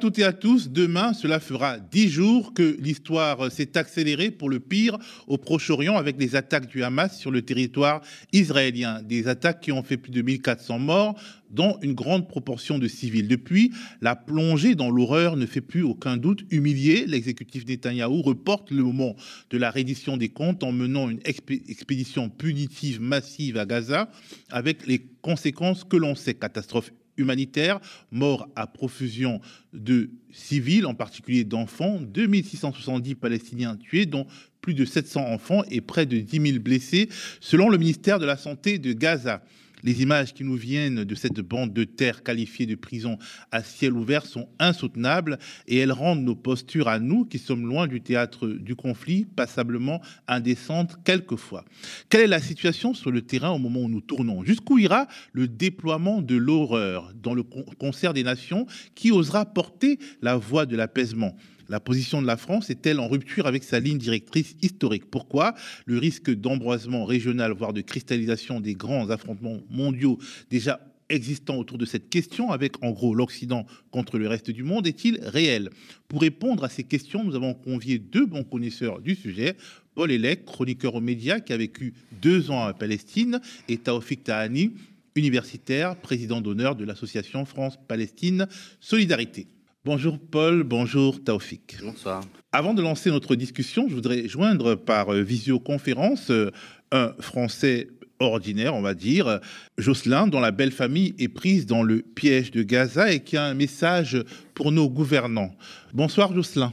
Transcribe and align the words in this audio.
toutes 0.00 0.20
et 0.20 0.24
à 0.24 0.32
tous, 0.32 0.70
demain, 0.70 1.12
cela 1.12 1.40
fera 1.40 1.76
dix 1.80 2.08
jours 2.08 2.54
que 2.54 2.76
l'histoire 2.78 3.50
s'est 3.50 3.76
accélérée 3.76 4.30
pour 4.30 4.48
le 4.48 4.60
pire 4.60 4.96
au 5.26 5.38
Proche-Orient 5.38 5.96
avec 5.96 6.20
les 6.20 6.36
attaques 6.36 6.68
du 6.68 6.84
Hamas 6.84 7.18
sur 7.18 7.32
le 7.32 7.42
territoire 7.42 8.00
israélien. 8.32 9.02
Des 9.02 9.26
attaques 9.26 9.60
qui 9.60 9.72
ont 9.72 9.82
fait 9.82 9.96
plus 9.96 10.12
de 10.12 10.22
1400 10.22 10.78
morts, 10.78 11.20
dont 11.50 11.78
une 11.82 11.94
grande 11.94 12.28
proportion 12.28 12.78
de 12.78 12.86
civils. 12.86 13.26
Depuis, 13.26 13.72
la 14.00 14.14
plongée 14.14 14.76
dans 14.76 14.88
l'horreur 14.88 15.36
ne 15.36 15.46
fait 15.46 15.60
plus 15.60 15.82
aucun 15.82 16.16
doute. 16.16 16.44
Humilié, 16.52 17.04
l'exécutif 17.04 17.66
Netanyahou 17.66 18.22
reporte 18.22 18.70
le 18.70 18.84
moment 18.84 19.16
de 19.50 19.58
la 19.58 19.72
reddition 19.72 20.16
des 20.16 20.28
comptes 20.28 20.62
en 20.62 20.70
menant 20.70 21.10
une 21.10 21.20
expédition 21.24 22.28
punitive 22.28 23.00
massive 23.00 23.56
à 23.56 23.66
Gaza 23.66 24.08
avec 24.48 24.86
les 24.86 25.04
conséquences 25.22 25.82
que 25.82 25.96
l'on 25.96 26.14
sait. 26.14 26.34
Catastrophe 26.34 26.92
humanitaire, 27.18 27.80
mort 28.10 28.48
à 28.56 28.66
profusion 28.66 29.40
de 29.72 30.10
civils, 30.32 30.86
en 30.86 30.94
particulier 30.94 31.44
d'enfants, 31.44 32.00
2670 32.00 33.14
Palestiniens 33.16 33.76
tués, 33.76 34.06
dont 34.06 34.26
plus 34.60 34.74
de 34.74 34.84
700 34.84 35.26
enfants 35.26 35.62
et 35.70 35.80
près 35.80 36.06
de 36.06 36.18
10 36.18 36.50
000 36.52 36.62
blessés, 36.62 37.08
selon 37.40 37.68
le 37.68 37.78
ministère 37.78 38.18
de 38.18 38.26
la 38.26 38.36
Santé 38.36 38.78
de 38.78 38.92
Gaza. 38.92 39.42
Les 39.84 40.02
images 40.02 40.34
qui 40.34 40.44
nous 40.44 40.56
viennent 40.56 41.04
de 41.04 41.14
cette 41.14 41.40
bande 41.40 41.72
de 41.72 41.84
terre 41.84 42.22
qualifiée 42.22 42.66
de 42.66 42.74
prison 42.74 43.18
à 43.52 43.62
ciel 43.62 43.92
ouvert 43.92 44.26
sont 44.26 44.48
insoutenables 44.58 45.38
et 45.66 45.78
elles 45.78 45.92
rendent 45.92 46.24
nos 46.24 46.34
postures 46.34 46.88
à 46.88 46.98
nous, 46.98 47.24
qui 47.24 47.38
sommes 47.38 47.66
loin 47.66 47.86
du 47.86 48.00
théâtre 48.00 48.48
du 48.48 48.74
conflit, 48.74 49.24
passablement 49.24 50.00
indécentes 50.26 50.96
quelquefois. 51.04 51.64
Quelle 52.08 52.22
est 52.22 52.26
la 52.26 52.40
situation 52.40 52.92
sur 52.94 53.10
le 53.10 53.22
terrain 53.22 53.50
au 53.50 53.58
moment 53.58 53.80
où 53.80 53.88
nous 53.88 54.00
tournons? 54.00 54.42
Jusqu'où 54.44 54.78
ira 54.78 55.06
le 55.32 55.46
déploiement 55.46 56.22
de 56.22 56.36
l'horreur 56.36 57.12
dans 57.22 57.34
le 57.34 57.42
concert 57.42 58.14
des 58.14 58.24
nations? 58.24 58.66
Qui 58.94 59.12
osera 59.12 59.44
porter 59.46 59.98
la 60.22 60.36
voix 60.36 60.66
de 60.66 60.76
l'apaisement? 60.76 61.36
La 61.68 61.80
position 61.80 62.22
de 62.22 62.26
la 62.26 62.36
France 62.36 62.70
est-elle 62.70 63.00
en 63.00 63.08
rupture 63.08 63.46
avec 63.46 63.62
sa 63.62 63.80
ligne 63.80 63.98
directrice 63.98 64.56
historique? 64.62 65.10
Pourquoi? 65.10 65.54
Le 65.86 65.98
risque 65.98 66.30
d'embroisement 66.30 67.04
régional, 67.04 67.52
voire 67.52 67.72
de 67.72 67.80
cristallisation 67.80 68.60
des 68.60 68.74
grands 68.74 69.10
affrontements 69.10 69.60
mondiaux 69.70 70.18
déjà 70.50 70.80
existants 71.10 71.56
autour 71.56 71.78
de 71.78 71.86
cette 71.86 72.10
question, 72.10 72.50
avec 72.50 72.82
en 72.82 72.90
gros 72.90 73.14
l'Occident 73.14 73.66
contre 73.90 74.18
le 74.18 74.28
reste 74.28 74.50
du 74.50 74.62
monde, 74.62 74.86
est-il 74.86 75.18
réel? 75.22 75.70
Pour 76.06 76.20
répondre 76.20 76.64
à 76.64 76.68
ces 76.68 76.84
questions, 76.84 77.24
nous 77.24 77.34
avons 77.34 77.54
convié 77.54 77.98
deux 77.98 78.26
bons 78.26 78.44
connaisseurs 78.44 79.00
du 79.00 79.14
sujet. 79.14 79.56
Paul 79.94 80.10
Elec, 80.10 80.44
chroniqueur 80.44 80.94
aux 80.94 81.00
médias 81.00 81.40
qui 81.40 81.52
a 81.52 81.56
vécu 81.56 81.94
deux 82.20 82.50
ans 82.50 82.64
à 82.64 82.74
Palestine, 82.74 83.40
et 83.68 83.78
Taoufik 83.78 84.24
Tahani, 84.24 84.72
universitaire, 85.16 85.96
président 85.96 86.40
d'honneur 86.40 86.76
de 86.76 86.84
l'association 86.84 87.44
France-Palestine 87.44 88.46
Solidarité. 88.80 89.46
Bonjour 89.90 90.18
Paul, 90.18 90.64
bonjour 90.64 91.24
Taufik. 91.24 91.78
Bonsoir. 91.82 92.22
Avant 92.52 92.74
de 92.74 92.82
lancer 92.82 93.10
notre 93.10 93.34
discussion, 93.36 93.88
je 93.88 93.94
voudrais 93.94 94.28
joindre 94.28 94.74
par 94.74 95.14
euh, 95.14 95.22
visioconférence 95.22 96.30
euh, 96.30 96.50
un 96.92 97.14
Français 97.20 97.88
ordinaire, 98.20 98.74
on 98.74 98.82
va 98.82 98.92
dire, 98.92 99.40
Jocelyn, 99.78 100.26
dont 100.26 100.40
la 100.40 100.50
belle 100.50 100.72
famille 100.72 101.14
est 101.18 101.28
prise 101.28 101.64
dans 101.64 101.82
le 101.82 102.02
piège 102.02 102.50
de 102.50 102.62
Gaza 102.62 103.10
et 103.10 103.20
qui 103.20 103.38
a 103.38 103.44
un 103.44 103.54
message 103.54 104.22
pour 104.52 104.72
nos 104.72 104.90
gouvernants. 104.90 105.54
Bonsoir 105.94 106.34
Jocelyn. 106.34 106.70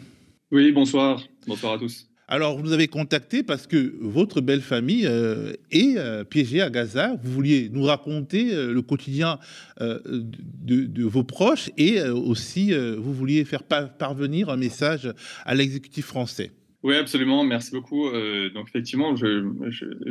Oui, 0.51 0.73
bonsoir. 0.73 1.23
Bonsoir 1.47 1.75
à 1.75 1.77
tous. 1.79 2.09
Alors, 2.27 2.57
vous 2.57 2.63
nous 2.63 2.73
avez 2.73 2.87
contacté 2.87 3.43
parce 3.43 3.67
que 3.67 3.93
votre 4.01 4.41
belle 4.41 4.61
famille 4.61 5.05
euh, 5.05 5.53
est 5.69 5.97
euh, 5.97 6.23
piégée 6.23 6.59
à 6.59 6.71
Gaza. 6.71 7.15
Vous 7.21 7.31
vouliez 7.31 7.69
nous 7.71 7.83
raconter 7.83 8.51
euh, 8.51 8.73
le 8.73 8.81
quotidien 8.81 9.37
de, 9.79 11.03
vos 11.03 11.23
proches 11.23 11.69
et 11.77 12.01
aussi 12.01 12.73
vous 12.73 13.13
vouliez 13.13 13.45
faire 13.45 13.63
parvenir 13.63 14.49
un 14.49 14.57
message 14.57 15.13
à 15.45 15.53
l'exécutif 15.53 16.05
français. 16.05 16.51
Oui, 16.85 16.95
absolument. 16.97 17.43
Merci 17.43 17.71
beaucoup. 17.71 18.09
Euh, 18.09 18.51
donc, 18.51 18.67
effectivement, 18.67 19.15
je, 19.15 19.43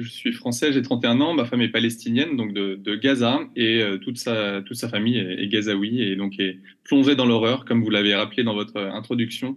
suis 0.00 0.32
français, 0.32 0.72
j'ai 0.72 0.82
31 0.82 1.20
ans. 1.20 1.32
Ma 1.32 1.44
femme 1.44 1.60
est 1.60 1.68
palestinienne, 1.68 2.36
donc 2.36 2.52
de, 2.52 2.96
Gaza, 2.96 3.48
et 3.54 3.80
euh, 3.80 3.96
toute, 3.98 4.18
sa, 4.18 4.64
famille 4.90 5.18
est, 5.18 5.46
gazaoui 5.46 6.02
et 6.02 6.16
donc 6.16 6.40
est 6.40 6.58
plongée 6.82 7.14
dans 7.14 7.26
l'horreur, 7.26 7.64
comme 7.64 7.84
vous 7.84 7.90
l'avez 7.90 8.16
rappelé 8.16 8.42
dans 8.42 8.54
votre 8.54 8.76
introduction, 8.76 9.56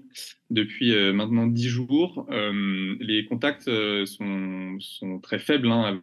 depuis 0.51 0.93
euh, 0.93 1.11
maintenant 1.11 1.47
10 1.47 1.67
jours. 1.67 2.27
les 2.29 3.25
contacts 3.25 3.67
sont, 4.05 5.19
très 5.23 5.39
faibles 5.39 5.71
hein, 5.71 5.99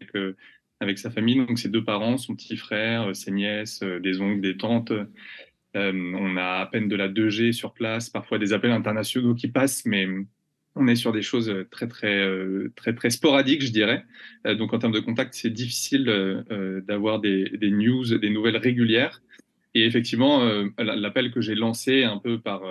avec 0.80 0.98
sa 0.98 1.12
famille, 1.12 1.36
donc 1.46 1.60
ses 1.60 1.68
deux 1.68 1.84
parents, 1.84 2.18
son 2.18 2.34
petit 2.34 2.56
frère, 2.56 3.14
ses 3.14 3.30
nièces, 3.30 3.84
des 3.84 4.20
oncles, 4.20 4.40
des 4.40 4.56
tantes. 4.56 4.92
on 5.76 6.36
a 6.36 6.58
à 6.58 6.66
peine 6.66 6.88
de 6.88 6.96
la 6.96 7.08
2G 7.08 7.52
sur 7.52 7.72
place, 7.72 8.10
parfois 8.10 8.40
des 8.40 8.52
appels 8.52 8.72
internationaux 8.72 9.36
qui 9.36 9.46
passent, 9.46 9.86
mais 9.86 10.08
on 10.76 10.86
est 10.86 10.96
sur 10.96 11.12
des 11.12 11.22
choses 11.22 11.48
euh, 11.48 11.66
très 11.70 11.88
très 11.88 12.18
euh, 12.18 12.72
très 12.76 12.94
très 12.94 13.10
sporadiques, 13.10 13.62
je 13.62 13.72
dirais. 13.72 14.04
Euh, 14.46 14.54
donc 14.54 14.72
en 14.72 14.78
termes 14.78 14.92
de 14.92 15.00
contact, 15.00 15.34
c'est 15.34 15.50
difficile 15.50 16.04
d'avoir 16.86 17.20
des, 17.20 17.50
news, 17.62 18.18
des 18.18 18.30
nouvelles 18.30 18.56
régulières. 18.56 19.22
Et 19.74 19.84
effectivement, 19.86 20.44
l'appel 20.78 21.32
que 21.32 21.40
j'ai 21.40 21.56
lancé 21.56 22.04
un 22.04 22.18
peu 22.18 22.38
par 22.38 22.62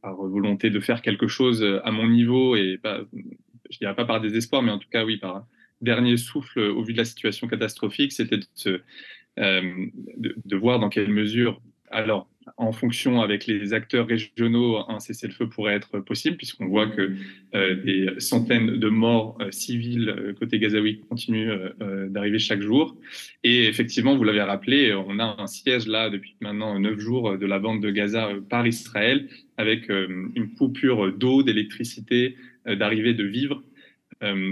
par 0.00 0.16
volonté 0.16 0.70
de 0.70 0.80
faire 0.80 1.02
quelque 1.02 1.28
chose 1.28 1.62
à 1.84 1.90
mon 1.90 2.08
niveau 2.08 2.56
et 2.56 2.78
pas, 2.82 3.02
je 3.70 3.78
dirais 3.78 3.94
pas 3.94 4.06
par 4.06 4.22
désespoir, 4.22 4.62
mais 4.62 4.70
en 4.70 4.78
tout 4.78 4.88
cas 4.90 5.04
oui 5.04 5.18
par 5.18 5.46
dernier 5.82 6.16
souffle 6.16 6.60
au 6.60 6.82
vu 6.82 6.94
de 6.94 6.98
la 6.98 7.04
situation 7.04 7.46
catastrophique, 7.46 8.12
c'était 8.12 8.38
de, 8.38 8.82
de, 9.36 10.56
voir 10.56 10.78
dans 10.78 10.88
quelle 10.88 11.10
mesure 11.10 11.60
alors 11.94 12.28
en 12.56 12.72
fonction 12.72 13.22
avec 13.22 13.46
les 13.46 13.72
acteurs 13.72 14.06
régionaux, 14.06 14.78
un 14.88 15.00
cessez-le-feu 15.00 15.48
pourrait 15.48 15.74
être 15.74 15.98
possible, 16.00 16.36
puisqu'on 16.36 16.66
voit 16.66 16.86
que 16.88 17.12
euh, 17.54 17.74
des 17.74 18.20
centaines 18.20 18.78
de 18.78 18.88
morts 18.88 19.38
euh, 19.40 19.50
civils 19.50 20.10
euh, 20.10 20.34
côté 20.34 20.58
gazaoui 20.58 21.00
continuent 21.08 21.52
d'arriver 22.08 22.38
chaque 22.38 22.60
jour. 22.60 22.96
Et 23.42 23.66
effectivement, 23.66 24.16
vous 24.16 24.24
l'avez 24.24 24.42
rappelé, 24.42 24.94
on 24.94 25.18
a 25.18 25.36
un 25.38 25.46
siège 25.46 25.86
là 25.86 26.10
depuis 26.10 26.36
maintenant 26.40 26.78
neuf 26.78 26.98
jours 26.98 27.38
de 27.38 27.46
la 27.46 27.58
bande 27.58 27.82
de 27.82 27.90
Gaza 27.90 28.28
par 28.48 28.66
Israël, 28.66 29.28
avec 29.56 29.88
une 29.88 30.54
coupure 30.56 31.12
d'eau, 31.12 31.42
d'électricité, 31.42 32.36
d'arrivée 32.66 33.14
de 33.14 33.24
vivres. 33.24 33.62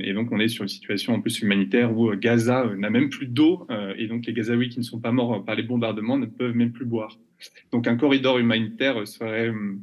Et 0.03 0.13
donc, 0.13 0.31
on 0.33 0.41
est 0.41 0.49
sur 0.49 0.63
une 0.63 0.69
situation 0.69 1.15
en 1.15 1.21
plus 1.21 1.41
humanitaire 1.41 1.97
où 1.97 2.15
Gaza 2.17 2.71
n'a 2.77 2.91
même 2.91 3.09
plus 3.09 3.27
d'eau, 3.27 3.67
et 3.97 4.07
donc 4.07 4.27
les 4.27 4.33
Gazaouis 4.33 4.69
qui 4.69 4.79
ne 4.79 4.85
sont 4.85 5.01
pas 5.01 5.13
morts 5.13 5.45
par 5.45 5.55
les 5.55 5.63
bombardements 5.63 6.19
ne 6.19 6.27
peuvent 6.27 6.55
même 6.55 6.73
plus 6.73 6.85
boire. 6.85 7.19
Donc 7.73 7.87
un 7.87 7.97
corridor 7.97 8.39
humanitaire 8.39 9.07
serait 9.07 9.49
hum, 9.49 9.81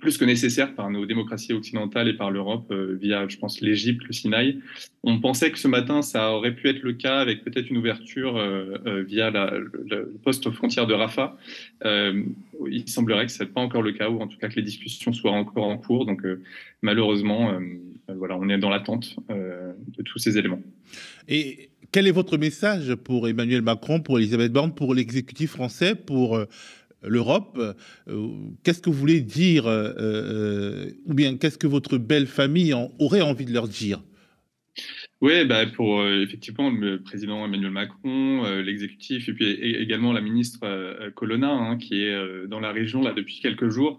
plus 0.00 0.18
que 0.18 0.24
nécessaire 0.24 0.74
par 0.74 0.90
nos 0.90 1.06
démocraties 1.06 1.52
occidentales 1.52 2.08
et 2.08 2.14
par 2.14 2.30
l'Europe 2.30 2.66
euh, 2.70 2.96
via, 3.00 3.28
je 3.28 3.36
pense, 3.36 3.60
l'Égypte, 3.60 4.02
le 4.04 4.12
Sinaï. 4.12 4.58
On 5.04 5.20
pensait 5.20 5.50
que 5.50 5.58
ce 5.58 5.68
matin, 5.68 6.02
ça 6.02 6.32
aurait 6.32 6.54
pu 6.54 6.68
être 6.68 6.82
le 6.82 6.94
cas 6.94 7.18
avec 7.18 7.44
peut-être 7.44 7.70
une 7.70 7.76
ouverture 7.76 8.36
euh, 8.36 8.78
euh, 8.86 9.02
via 9.02 9.30
le, 9.30 10.12
poste 10.24 10.50
frontière 10.50 10.86
de 10.86 10.94
Rafah. 10.94 11.36
il 11.84 12.88
semblerait 12.88 13.26
que 13.26 13.32
ce 13.32 13.44
n'est 13.44 13.50
pas 13.50 13.60
encore 13.60 13.82
le 13.82 13.92
cas, 13.92 14.08
ou 14.08 14.20
en 14.20 14.26
tout 14.26 14.38
cas 14.38 14.48
que 14.48 14.56
les 14.56 14.62
discussions 14.62 15.12
soient 15.12 15.32
encore 15.32 15.66
en 15.66 15.78
cours. 15.78 16.06
Donc 16.06 16.22
malheureusement, 16.82 17.52
voilà, 18.08 18.36
on 18.36 18.48
est 18.48 18.58
dans 18.58 18.70
l'attente 18.70 19.16
de 19.28 20.02
tous 20.02 20.18
ces 20.18 20.36
éléments. 20.36 20.60
Et 21.28 21.70
quel 21.92 22.06
est 22.06 22.12
votre 22.12 22.36
message 22.36 22.94
pour 22.94 23.28
Emmanuel 23.28 23.62
Macron, 23.62 24.00
pour 24.00 24.18
Elisabeth 24.18 24.52
Borne, 24.52 24.74
pour 24.74 24.94
l'exécutif 24.94 25.52
français, 25.52 25.94
pour 25.94 26.38
l'Europe. 27.02 27.58
Euh, 28.08 28.26
qu'est-ce 28.64 28.82
que 28.82 28.90
vous 28.90 28.96
voulez 28.96 29.20
dire, 29.20 29.66
euh, 29.66 29.92
euh, 29.98 30.90
ou 31.06 31.14
bien 31.14 31.36
qu'est-ce 31.36 31.58
que 31.58 31.66
votre 31.66 31.98
belle 31.98 32.26
famille 32.26 32.74
aurait 32.98 33.22
envie 33.22 33.44
de 33.44 33.52
leur 33.52 33.68
dire? 33.68 34.02
Oui, 35.20 35.44
bah 35.44 35.66
pour 35.66 36.06
effectivement 36.06 36.70
le 36.70 37.02
président 37.02 37.44
Emmanuel 37.44 37.72
Macron, 37.72 38.44
l'exécutif 38.62 39.28
et 39.28 39.34
puis 39.34 39.50
également 39.50 40.14
la 40.14 40.22
ministre 40.22 41.10
Colonna 41.14 41.50
hein, 41.50 41.76
qui 41.76 42.04
est 42.04 42.46
dans 42.46 42.60
la 42.60 42.72
région 42.72 43.02
là 43.02 43.12
depuis 43.12 43.40
quelques 43.40 43.68
jours. 43.68 43.98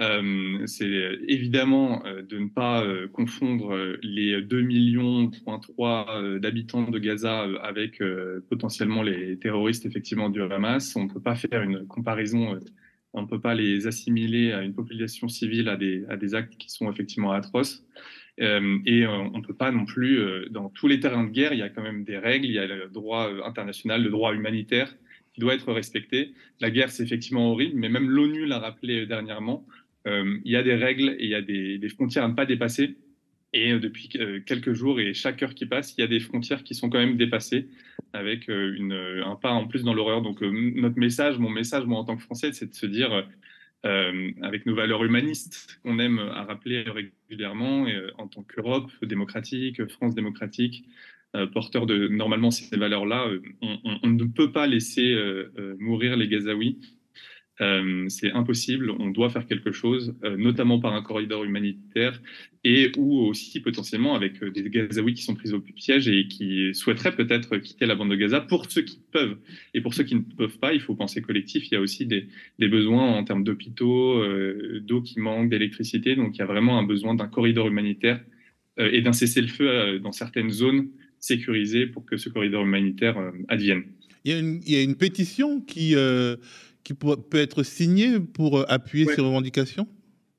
Euh, 0.00 0.66
c'est 0.66 1.18
évidemment 1.28 2.02
euh, 2.06 2.22
de 2.22 2.38
ne 2.38 2.48
pas 2.48 2.82
euh, 2.82 3.06
confondre 3.08 3.76
les 4.02 4.40
2 4.40 4.62
millions 4.62 5.30
d'habitants 6.38 6.90
de 6.90 6.98
Gaza 6.98 7.42
avec 7.62 8.02
potentiellement 8.48 9.02
les 9.02 9.38
terroristes 9.38 9.84
effectivement 9.86 10.30
du 10.30 10.40
Hamas. 10.42 10.96
On 10.96 11.04
ne 11.04 11.10
peut 11.10 11.20
pas 11.20 11.34
faire 11.34 11.62
une 11.62 11.86
comparaison, 11.86 12.58
on 13.12 13.22
ne 13.22 13.26
peut 13.26 13.40
pas 13.40 13.54
les 13.54 13.86
assimiler 13.86 14.52
à 14.52 14.62
une 14.62 14.74
population 14.74 15.28
civile 15.28 15.68
à 15.68 15.76
des, 15.76 16.04
à 16.08 16.16
des 16.16 16.34
actes 16.34 16.56
qui 16.56 16.70
sont 16.70 16.90
effectivement 16.90 17.32
atroces. 17.32 17.84
et 18.38 19.06
on 19.06 19.36
ne 19.36 19.42
peut 19.42 19.54
pas 19.54 19.70
non 19.70 19.84
plus, 19.84 20.48
dans 20.50 20.70
tous 20.70 20.88
les 20.88 21.00
terrains 21.00 21.24
de 21.24 21.30
guerre, 21.30 21.52
il 21.52 21.58
y 21.58 21.62
a 21.62 21.68
quand 21.68 21.82
même 21.82 22.04
des 22.04 22.18
règles, 22.18 22.46
il 22.46 22.52
y 22.52 22.58
a 22.58 22.66
le 22.66 22.88
droit 22.88 23.30
international, 23.44 24.02
le 24.02 24.10
droit 24.10 24.34
humanitaire 24.34 24.94
qui 25.32 25.40
doit 25.40 25.54
être 25.54 25.72
respecté. 25.72 26.34
La 26.60 26.70
guerre, 26.70 26.90
c'est 26.90 27.02
effectivement 27.02 27.52
horrible, 27.52 27.78
mais 27.78 27.88
même 27.88 28.08
l'ONU 28.08 28.46
l'a 28.46 28.58
rappelé 28.58 29.06
dernièrement, 29.06 29.66
euh, 29.68 29.79
il 30.06 30.40
y 30.44 30.56
a 30.56 30.62
des 30.62 30.74
règles 30.74 31.16
et 31.18 31.24
il 31.24 31.30
y 31.30 31.34
a 31.34 31.42
des, 31.42 31.88
frontières 31.88 32.24
à 32.24 32.28
ne 32.28 32.34
pas 32.34 32.46
dépasser. 32.46 32.96
Et 33.52 33.72
euh, 33.72 33.80
depuis 33.80 34.10
euh, 34.16 34.40
quelques 34.40 34.72
jours 34.72 35.00
et 35.00 35.12
chaque 35.12 35.42
heure 35.42 35.54
qui 35.54 35.66
passe, 35.66 35.94
il 35.96 36.00
y 36.00 36.04
a 36.04 36.06
des 36.06 36.20
frontières 36.20 36.62
qui 36.62 36.74
sont 36.74 36.88
quand 36.88 36.98
même 36.98 37.16
dépassées 37.16 37.68
avec 38.12 38.48
un 38.48 39.36
pas 39.36 39.50
en 39.50 39.66
plus 39.66 39.84
dans 39.84 39.94
l'horreur. 39.94 40.22
Donc 40.22 40.40
notre 40.40 40.98
message, 40.98 41.38
mon 41.38 41.50
message, 41.50 41.84
moi 41.86 42.00
en 42.00 42.04
tant 42.04 42.16
que 42.16 42.22
Français, 42.22 42.52
c'est 42.52 42.66
de 42.66 42.74
se 42.74 42.86
dire 42.86 43.28
avec 43.84 44.66
nos 44.66 44.74
valeurs 44.74 45.04
humanistes 45.04 45.78
qu'on 45.84 46.00
aime 46.00 46.18
à 46.18 46.42
rappeler 46.42 46.82
régulièrement 46.82 47.86
en 48.18 48.26
tant 48.26 48.42
qu'Europe 48.42 48.90
démocratique, 49.02 49.86
France 49.86 50.16
démocratique, 50.16 50.84
porteur 51.52 51.86
de 51.86 52.08
normalement 52.08 52.50
ces 52.50 52.76
valeurs-là, 52.76 53.28
on, 53.62 54.08
ne 54.08 54.24
peut 54.24 54.50
pas 54.50 54.66
laisser 54.66 55.16
mourir 55.78 56.16
les 56.16 56.26
Gazaouis 56.26 56.80
euh, 57.60 58.06
c'est 58.08 58.32
impossible, 58.32 58.90
on 58.98 59.10
doit 59.10 59.28
faire 59.28 59.46
quelque 59.46 59.70
chose, 59.70 60.14
euh, 60.24 60.36
notamment 60.38 60.80
par 60.80 60.94
un 60.94 61.02
corridor 61.02 61.44
humanitaire 61.44 62.20
et 62.64 62.90
ou 62.96 63.18
aussi 63.20 63.60
potentiellement 63.60 64.14
avec 64.14 64.42
euh, 64.42 64.50
des 64.50 64.62
Gazaouis 64.70 65.12
qui 65.12 65.22
sont 65.22 65.34
pris 65.34 65.52
au 65.52 65.60
piège 65.60 66.08
et 66.08 66.26
qui 66.26 66.74
souhaiteraient 66.74 67.14
peut-être 67.14 67.58
quitter 67.58 67.84
la 67.84 67.96
bande 67.96 68.10
de 68.10 68.16
Gaza 68.16 68.40
pour 68.40 68.70
ceux 68.70 68.80
qui 68.82 69.00
peuvent. 69.12 69.36
Et 69.74 69.82
pour 69.82 69.92
ceux 69.92 70.04
qui 70.04 70.14
ne 70.14 70.20
peuvent 70.20 70.58
pas, 70.58 70.72
il 70.72 70.80
faut 70.80 70.94
penser 70.94 71.20
collectif. 71.20 71.70
Il 71.70 71.74
y 71.74 71.76
a 71.76 71.80
aussi 71.80 72.06
des, 72.06 72.28
besoins 72.58 73.08
en 73.08 73.24
termes 73.24 73.44
d'hôpitaux, 73.44 74.22
d'eau 74.80 75.02
qui 75.02 75.20
manque, 75.20 75.50
d'électricité. 75.50 76.16
Donc 76.16 76.36
il 76.36 76.38
y 76.38 76.42
a 76.42 76.46
vraiment 76.46 76.78
un 76.78 76.84
besoin 76.84 77.14
d'un 77.14 77.26
corridor 77.26 77.66
humanitaire 77.66 78.20
et 78.78 79.02
d'un 79.02 79.12
cessez-le-feu 79.12 79.98
dans 79.98 80.12
certaines 80.12 80.50
zones 80.50 80.88
sécurisées 81.18 81.86
pour 81.86 82.06
que 82.06 82.16
ce 82.16 82.28
corridor 82.28 82.64
humanitaire 82.64 83.16
advienne. 83.48 83.84
Il 84.24 84.32
y, 84.32 84.34
a 84.34 84.38
une, 84.38 84.60
il 84.66 84.72
y 84.72 84.76
a 84.76 84.82
une 84.82 84.96
pétition 84.96 85.60
qui 85.60 85.96
qui 86.84 86.94
peut 86.94 87.38
être 87.38 87.62
signé 87.62 88.20
pour 88.20 88.58
euh, 88.58 88.64
appuyer 88.68 89.06
ces 89.06 89.20
revendications? 89.20 89.86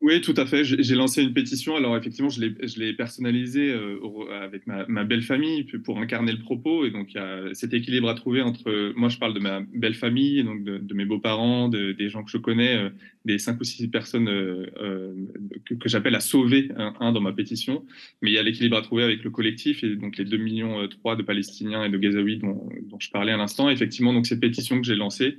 Oui, 0.01 0.19
tout 0.19 0.33
à 0.35 0.47
fait. 0.47 0.63
J'ai 0.63 0.95
lancé 0.95 1.21
une 1.21 1.31
pétition. 1.31 1.75
Alors, 1.75 1.95
effectivement, 1.95 2.29
je 2.29 2.39
l'ai 2.79 2.93
personnalisée 2.93 3.69
euh, 3.69 3.99
avec 4.31 4.65
ma, 4.65 5.03
belle 5.03 5.21
famille 5.21 5.63
pour 5.63 5.99
incarner 5.99 6.31
le 6.31 6.39
propos. 6.39 6.85
Et 6.85 6.89
donc, 6.89 7.13
il 7.13 7.17
y 7.17 7.19
a 7.19 7.53
cet 7.53 7.75
équilibre 7.75 8.09
à 8.09 8.15
trouver 8.15 8.41
entre. 8.41 8.93
Moi, 8.95 9.09
je 9.09 9.19
parle 9.19 9.35
de 9.35 9.39
ma 9.39 9.61
belle 9.75 9.93
famille, 9.93 10.43
donc 10.43 10.63
de, 10.63 10.93
mes 10.95 11.05
beaux-parents, 11.05 11.69
des 11.69 12.09
gens 12.09 12.23
que 12.23 12.31
je 12.31 12.37
connais, 12.37 12.77
euh, 12.77 12.89
des 13.25 13.37
cinq 13.37 13.61
ou 13.61 13.63
six 13.63 13.87
personnes 13.89 14.25
que, 14.25 15.75
j'appelle 15.85 16.15
à 16.15 16.19
sauver, 16.19 16.71
un, 16.75 17.11
dans 17.11 17.21
ma 17.21 17.31
pétition. 17.31 17.85
Mais 18.23 18.31
il 18.31 18.33
y 18.33 18.39
a 18.39 18.43
l'équilibre 18.43 18.77
à 18.77 18.81
trouver 18.81 19.03
avec 19.03 19.23
le 19.23 19.29
collectif 19.29 19.83
et 19.83 19.95
donc 19.95 20.17
les 20.17 20.25
2 20.25 20.35
millions 20.37 20.87
3 20.87 21.15
de 21.15 21.21
Palestiniens 21.21 21.83
et 21.83 21.89
de 21.89 21.99
Gazaouis 21.99 22.37
dont, 22.37 22.67
dont 22.89 22.99
je 22.99 23.11
parlais 23.11 23.33
à 23.33 23.37
l'instant. 23.37 23.69
Effectivement, 23.69 24.13
donc, 24.13 24.25
cette 24.25 24.39
pétition 24.39 24.81
que 24.81 24.87
j'ai 24.87 24.95
lancée, 24.95 25.37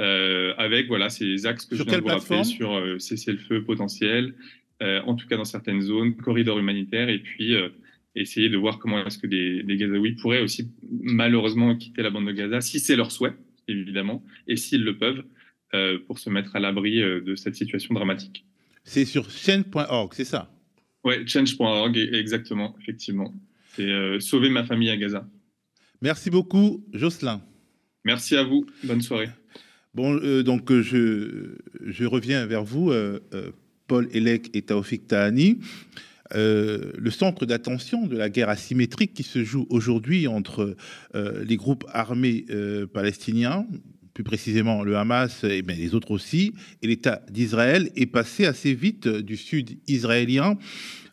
euh, 0.00 0.54
avec 0.58 0.86
voilà 0.86 1.10
ces 1.10 1.44
axes 1.46 1.64
que 1.64 1.74
sur 1.74 1.84
je 1.84 1.90
viens 1.90 1.98
de 1.98 2.04
vous 2.04 2.08
rappeler 2.08 2.44
sur 2.44 2.76
euh, 2.76 2.98
cessez-le-feu 3.00 3.64
potentiel, 3.64 4.34
euh, 4.80 5.00
en 5.02 5.16
tout 5.16 5.26
cas 5.26 5.36
dans 5.36 5.44
certaines 5.44 5.80
zones, 5.80 6.14
corridor 6.16 6.58
humanitaire, 6.58 7.08
et 7.08 7.18
puis 7.18 7.54
essayer 8.14 8.48
de 8.48 8.56
voir 8.56 8.78
comment 8.78 9.04
est-ce 9.04 9.18
que 9.18 9.26
des, 9.26 9.62
des 9.64 9.76
Gazaouis 9.76 10.12
pourraient 10.12 10.42
aussi 10.42 10.70
malheureusement 11.02 11.76
quitter 11.76 12.02
la 12.02 12.10
bande 12.10 12.26
de 12.26 12.32
Gaza, 12.32 12.60
si 12.60 12.78
c'est 12.78 12.94
leur 12.96 13.10
souhait, 13.10 13.34
évidemment, 13.66 14.24
et 14.46 14.56
s'ils 14.56 14.84
le 14.84 14.96
peuvent, 14.96 15.24
pour 16.06 16.18
se 16.18 16.30
mettre 16.30 16.56
à 16.56 16.60
l'abri 16.60 17.00
de 17.00 17.34
cette 17.36 17.54
situation 17.54 17.94
dramatique. 17.94 18.44
C'est 18.84 19.04
sur 19.04 19.30
change.org, 19.30 20.12
c'est 20.14 20.24
ça? 20.24 20.50
Oui, 21.04 21.26
change.org, 21.26 21.96
exactement, 21.96 22.76
effectivement. 22.80 23.34
C'est 23.74 24.20
sauver 24.20 24.48
ma 24.48 24.64
famille 24.64 24.90
à 24.90 24.96
Gaza. 24.96 25.28
Merci 26.00 26.30
beaucoup, 26.30 26.84
Jocelyn. 26.92 27.42
Merci 28.04 28.36
à 28.36 28.44
vous. 28.44 28.64
Bonne 28.84 29.02
soirée. 29.02 29.28
Euh, 29.98 30.42
donc 30.42 30.70
euh, 30.70 30.82
je, 30.82 32.04
reviens 32.04 32.46
vers 32.46 32.64
vous, 32.64 32.90
euh, 32.90 33.20
Paul 33.86 34.08
Elek 34.12 34.50
et 34.54 34.62
Taoufik 34.62 35.06
Tahani. 35.06 35.58
le 36.34 37.10
centre 37.10 37.46
d'attention 37.46 38.06
de 38.06 38.16
la 38.16 38.28
guerre 38.28 38.48
asymétrique 38.48 39.14
qui 39.14 39.22
se 39.22 39.44
joue 39.44 39.66
aujourd'hui 39.70 40.26
entre 40.26 40.76
les 41.14 41.56
groupes 41.56 41.86
armés 41.92 42.44
palestiniens, 42.92 43.66
plus 44.12 44.24
précisément 44.24 44.82
le 44.82 44.96
Hamas 44.96 45.44
et 45.44 45.62
bien, 45.62 45.76
les 45.76 45.94
autres 45.94 46.10
aussi, 46.10 46.52
et 46.82 46.86
l'État 46.86 47.22
d'Israël 47.30 47.90
est 47.96 48.06
passé 48.06 48.44
assez 48.44 48.74
vite 48.74 49.08
du 49.08 49.36
sud 49.38 49.78
israélien 49.88 50.58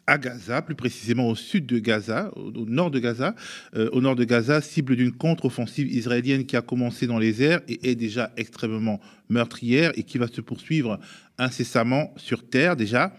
à 0.07 0.17
Gaza, 0.17 0.61
plus 0.61 0.75
précisément 0.75 1.29
au 1.29 1.35
sud 1.35 1.65
de 1.65 1.79
Gaza, 1.79 2.31
au, 2.35 2.51
nord 2.65 2.91
de 2.91 2.99
Gaza, 2.99 3.35
euh, 3.75 3.89
au 3.91 4.01
nord 4.01 4.15
de 4.15 4.23
Gaza, 4.23 4.61
cible 4.61 4.95
d'une 4.95 5.11
contre-offensive 5.11 5.91
israélienne 5.91 6.45
qui 6.45 6.55
a 6.55 6.61
commencé 6.61 7.07
dans 7.07 7.17
les 7.17 7.41
airs 7.41 7.61
et 7.67 7.91
est 7.91 7.95
déjà 7.95 8.31
extrêmement 8.37 8.99
meurtrière 9.29 9.91
et 9.95 10.03
qui 10.03 10.17
va 10.17 10.27
se 10.27 10.41
poursuivre 10.41 10.99
incessamment 11.37 12.13
sur 12.17 12.47
terre. 12.47 12.75
Déjà, 12.75 13.13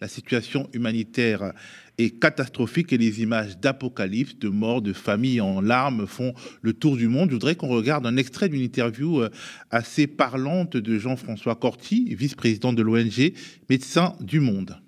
la 0.00 0.08
situation 0.08 0.68
humanitaire 0.72 1.52
est 1.96 2.18
catastrophique 2.18 2.92
et 2.92 2.98
les 2.98 3.22
images 3.22 3.58
d'apocalypse, 3.58 4.36
de 4.36 4.48
morts, 4.48 4.82
de 4.82 4.92
familles 4.92 5.40
en 5.40 5.60
larmes 5.60 6.08
font 6.08 6.34
le 6.60 6.72
tour 6.72 6.96
du 6.96 7.06
monde. 7.06 7.28
Je 7.28 7.34
voudrais 7.34 7.54
qu'on 7.54 7.68
regarde 7.68 8.04
un 8.06 8.16
extrait 8.16 8.48
d'une 8.48 8.62
interview 8.62 9.20
euh, 9.20 9.30
assez 9.70 10.08
parlante 10.08 10.76
de 10.76 10.98
Jean-François 10.98 11.54
Corti, 11.54 12.12
vice-président 12.16 12.72
de 12.72 12.82
l'ONG 12.82 13.32
Médecins 13.70 14.16
du 14.20 14.40
Monde. 14.40 14.82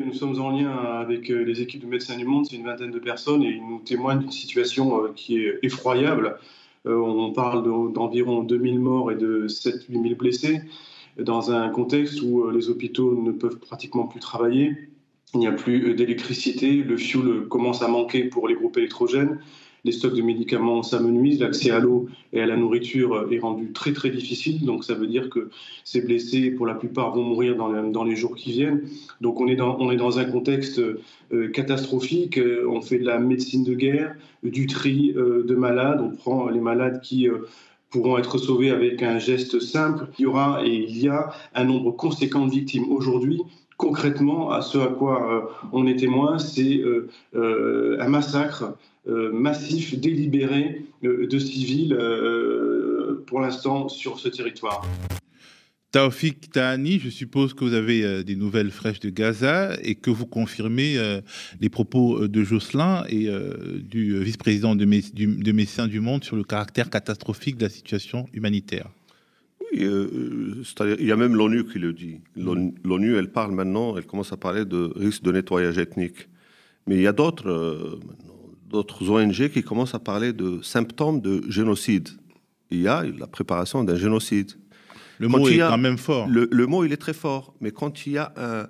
Nous 0.00 0.12
sommes 0.12 0.40
en 0.40 0.50
lien 0.50 0.72
avec 0.72 1.30
euh, 1.30 1.44
les 1.44 1.62
équipes 1.62 1.82
de 1.82 1.86
Médecins 1.86 2.16
du 2.16 2.24
Monde, 2.24 2.46
c'est 2.46 2.56
une 2.56 2.64
vingtaine 2.64 2.90
de 2.90 2.98
personnes 2.98 3.44
et 3.44 3.50
ils 3.50 3.64
nous 3.64 3.78
témoignent 3.78 4.18
d'une 4.18 4.32
situation 4.32 5.04
euh, 5.04 5.12
qui 5.14 5.38
est 5.38 5.60
effroyable. 5.62 6.36
Euh, 6.86 6.96
on 6.96 7.32
parle 7.32 7.62
d'environ 7.92 8.42
2000 8.42 8.80
morts 8.80 9.12
et 9.12 9.14
de 9.14 9.46
7-8 9.46 10.02
000 10.02 10.14
blessés 10.16 10.62
dans 11.16 11.52
un 11.52 11.68
contexte 11.68 12.22
où 12.22 12.50
les 12.50 12.70
hôpitaux 12.70 13.14
ne 13.22 13.30
peuvent 13.30 13.60
pratiquement 13.60 14.08
plus 14.08 14.18
travailler. 14.18 14.76
Il 15.32 15.38
n'y 15.38 15.46
a 15.46 15.52
plus 15.52 15.94
d'électricité, 15.94 16.72
le 16.72 16.96
fuel 16.96 17.46
commence 17.48 17.80
à 17.80 17.86
manquer 17.86 18.24
pour 18.24 18.48
les 18.48 18.54
groupes 18.54 18.76
électrogènes 18.76 19.38
les 19.84 19.92
stocks 19.92 20.14
de 20.14 20.22
médicaments 20.22 20.82
s'amenuisent, 20.82 21.40
l'accès 21.40 21.70
à 21.70 21.78
l'eau 21.78 22.08
et 22.32 22.40
à 22.40 22.46
la 22.46 22.56
nourriture 22.56 23.26
est 23.30 23.38
rendu 23.38 23.72
très 23.72 23.92
très 23.92 24.10
difficile. 24.10 24.64
Donc 24.64 24.82
ça 24.84 24.94
veut 24.94 25.06
dire 25.06 25.28
que 25.28 25.50
ces 25.84 26.00
blessés, 26.00 26.50
pour 26.50 26.66
la 26.66 26.74
plupart, 26.74 27.14
vont 27.14 27.22
mourir 27.22 27.56
dans, 27.56 28.04
les 28.04 28.16
jours 28.16 28.34
qui 28.34 28.52
viennent. 28.52 28.82
Donc 29.20 29.40
on 29.40 29.46
est 29.46 29.56
dans, 29.56 30.18
un 30.18 30.24
contexte 30.24 30.80
euh, 31.32 31.48
catastrophique. 31.52 32.40
On 32.68 32.80
fait 32.80 32.98
de 32.98 33.04
la 33.04 33.18
médecine 33.18 33.62
de 33.62 33.74
guerre, 33.74 34.14
du 34.42 34.66
tri 34.66 35.12
euh, 35.16 35.44
de 35.44 35.54
malades. 35.54 36.00
On 36.00 36.16
prend 36.16 36.48
les 36.48 36.60
malades 36.60 37.02
qui 37.02 37.28
euh, 37.28 37.46
pourront 37.90 38.16
être 38.16 38.38
sauvés 38.38 38.70
avec 38.70 39.02
un 39.02 39.18
geste 39.18 39.60
simple. 39.60 40.06
Il 40.18 40.22
y 40.22 40.26
aura 40.26 40.64
et 40.64 40.74
il 40.74 40.98
y 40.98 41.08
a 41.08 41.30
un 41.54 41.64
nombre 41.64 41.90
conséquent 41.92 42.46
de 42.46 42.50
victimes 42.50 42.90
aujourd'hui 42.90 43.42
concrètement, 43.76 44.52
à 44.52 44.62
ce 44.62 44.78
à 44.78 44.86
quoi 44.86 45.52
on 45.72 45.84
est 45.88 45.96
témoin, 45.96 46.38
c'est 46.38 46.80
un 47.34 48.08
massacre 48.08 48.76
massif, 49.06 49.98
délibéré 49.98 50.82
euh, 51.04 51.26
de 51.26 51.38
civils 51.38 51.92
euh, 51.92 53.22
pour 53.26 53.40
l'instant 53.40 53.88
sur 53.88 54.18
ce 54.18 54.28
territoire. 54.28 54.86
Taufik 55.92 56.50
Tahani, 56.50 56.98
je 56.98 57.08
suppose 57.08 57.54
que 57.54 57.64
vous 57.64 57.74
avez 57.74 58.24
des 58.24 58.34
nouvelles 58.34 58.72
fraîches 58.72 58.98
de 58.98 59.10
Gaza 59.10 59.76
et 59.80 59.94
que 59.94 60.10
vous 60.10 60.26
confirmez 60.26 60.96
les 61.60 61.68
propos 61.68 62.26
de 62.26 62.42
Jocelyn 62.42 63.04
et 63.08 63.28
du 63.78 64.18
vice-président 64.18 64.74
de, 64.74 64.84
de, 64.84 65.52
Médecins 65.52 65.86
du 65.86 66.00
Monde 66.00 66.24
sur 66.24 66.34
le 66.34 66.42
caractère 66.42 66.90
catastrophique 66.90 67.58
de 67.58 67.62
la 67.62 67.70
situation 67.70 68.26
humanitaire. 68.32 68.90
Oui, 69.60 69.86
il 70.98 71.06
y 71.06 71.12
a 71.12 71.16
même 71.16 71.36
l'ONU 71.36 71.64
qui 71.64 71.78
le 71.78 71.92
dit. 71.92 72.16
L'ONU, 72.34 73.16
elle 73.16 73.30
parle 73.30 73.52
maintenant, 73.52 73.96
elle 73.96 74.06
commence 74.06 74.32
à 74.32 74.36
parler 74.36 74.64
de 74.64 74.90
risque 74.96 75.22
de 75.22 75.30
nettoyage 75.30 75.78
ethnique. 75.78 76.26
Mais 76.88 76.96
il 76.96 77.02
y 77.02 77.06
a 77.06 77.12
d'autres, 77.12 78.00
d'autres 78.74 79.08
ONG 79.08 79.48
qui 79.48 79.62
commencent 79.62 79.94
à 79.94 80.00
parler 80.00 80.32
de 80.32 80.60
symptômes 80.62 81.20
de 81.20 81.42
génocide. 81.48 82.08
Il 82.70 82.80
y 82.80 82.88
a 82.88 83.04
la 83.04 83.26
préparation 83.26 83.84
d'un 83.84 83.96
génocide. 83.96 84.52
Le 85.18 85.28
mot 85.28 85.48
est 85.48 85.58
quand 85.58 85.78
même 85.78 85.96
fort. 85.96 86.26
Le, 86.28 86.66
mot, 86.66 86.84
il 86.84 86.92
est 86.92 86.96
très 86.98 87.12
fort. 87.12 87.54
Mais 87.60 87.70
quand 87.70 88.06
il 88.06 88.14
y 88.14 88.18
a 88.18 88.32
un... 88.36 88.66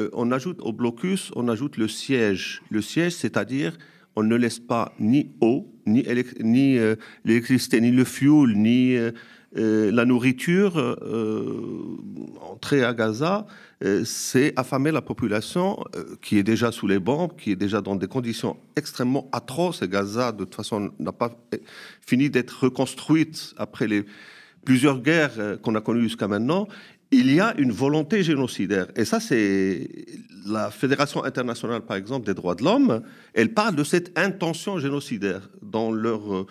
Euh, 0.00 0.10
on 0.12 0.30
ajoute 0.30 0.58
au 0.60 0.72
blocus, 0.72 1.32
on 1.34 1.48
ajoute 1.48 1.76
le 1.76 1.88
siège. 1.88 2.62
Le 2.70 2.80
siège, 2.82 3.14
c'est-à-dire, 3.14 3.76
on 4.14 4.22
ne 4.22 4.36
laisse 4.36 4.60
pas 4.60 4.92
ni 5.00 5.32
eau, 5.40 5.66
ni, 5.86 6.04
ni 6.40 6.78
euh, 6.78 6.94
l'électricité, 7.24 7.80
ni 7.80 7.90
le 7.90 8.04
fuel, 8.04 8.52
ni 8.54 8.94
euh, 8.94 9.10
la 9.54 10.04
nourriture 10.04 10.76
entrer 12.40 12.84
à 12.84 12.94
Gaza 12.94 13.46
euh, 13.84 14.02
c'est 14.04 14.52
affamer 14.56 14.90
la 14.90 15.02
population 15.02 15.84
euh, 15.94 16.16
qui 16.20 16.36
est 16.36 16.42
déjà 16.42 16.72
sous 16.72 16.88
les 16.88 16.98
bombes, 16.98 17.36
qui 17.36 17.52
est 17.52 17.56
déjà 17.56 17.80
dans 17.80 17.94
des 17.94 18.08
conditions 18.08 18.56
extrêmement 18.74 19.28
atroces. 19.30 19.82
Et 19.82 19.88
Gaza, 19.88 20.32
de 20.32 20.38
toute 20.44 20.56
façon, 20.56 20.90
n'a 20.98 21.12
pas 21.12 21.30
fini 22.00 22.28
d'être 22.28 22.64
reconstruite 22.64 23.54
après 23.56 23.86
les 23.86 24.04
plusieurs 24.64 25.00
guerres 25.00 25.34
euh, 25.38 25.56
qu'on 25.56 25.76
a 25.76 25.80
connues 25.80 26.02
jusqu'à 26.02 26.26
maintenant. 26.26 26.66
Il 27.10 27.32
y 27.32 27.40
a 27.40 27.54
une 27.58 27.72
volonté 27.72 28.22
génocidaire. 28.22 28.86
Et 28.94 29.04
ça, 29.04 29.18
c'est 29.18 29.88
la 30.46 30.70
Fédération 30.70 31.24
internationale, 31.24 31.80
par 31.82 31.96
exemple, 31.96 32.26
des 32.26 32.34
droits 32.34 32.54
de 32.54 32.62
l'homme. 32.64 33.02
Elle 33.32 33.54
parle 33.54 33.74
de 33.76 33.84
cette 33.84 34.18
intention 34.18 34.78
génocidaire 34.78 35.48
dans 35.62 35.90
leur 35.90 36.46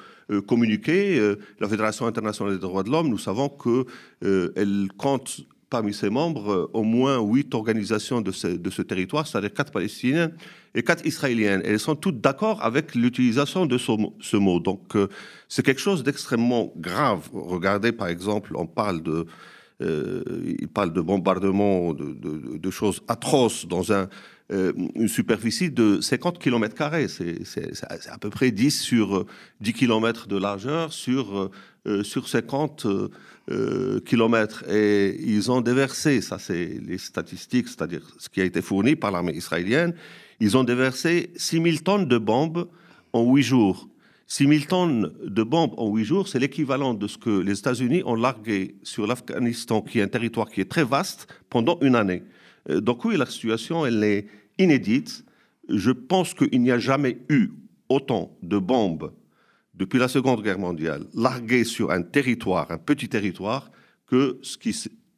communiqué. 0.47 1.35
la 1.59 1.69
Fédération 1.69 2.07
internationale 2.07 2.55
des 2.55 2.59
droits 2.59 2.83
de 2.83 2.89
l'homme, 2.89 3.07
nous 3.07 3.19
savons 3.19 3.49
qu'elle 3.49 4.87
compte 4.97 5.45
parmi 5.69 5.93
ses 5.93 6.09
membres 6.09 6.51
euh, 6.51 6.69
au 6.73 6.83
moins 6.83 7.19
huit 7.19 7.53
organisations 7.53 8.21
de 8.21 8.31
ce, 8.31 8.57
ce 8.69 8.81
territoire, 8.81 9.27
c'est-à-dire 9.27 9.53
quatre 9.53 9.71
palestiniennes 9.71 10.33
et 10.75 10.83
quatre 10.83 11.05
israéliennes. 11.05 11.61
elles 11.65 11.79
sont 11.79 11.95
toutes 11.95 12.21
d'accord 12.21 12.63
avec 12.63 12.95
l'utilisation 12.95 13.65
de 13.65 13.77
ce, 13.77 14.37
mot. 14.37 14.59
Donc 14.59 14.95
euh, 14.95 15.07
c'est 15.47 15.63
quelque 15.63 15.81
chose 15.81 16.03
d'extrêmement 16.03 16.71
grave. 16.77 17.29
Regardez 17.33 17.91
par 17.91 18.07
exemple, 18.07 18.53
on 18.55 18.65
parle 18.65 19.01
de 19.01 19.25
il 19.79 20.67
parle 20.73 20.93
de 20.93 21.01
bombardements, 21.01 21.93
de, 21.93 22.71
choses 22.71 23.01
atroces 23.07 23.67
dans 23.67 23.93
un, 23.93 24.09
une 24.49 25.07
superficie 25.07 25.69
de 25.69 26.01
50 26.01 26.39
km. 26.39 26.75
C'est 27.07 28.09
à 28.09 28.17
peu 28.17 28.29
près 28.29 28.51
10 28.51 28.81
sur 28.81 29.25
10 29.61 29.73
km 29.73 30.27
de 30.27 30.37
largeur 30.37 30.93
sur, 30.93 31.51
sur 32.03 32.27
50 32.27 32.87
km. 34.05 34.63
Et 34.69 35.15
ils 35.21 35.51
ont 35.51 35.61
déversé, 35.61 36.21
ça 36.21 36.39
c'est 36.39 36.79
les 36.83 36.97
statistiques, 36.97 37.67
c'est-à-dire 37.67 38.01
ce 38.17 38.29
qui 38.29 38.41
a 38.41 38.45
été 38.45 38.61
fourni 38.61 38.95
par 38.95 39.11
l'armée 39.11 39.33
israélienne, 39.33 39.93
ils 40.39 40.57
ont 40.57 40.63
déversé 40.63 41.31
6000 41.35 41.83
tonnes 41.83 42.07
de 42.07 42.17
bombes 42.17 42.67
en 43.13 43.23
8 43.23 43.43
jours. 43.43 43.87
6000 44.27 44.67
tonnes 44.67 45.13
de 45.23 45.43
bombes 45.43 45.73
en 45.77 45.89
8 45.89 46.03
jours, 46.03 46.27
c'est 46.27 46.39
l'équivalent 46.39 46.93
de 46.93 47.07
ce 47.07 47.17
que 47.17 47.29
les 47.29 47.57
États-Unis 47.59 48.03
ont 48.05 48.15
largué 48.15 48.75
sur 48.83 49.07
l'Afghanistan, 49.07 49.81
qui 49.81 49.99
est 49.99 50.01
un 50.01 50.07
territoire 50.09 50.49
qui 50.49 50.59
est 50.59 50.69
très 50.69 50.83
vaste, 50.83 51.27
pendant 51.49 51.79
une 51.79 51.95
année. 51.95 52.23
Euh, 52.69 52.81
donc 52.81 53.05
oui, 53.05 53.15
la 53.15 53.25
situation, 53.25 53.85
elle 53.85 54.03
est 54.03 54.27
inédite. 54.57 55.23
Je 55.69 55.91
pense 55.91 56.33
qu'il 56.33 56.61
n'y 56.61 56.71
a 56.71 56.77
jamais 56.77 57.19
eu 57.29 57.51
autant 57.87 58.37
de 58.43 58.57
bombes 58.57 59.13
depuis 59.73 59.99
la 59.99 60.09
Seconde 60.09 60.43
Guerre 60.43 60.59
mondiale 60.59 61.05
larguées 61.13 61.63
sur 61.63 61.91
un 61.91 62.01
territoire, 62.01 62.69
un 62.71 62.77
petit 62.77 63.07
territoire, 63.07 63.71
que 64.07 64.39
ce 64.41 64.57
qui 64.57 64.73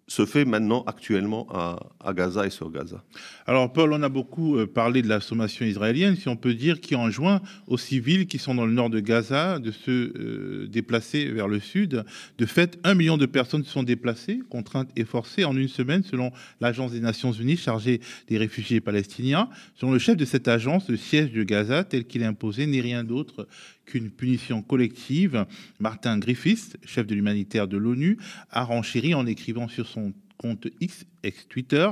se 0.10 0.26
fait 0.26 0.44
maintenant 0.44 0.84
actuellement 0.88 1.48
à, 1.52 2.14
Gaza 2.14 2.48
et 2.48 2.50
sur 2.50 2.72
Gaza. 2.72 3.04
Alors 3.46 3.72
Paul, 3.72 3.94
on 3.94 4.02
a 4.02 4.10
beaucoup 4.10 4.58
euh, 4.58 4.66
parlé 4.66 5.04
de 5.04 5.08
la 5.08 5.22
sommation 5.22 5.66
israélienne, 5.66 6.16
si 6.16 6.28
on 6.28 6.36
peut 6.36 6.56
dire, 6.56 6.82
qui 6.82 6.96
enjoint 6.96 7.42
aux 7.68 7.78
civils 7.78 8.26
qui 8.26 8.40
sont 8.40 8.56
dans 8.56 8.66
le 8.66 8.74
nord 8.74 8.90
de 8.90 9.00
Gaza 9.00 9.60
de 9.60 9.72
se 9.72 9.92
euh, 9.92 10.68
déplacer 10.68 11.26
vers 11.26 11.48
le 11.48 11.60
sud. 11.60 12.04
De 12.40 12.46
fait, 12.48 12.80
un 12.84 12.96
million 12.96 13.18
de 13.18 13.28
personnes 13.28 13.64
sont 13.64 13.84
déplacées, 13.84 14.40
contraintes 14.50 14.90
et 14.96 15.06
forcées 15.06 15.46
en 15.46 15.56
une 15.56 15.68
semaine, 15.68 16.04
selon 16.04 16.32
l'Agence 16.60 16.92
des 16.92 17.02
Nations 17.02 17.32
Unies 17.32 17.58
chargée 17.58 18.02
des 18.28 18.38
réfugiés 18.40 18.82
palestiniens. 18.82 19.50
Selon 19.76 19.92
le 19.92 20.00
chef 20.00 20.18
de 20.18 20.26
cette 20.26 20.48
agence, 20.48 20.90
le 20.90 20.98
siège 20.98 21.32
de 21.32 21.44
Gaza, 21.44 21.84
tel 21.84 22.06
qu'il 22.06 22.24
est 22.24 22.26
imposé, 22.26 22.66
n'est 22.66 22.82
rien 22.82 23.04
d'autre 23.04 23.48
qu'une 23.90 24.12
punition 24.12 24.62
collective. 24.62 25.46
Martin 25.80 26.20
Griffiths, 26.20 26.78
chef 26.86 27.08
de 27.08 27.16
l'humanitaire 27.16 27.68
de 27.68 27.78
l'ONU, 27.78 28.18
a 28.52 28.64
renchéri 28.64 29.14
en 29.14 29.26
écrivant 29.26 29.68
sur 29.68 29.88
son 29.88 30.14
compte 30.38 30.68
X, 30.80 31.06
ex-Twitter, 31.24 31.90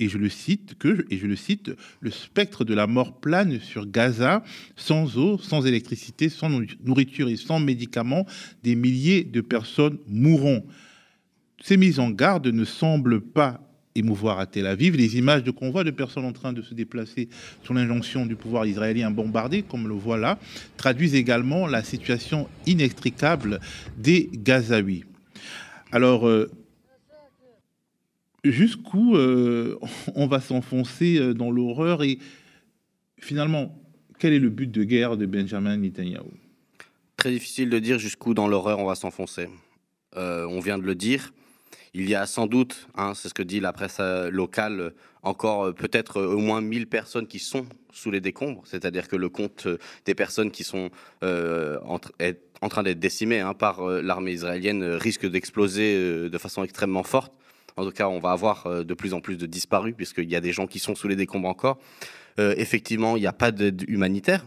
et 0.00 0.08
je 0.08 0.18
le 0.18 0.28
cite 0.28 0.74
et 1.10 1.18
je 1.18 1.26
le 1.26 1.36
cite 1.36 1.70
le 2.00 2.10
spectre 2.10 2.64
de 2.64 2.74
la 2.74 2.86
mort 2.86 3.20
plane 3.20 3.60
sur 3.60 3.86
Gaza 3.86 4.42
sans 4.74 5.18
eau, 5.18 5.38
sans 5.38 5.66
électricité, 5.66 6.28
sans 6.28 6.50
nourriture 6.82 7.28
et 7.28 7.36
sans 7.36 7.60
médicaments, 7.60 8.26
des 8.62 8.74
milliers 8.74 9.24
de 9.24 9.40
personnes 9.40 9.98
mourront. 10.08 10.64
Ces 11.62 11.76
mises 11.76 12.00
en 12.00 12.10
garde 12.10 12.46
ne 12.46 12.64
semblent 12.64 13.20
pas 13.20 13.69
émouvoir 13.94 14.38
à 14.38 14.46
Tel 14.46 14.66
Aviv. 14.66 14.96
Les 14.96 15.16
images 15.16 15.42
de 15.42 15.50
convois 15.50 15.84
de 15.84 15.90
personnes 15.90 16.24
en 16.24 16.32
train 16.32 16.52
de 16.52 16.62
se 16.62 16.74
déplacer 16.74 17.28
sous 17.62 17.74
l'injonction 17.74 18.26
du 18.26 18.36
pouvoir 18.36 18.66
israélien 18.66 19.10
bombardé, 19.10 19.62
comme 19.62 19.88
le 19.88 19.94
voit 19.94 20.18
là, 20.18 20.38
traduisent 20.76 21.14
également 21.14 21.66
la 21.66 21.82
situation 21.82 22.48
inextricable 22.66 23.60
des 23.98 24.30
Gazaouis. 24.32 25.04
Alors, 25.92 26.28
euh, 26.28 26.50
jusqu'où 28.44 29.16
euh, 29.16 29.78
on 30.14 30.26
va 30.26 30.40
s'enfoncer 30.40 31.18
euh, 31.18 31.34
dans 31.34 31.50
l'horreur 31.50 32.02
et 32.02 32.18
finalement, 33.18 33.76
quel 34.18 34.32
est 34.32 34.38
le 34.38 34.50
but 34.50 34.70
de 34.70 34.84
guerre 34.84 35.16
de 35.16 35.26
Benjamin 35.26 35.76
Netanyahu? 35.76 36.30
Très 37.16 37.32
difficile 37.32 37.70
de 37.70 37.78
dire 37.78 37.98
jusqu'où 37.98 38.34
dans 38.34 38.48
l'horreur 38.48 38.78
on 38.78 38.86
va 38.86 38.94
s'enfoncer. 38.94 39.48
on 40.16 40.60
vient 40.60 40.78
de 40.78 40.84
le 40.84 40.94
dire, 40.94 41.32
il 41.94 42.08
y 42.08 42.14
a 42.14 42.26
sans 42.26 42.46
doute, 42.46 42.88
hein, 42.94 43.14
c'est 43.14 43.28
ce 43.28 43.34
que 43.34 43.42
dit 43.42 43.60
la 43.60 43.72
presse 43.72 43.96
euh, 44.00 44.30
locale, 44.30 44.92
encore 45.22 45.66
euh, 45.66 45.72
peut-être 45.72 46.18
euh, 46.18 46.34
au 46.34 46.38
moins 46.38 46.60
1000 46.60 46.86
personnes 46.86 47.26
qui 47.26 47.40
sont 47.40 47.66
sous 47.92 48.10
les 48.10 48.20
décombres, 48.20 48.62
c'est-à-dire 48.64 49.08
que 49.08 49.16
le 49.16 49.28
compte 49.28 49.66
des 50.04 50.14
personnes 50.14 50.52
qui 50.52 50.62
sont 50.62 50.90
en, 51.22 51.98
train 52.68 52.82
d'être 52.84 53.00
décimées 53.00 53.40
hein, 53.40 53.52
par 53.52 53.84
l'armée 53.84 54.32
israélienne 54.32 54.84
risque 54.84 55.28
d'exploser 55.28 56.28
de 56.30 56.38
façon 56.38 56.62
extrêmement 56.62 57.02
forte. 57.02 57.32
En 57.76 57.84
tout 57.84 57.90
cas, 57.90 58.06
on 58.06 58.20
va 58.20 58.30
avoir 58.30 58.84
de 58.84 58.94
plus 58.94 59.12
en 59.12 59.20
plus 59.20 59.36
de 59.36 59.46
disparus, 59.46 59.94
puisqu'il 59.96 60.30
y 60.30 60.36
a 60.36 60.40
des 60.40 60.52
gens 60.52 60.68
qui 60.68 60.78
sont 60.78 60.94
sous 60.94 61.08
les 61.08 61.16
décombres 61.16 61.48
encore. 61.48 61.80
effectivement, 62.38 63.16
il 63.16 63.22
n'y 63.22 63.26
a 63.26 63.32
pas 63.32 63.50
d'aide 63.50 63.84
humanitaire. 63.88 64.46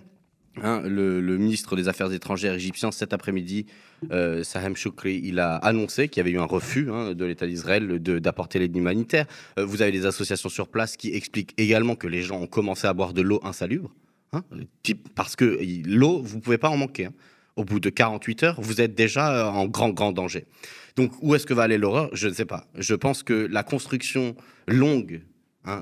Hein, 0.62 0.84
le, 0.86 1.20
ministre 1.38 1.76
des 1.76 1.88
Affaires 1.88 2.12
étrangères 2.14 2.54
égyptien 2.54 2.92
cet 2.92 3.12
après-midi, 3.12 3.66
euh, 4.12 4.44
Sahem 4.44 4.76
Choukri, 4.76 5.20
il 5.24 5.40
a 5.40 5.56
annoncé 5.56 6.10
qu'il 6.10 6.20
y 6.20 6.22
avait 6.22 6.32
eu 6.32 6.40
un 6.40 6.46
refus 6.46 6.92
hein, 6.92 7.16
de 7.16 7.26
l'État 7.26 7.48
d'Israël 7.48 8.00
d'apporter 8.00 8.60
l'aide 8.60 8.76
humanitaire. 8.76 9.26
Euh, 9.58 9.66
vous 9.66 9.82
avez 9.82 9.92
des 9.92 10.06
associations 10.06 10.50
sur 10.50 10.68
place 10.68 10.96
qui 10.96 11.16
expliquent 11.16 11.56
également 11.58 11.96
que 11.96 12.06
les 12.06 12.22
gens 12.22 12.40
ont 12.40 12.48
commencé 12.48 12.86
à 12.86 12.94
boire 12.94 13.14
de 13.14 13.24
l'eau 13.24 13.40
insalubre, 13.44 13.96
hein, 14.32 14.44
parce 15.16 15.36
que 15.36 15.60
l'eau, 15.88 16.22
vous 16.22 16.38
ne 16.38 16.42
pouvez 16.42 16.60
pas 16.60 16.70
en 16.70 16.78
manquer. 16.78 17.10
Au 17.56 17.66
bout 17.66 17.80
de 17.80 17.90
48 17.90 18.44
heures, 18.44 18.62
vous 18.62 18.82
êtes 18.82 18.96
déjà 18.96 19.52
en 19.52 19.68
grand, 19.68 19.90
grand 19.90 20.12
danger. 20.12 20.46
Donc, 20.96 21.12
où 21.22 21.36
est-ce 21.36 21.46
que 21.46 21.54
va 21.54 21.64
aller 21.64 21.78
l'horreur? 21.78 22.10
Je 22.14 22.28
ne 22.28 22.34
sais 22.34 22.46
pas. 22.46 22.68
Je 22.76 22.96
pense 22.96 23.22
que 23.22 23.34
la 23.34 23.62
construction 23.64 24.36
longue 24.68 25.22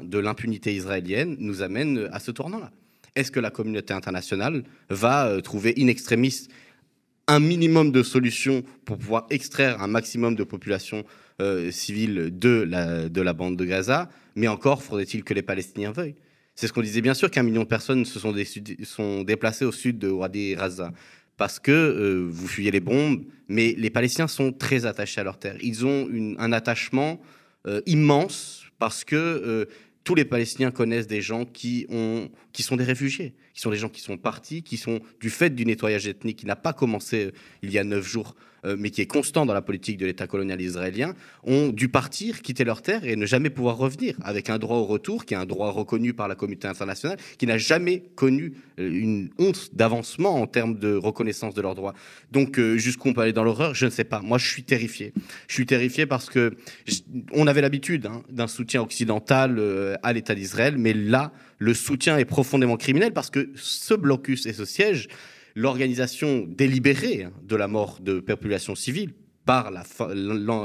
de 0.04 0.20
l'impunité 0.20 0.74
israélienne 0.74 1.38
nous 1.40 1.62
amène 1.62 2.10
à 2.12 2.20
ce 2.20 2.32
tournant-là 2.32 2.72
est-ce 3.16 3.32
que 3.32 3.40
la 3.40 3.52
communauté 3.52 3.94
internationale 3.94 4.64
va 4.90 5.28
euh, 5.28 5.42
trouver 5.42 5.74
in 5.78 5.88
extremis 5.88 6.48
un 7.28 7.40
minimum 7.40 7.92
de 7.92 8.04
solutions 8.04 8.64
pour 8.86 8.98
pouvoir 8.98 9.28
extraire 9.30 9.82
un 9.82 9.88
maximum 9.88 10.36
de 10.36 10.44
population 10.44 11.04
euh, 11.42 11.72
civile 11.72 12.30
de 12.38 12.66
la, 12.68 13.10
de 13.10 13.22
la 13.22 13.34
bande 13.34 13.58
de 13.58 13.66
Gaza? 13.66 14.10
Mais 14.36 14.48
encore, 14.48 14.82
faudrait-il 14.82 15.24
que 15.24 15.34
les 15.34 15.42
Palestiniens 15.42 15.92
veuillent? 15.92 16.16
C'est 16.56 16.68
ce 16.68 16.74
qu'on 16.74 16.82
disait 16.82 17.02
bien 17.02 17.14
sûr 17.14 17.32
qu'un 17.32 17.44
million 17.44 17.64
de 17.64 17.68
personnes 17.68 18.06
se 18.06 18.20
sont, 18.20 18.34
sont 18.84 19.24
déplacées 19.24 19.66
au 19.66 19.72
sud 19.72 20.00
de 20.00 20.10
Wadi 20.10 20.56
Raza 20.56 20.92
parce 21.38 21.60
que 21.60 21.72
euh, 21.72 22.28
vous 22.30 22.48
fuyez 22.48 22.72
les 22.72 22.82
bombes, 22.82 23.24
mais 23.48 23.74
les 23.78 23.90
Palestiniens 23.90 24.28
sont 24.28 24.52
très 24.52 24.86
attachés 24.86 25.22
à 25.22 25.24
leur 25.24 25.40
terre. 25.40 25.58
Ils 25.62 25.86
ont 25.86 26.08
un 26.38 26.52
attachement 26.54 27.22
immense 27.86 28.66
parce 28.80 29.04
que 29.04 29.68
tous 30.04 30.16
les 30.16 30.26
Palestiniens 30.26 30.72
connaissent 30.72 31.08
des 31.08 31.22
gens 31.22 31.46
qui, 31.46 31.86
ont, 31.90 32.30
qui 32.54 32.64
sont 32.64 32.76
des 32.76 32.84
réfugiés, 32.84 33.36
qui 33.54 33.62
sont 33.62 33.70
des 33.70 33.78
gens 33.78 33.90
qui 33.90 34.02
sont 34.02 34.18
partis, 34.18 34.64
qui 34.64 34.78
sont 34.78 35.00
du 35.20 35.30
fait 35.30 35.50
du 35.50 35.66
nettoyage 35.66 36.08
ethnique 36.08 36.40
qui 36.40 36.46
n'a 36.46 36.56
pas 36.56 36.74
commencé 36.74 37.26
euh, 37.26 37.32
il 37.62 37.72
y 37.72 37.78
a 37.78 37.84
neuf 37.84 38.08
jours, 38.08 38.36
euh, 38.66 38.76
mais 38.78 38.90
qui 38.90 39.02
est 39.02 39.08
constant 39.08 39.46
dans 39.46 39.54
la 39.54 39.62
politique 39.62 39.98
de 39.98 40.06
l'État 40.06 40.28
colonial 40.28 40.62
israélien, 40.62 41.16
ont 41.44 41.70
dû 41.70 41.90
partir, 41.90 42.42
quitter 42.42 42.64
leur 42.64 42.82
terre 42.82 43.06
et 43.06 43.16
ne 43.16 43.26
jamais 43.26 43.50
pouvoir 43.50 43.78
revenir, 43.78 44.16
avec 44.22 44.50
un 44.50 44.58
droit 44.58 44.78
au 44.78 44.86
retour 44.86 45.26
qui 45.26 45.34
est 45.34 45.38
un 45.38 45.46
droit 45.46 45.72
reconnu 45.72 46.14
par 46.14 46.28
la 46.28 46.36
communauté 46.36 46.68
internationale, 46.68 47.18
qui 47.38 47.48
n'a 47.48 47.58
jamais 47.58 48.04
connu 48.16 48.54
euh, 48.80 48.90
une 48.90 49.30
honte 49.40 49.74
d'avancement 49.74 50.42
en 50.42 50.48
termes 50.48 50.78
de 50.78 50.96
reconnaissance 50.96 51.54
de 51.54 51.62
leurs 51.62 51.76
droits. 51.76 51.94
Donc 52.32 52.60
jusqu'où 52.78 53.10
on 53.10 53.14
peut 53.14 53.22
aller 53.22 53.34
dans 53.34 53.44
l'horreur, 53.44 53.76
je 53.76 53.86
ne 53.86 53.90
sais 53.90 54.04
pas. 54.04 54.22
Moi, 54.22 54.38
je 54.38 54.48
suis 54.48 54.64
terrifié. 54.64 55.14
Je 55.48 55.54
suis 55.54 55.66
terrifié 55.66 56.06
parce 56.06 56.30
que 56.30 56.56
on 57.34 57.48
avait 57.48 57.62
l'habitude 57.62 58.06
hein, 58.06 58.24
d'un 58.30 58.48
soutien 58.48 58.82
occidental 58.82 59.98
à 60.04 60.14
l'État 60.14 60.36
d'Israël, 60.36 60.78
mais 60.78 60.94
là, 60.94 61.32
le 61.62 61.76
soutien 61.76 62.18
est 62.18 62.26
profondément 62.26 62.76
criminel 62.76 63.14
parce 63.14 63.30
que 63.30 63.52
ce 63.56 63.94
blocus 63.94 64.48
et 64.48 64.54
ce 64.54 64.66
siège, 64.66 65.08
l'organisation 65.56 66.44
délibérée 66.48 67.26
hein, 67.26 67.34
de 67.44 67.56
la 67.56 67.68
mort 67.68 68.00
de 68.02 68.20
populations 68.20 68.74
civiles 68.74 69.14
par 69.46 69.72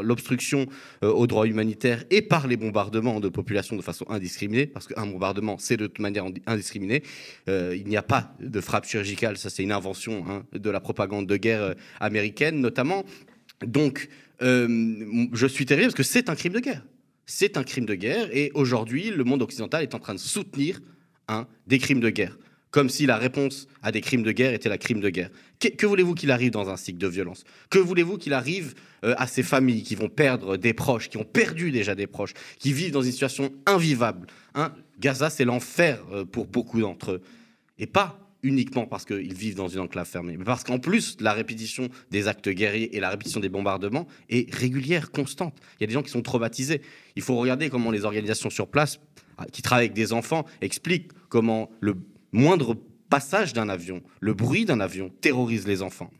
l'obstruction 0.02 0.66
euh, 1.04 1.10
aux 1.10 1.26
droits 1.26 1.46
humanitaires 1.46 2.02
et 2.10 2.22
par 2.22 2.46
les 2.46 2.56
bombardements 2.56 3.20
de 3.20 3.28
populations 3.28 3.76
de 3.76 3.82
façon 3.82 4.06
indiscriminée, 4.08 4.66
parce 4.66 4.86
qu'un 4.86 5.06
bombardement, 5.06 5.56
c'est 5.58 5.76
de 5.76 5.86
toute 5.86 5.98
manière 5.98 6.24
indiscriminé. 6.46 7.02
Euh, 7.48 7.76
il 7.76 7.86
n'y 7.86 7.98
a 7.98 8.02
pas 8.02 8.34
de 8.40 8.60
frappe 8.62 8.86
chirurgicale, 8.86 9.36
ça 9.36 9.50
c'est 9.50 9.62
une 9.62 9.72
invention 9.72 10.24
hein, 10.30 10.44
de 10.52 10.70
la 10.70 10.80
propagande 10.80 11.26
de 11.26 11.36
guerre 11.36 11.62
euh, 11.62 11.74
américaine 12.00 12.60
notamment. 12.60 13.04
Donc, 13.66 14.08
je 14.40 15.46
suis 15.46 15.64
terrible 15.64 15.86
parce 15.86 15.94
que 15.94 16.02
c'est 16.02 16.28
un 16.28 16.34
crime 16.34 16.52
de 16.52 16.60
guerre 16.60 16.82
c'est 17.26 17.56
un 17.56 17.64
crime 17.64 17.86
de 17.86 17.94
guerre 17.94 18.28
et 18.32 18.50
aujourd'hui, 18.54 19.10
le 19.10 19.24
monde 19.24 19.42
occidental 19.42 19.82
est 19.82 19.94
en 19.94 19.98
train 19.98 20.14
de 20.14 20.20
soutenir 20.20 20.80
des 21.66 21.78
crimes 21.78 22.00
de 22.00 22.08
guerre, 22.08 22.38
comme 22.70 22.88
si 22.88 23.04
la 23.04 23.16
réponse 23.16 23.66
à 23.82 23.90
des 23.90 24.00
crimes 24.00 24.22
de 24.22 24.30
guerre 24.30 24.54
était 24.54 24.68
la 24.68 24.78
crime 24.78 25.00
de 25.00 25.10
guerre. 25.10 25.30
Que, 25.58 25.86
voulez-vous 25.86 26.14
qu'il 26.14 26.30
arrive 26.30 26.52
dans 26.52 26.70
un 26.70 26.76
cycle 26.76 26.98
de 26.98 27.08
violence? 27.08 27.44
Que 27.68 27.78
voulez-vous 27.78 28.16
qu'il 28.16 28.32
arrive 28.32 28.74
euh, 29.04 29.14
à 29.18 29.26
ces 29.26 29.42
familles 29.42 29.82
qui 29.82 29.96
vont 29.96 30.08
perdre 30.08 30.56
des 30.56 30.72
proches, 30.72 31.08
qui 31.08 31.16
ont 31.16 31.24
perdu 31.24 31.72
déjà 31.72 31.94
des 31.94 32.06
proches, 32.06 32.34
qui 32.58 32.72
vivent 32.72 32.92
dans 32.92 33.02
une 33.02 33.10
situation 33.10 33.52
invivable? 33.66 34.28
Hein? 34.54 34.72
Gaza, 35.00 35.30
c'est 35.30 35.44
l'enfer 35.44 36.00
euh, 36.12 36.24
pour 36.24 36.46
beaucoup 36.46 36.80
d'entre 36.80 37.12
eux. 37.12 37.22
Et 37.78 37.86
pas 37.86 38.25
uniquement 38.46 38.86
parce 38.86 39.04
qu'ils 39.04 39.34
vivent 39.34 39.56
dans 39.56 39.68
une 39.68 39.80
enclave 39.80 40.06
fermée, 40.06 40.36
mais 40.36 40.44
parce 40.44 40.64
qu'en 40.64 40.78
plus, 40.78 41.16
la 41.20 41.32
répétition 41.32 41.88
des 42.10 42.28
actes 42.28 42.48
guerriers 42.48 42.96
et 42.96 43.00
la 43.00 43.10
répétition 43.10 43.40
des 43.40 43.48
bombardements 43.48 44.06
est 44.30 44.52
régulière, 44.54 45.10
constante. 45.10 45.54
Il 45.78 45.82
y 45.82 45.84
a 45.84 45.86
des 45.88 45.92
gens 45.92 46.02
qui 46.02 46.10
sont 46.10 46.22
traumatisés. 46.22 46.80
Il 47.16 47.22
faut 47.22 47.36
regarder 47.36 47.68
comment 47.68 47.90
les 47.90 48.04
organisations 48.04 48.50
sur 48.50 48.68
place, 48.68 49.00
ah, 49.38 49.46
qui 49.50 49.62
travaillent 49.62 49.86
avec 49.86 49.96
des 49.96 50.12
enfants, 50.12 50.44
expliquent 50.60 51.10
comment 51.28 51.70
le 51.80 51.96
moindre 52.32 52.76
passage 53.08 53.52
d'un 53.52 53.68
avion, 53.68 54.02
le 54.20 54.34
bruit 54.34 54.64
d'un 54.64 54.80
avion 54.80 55.10
terrorise 55.20 55.66
les 55.66 55.82
enfants. 55.82 56.10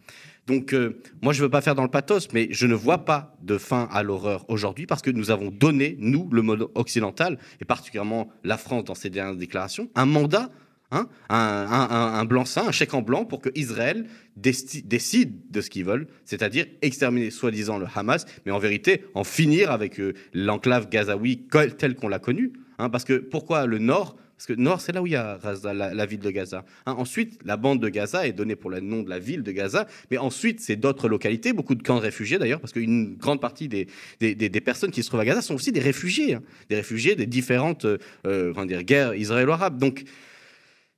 Donc, 0.47 0.73
euh, 0.73 1.03
moi, 1.23 1.33
je 1.33 1.41
ne 1.41 1.47
veux 1.47 1.51
pas 1.51 1.61
faire 1.61 1.75
dans 1.75 1.83
le 1.83 1.91
pathos, 1.91 2.29
mais 2.33 2.47
je 2.51 2.67
ne 2.67 2.75
vois 2.75 3.05
pas 3.05 3.37
de 3.43 3.59
fin 3.59 3.89
à 3.91 4.03
l'horreur 4.03 4.45
aujourd'hui 4.49 4.87
parce 4.87 5.03
que 5.03 5.11
nous 5.11 5.31
avons 5.31 5.51
donné, 5.51 5.97
nous, 5.99 6.29
le 6.31 6.43
monde 6.43 6.69
occidental, 6.75 7.39
et 7.61 7.65
particulièrement 7.65 8.29
la 8.45 8.57
France 8.57 8.85
dans 8.85 8.95
ses 8.95 9.11
dernières 9.11 9.35
déclarations, 9.35 9.91
un 9.97 10.07
mandat, 10.07 10.51
hein, 10.91 11.09
un, 11.29 12.25
blanc-seing, 12.25 12.69
un 12.69 12.73
chèque 12.73 12.95
en 12.95 13.03
blanc 13.03 13.25
pour 13.25 13.41
que 13.41 13.51
Israël 13.55 14.07
décide 14.37 15.51
de 15.51 15.61
ce 15.61 15.71
qu'ils 15.71 15.85
veulent, 15.85 16.07
c'est-à-dire 16.25 16.67
exterminer 16.83 17.31
soi-disant 17.31 17.79
le 17.79 17.87
Hamas, 17.95 18.27
mais 18.45 18.53
en 18.53 18.59
vérité 18.59 19.05
en 19.15 19.25
finir 19.25 19.71
avec 19.71 19.99
euh, 20.01 20.15
l'enclave 20.33 20.89
gazaoui 20.89 21.49
telle 21.79 21.95
qu'on 21.95 22.09
l'a 22.09 22.19
connue. 22.19 22.53
Hein, 22.79 22.91
parce 22.91 23.05
que 23.05 23.15
pourquoi 23.15 23.67
le 23.67 23.79
Nord? 23.79 24.17
Parce 24.37 24.47
que 24.47 24.53
Nord, 24.53 24.83
c'est 24.83 24.93
là 24.93 25.01
où 25.01 25.07
il 25.07 25.15
y 25.15 25.17
a 25.17 25.39
la, 25.73 26.07
ville 26.07 26.21
de 26.21 26.31
Gaza. 26.31 26.67
Hein, 26.85 26.95
ensuite, 26.99 27.39
la 27.45 27.57
bande 27.57 27.81
de 27.81 27.89
Gaza 27.89 28.27
est 28.27 28.35
donnée 28.35 28.55
pour 28.55 28.69
le 28.69 28.81
nom 28.81 29.03
de 29.03 29.09
la 29.09 29.19
ville 29.19 29.43
de 29.43 29.51
Gaza, 29.51 29.87
mais 30.11 30.19
ensuite, 30.19 30.61
c'est 30.61 30.77
d'autres 30.77 31.09
localités, 31.09 31.55
beaucoup 31.55 31.75
de 31.75 31.83
camps 31.83 31.97
de 31.97 32.03
réfugiés 32.03 32.39
d'ailleurs, 32.39 32.61
parce 32.61 32.75
qu'une 32.75 33.17
grande 33.17 33.41
partie 33.41 33.67
des, 33.69 33.89
des, 34.21 34.61
personnes 34.61 34.91
qui 34.91 35.03
se 35.03 35.09
trouvent 35.09 35.21
à 35.21 35.25
Gaza 35.25 35.41
sont 35.41 35.55
aussi 35.55 35.73
des 35.73 35.81
réfugiés, 35.81 36.37
des 36.69 36.77
réfugiés 36.77 37.15
des 37.15 37.25
différentes 37.25 37.87
euh, 38.27 38.67
dire, 38.67 38.83
guerres 38.83 39.15
israélo-arabes. 39.15 39.79
Donc, 39.79 40.05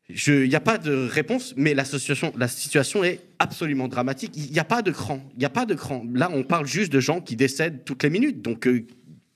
il 0.09 0.49
n'y 0.49 0.55
a 0.55 0.61
pas 0.61 0.79
de 0.79 0.93
réponse, 0.93 1.55
mais 1.57 1.75
la 1.75 1.85
situation, 1.85 3.05
est 3.05 3.21
absolument 3.39 3.89
dramatique. 3.89 4.33
Il 4.37 4.51
n'y 4.51 4.59
a 4.59 4.65
pas 4.65 4.83
de 4.83 4.91
cran. 4.91 5.21
Il 5.35 5.41
n'y 5.41 5.45
a 5.45 5.51
pas 5.51 5.67
de 5.67 5.75
cran. 5.75 6.05
Là, 6.15 6.31
on 6.33 6.43
parle 6.43 6.67
juste 6.67 6.93
de 6.93 7.01
gens 7.01 7.21
qui 7.21 7.37
décèdent 7.37 7.85
toutes 7.85 8.03
les 8.03 8.11
minutes. 8.11 8.41
Donc, 8.41 8.67
euh, 8.67 8.87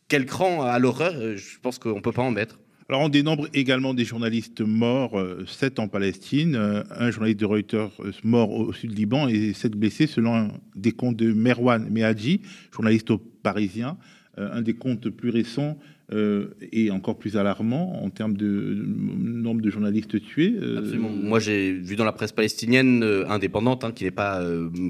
quel 0.08 0.24
cran 0.26 0.62
à 0.62 0.78
l'horreur 0.78 1.12
euh, 1.14 1.36
Je 1.36 1.58
pense 1.60 1.78
qu'on 1.78 1.96
ne 1.96 2.00
peut 2.00 2.12
pas 2.12 2.22
en 2.22 2.30
mettre. 2.30 2.58
Alors, 2.92 3.06
on 3.06 3.08
dénombre 3.08 3.48
également 3.54 3.94
des 3.94 4.04
journalistes 4.04 4.60
morts, 4.60 5.18
euh, 5.18 5.46
sept 5.46 5.78
en 5.78 5.88
Palestine, 5.88 6.56
euh, 6.56 6.82
un 6.90 7.10
journaliste 7.10 7.40
de 7.40 7.46
Reuters 7.46 7.90
euh, 8.00 8.12
mort 8.22 8.50
au, 8.50 8.74
sud 8.74 8.94
Liban 8.94 9.28
et 9.28 9.54
sept 9.54 9.72
blessés 9.72 10.06
selon 10.06 10.50
des 10.76 10.92
comptes 10.92 11.16
de 11.16 11.32
Merwan 11.32 11.88
Mehadji, 11.88 12.42
journaliste 12.70 13.12
Parisien. 13.42 13.96
un 14.36 14.60
des 14.60 14.74
comptes 14.74 15.08
plus 15.08 15.30
récents 15.30 15.78
et 16.10 16.90
encore 16.90 17.18
plus 17.18 17.36
alarmant 17.36 18.02
en 18.04 18.10
termes 18.10 18.36
de, 18.36 18.84
nombre 18.86 19.62
de 19.62 19.70
journalistes 19.70 20.20
tués. 20.20 20.54
Absolument. 20.76 21.08
Moi, 21.08 21.40
j'ai 21.40 21.72
vu 21.72 21.96
dans 21.96 22.04
la 22.04 22.12
presse 22.12 22.32
palestinienne 22.32 23.02
indépendante, 23.28 23.84
hein, 23.84 23.92
qui 23.92 24.04
n'est 24.04 24.10
pas 24.10 24.42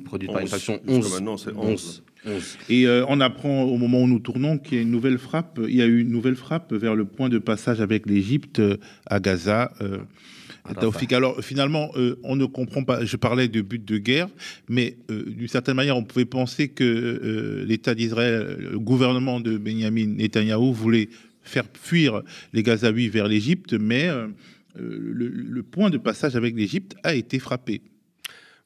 produite 0.04 0.32
par 0.32 0.40
une 0.40 0.48
faction, 0.48 0.80
11. 0.86 1.12
Maintenant, 1.12 1.36
c'est 1.36 1.54
11. 1.54 2.02
Et 2.68 2.86
euh, 2.86 3.04
on 3.08 3.20
apprend 3.20 3.62
au 3.62 3.76
moment 3.76 4.00
où 4.02 4.06
nous 4.06 4.20
tournons 4.20 4.58
qu'il 4.58 4.76
y 4.76 4.80
a 4.80 4.82
une 4.82 4.90
nouvelle 4.90 5.18
frappe. 5.18 5.58
Il 5.66 5.74
y 5.74 5.82
a 5.82 5.86
eu 5.86 6.00
une 6.00 6.10
nouvelle 6.10 6.36
frappe 6.36 6.72
vers 6.72 6.94
le 6.94 7.04
point 7.04 7.28
de 7.28 7.38
passage 7.38 7.80
avec 7.80 8.06
l'Égypte 8.06 8.60
euh, 8.60 8.76
à 9.06 9.18
Gaza. 9.20 9.72
Euh, 10.68 11.16
Alors 11.16 11.42
finalement, 11.42 11.90
euh, 11.96 12.18
on 12.22 12.36
ne 12.36 12.44
comprend 12.46 12.84
pas. 12.84 13.04
Je 13.04 13.16
parlais 13.16 13.48
de 13.48 13.60
but 13.60 13.84
de 13.84 13.98
guerre, 13.98 14.28
mais 14.68 14.96
d'une 15.08 15.48
certaine 15.48 15.76
manière, 15.76 15.96
on 15.96 16.04
pouvait 16.04 16.24
penser 16.24 16.68
que 16.68 17.64
l'État 17.66 17.94
d'Israël, 17.94 18.56
le 18.58 18.78
gouvernement 18.78 19.40
de 19.40 19.56
Benjamin 19.58 20.06
Netanyahou 20.06 20.72
voulait 20.72 21.08
faire 21.42 21.64
fuir 21.74 22.22
les 22.52 22.62
Gazaouis 22.62 23.08
vers 23.08 23.26
l'Égypte, 23.26 23.74
mais 23.74 24.08
le, 24.76 25.28
le 25.28 25.62
point 25.62 25.90
de 25.90 25.98
passage 25.98 26.36
avec 26.36 26.54
l'Égypte 26.54 26.94
a 27.02 27.14
été 27.14 27.38
frappé. 27.38 27.82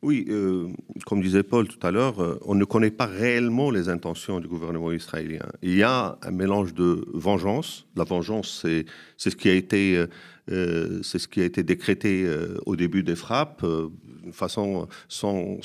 Oui, 0.03 0.27
euh, 0.29 0.69
comme 1.07 1.23
disait 1.23 1.43
Paul 1.43 1.67
tout 1.67 1.85
à 1.85 1.91
l'heure, 1.91 2.23
euh, 2.23 2.39
on 2.45 2.55
ne 2.55 2.65
connaît 2.65 2.91
pas 2.91 3.07
réellement 3.07 3.71
les 3.71 3.89
intentions 3.89 4.41
du 4.41 4.47
gouvernement 4.47 4.93
israélien. 4.93 5.47
Il 5.63 5.75
y 5.75 5.83
a 5.83 6.19
un 6.23 6.31
mélange 6.31 6.75
de 6.75 7.05
vengeance. 7.15 7.87
La 7.97 8.05
vengeance, 8.05 8.61
c'est 8.63 8.85
ce 9.17 9.35
qui 9.35 9.49
a 9.49 9.55
été, 9.55 10.05
euh, 10.51 11.01
c'est 11.03 11.19
ce 11.19 11.29
qui 11.29 11.41
a 11.41 11.45
été 11.45 11.63
décrété 11.63 12.27
au 12.67 12.77
début 12.77 13.03
des 13.03 13.17
frappes, 13.17 13.65
de 13.65 14.33
façon 14.33 14.89
sans, 15.09 15.59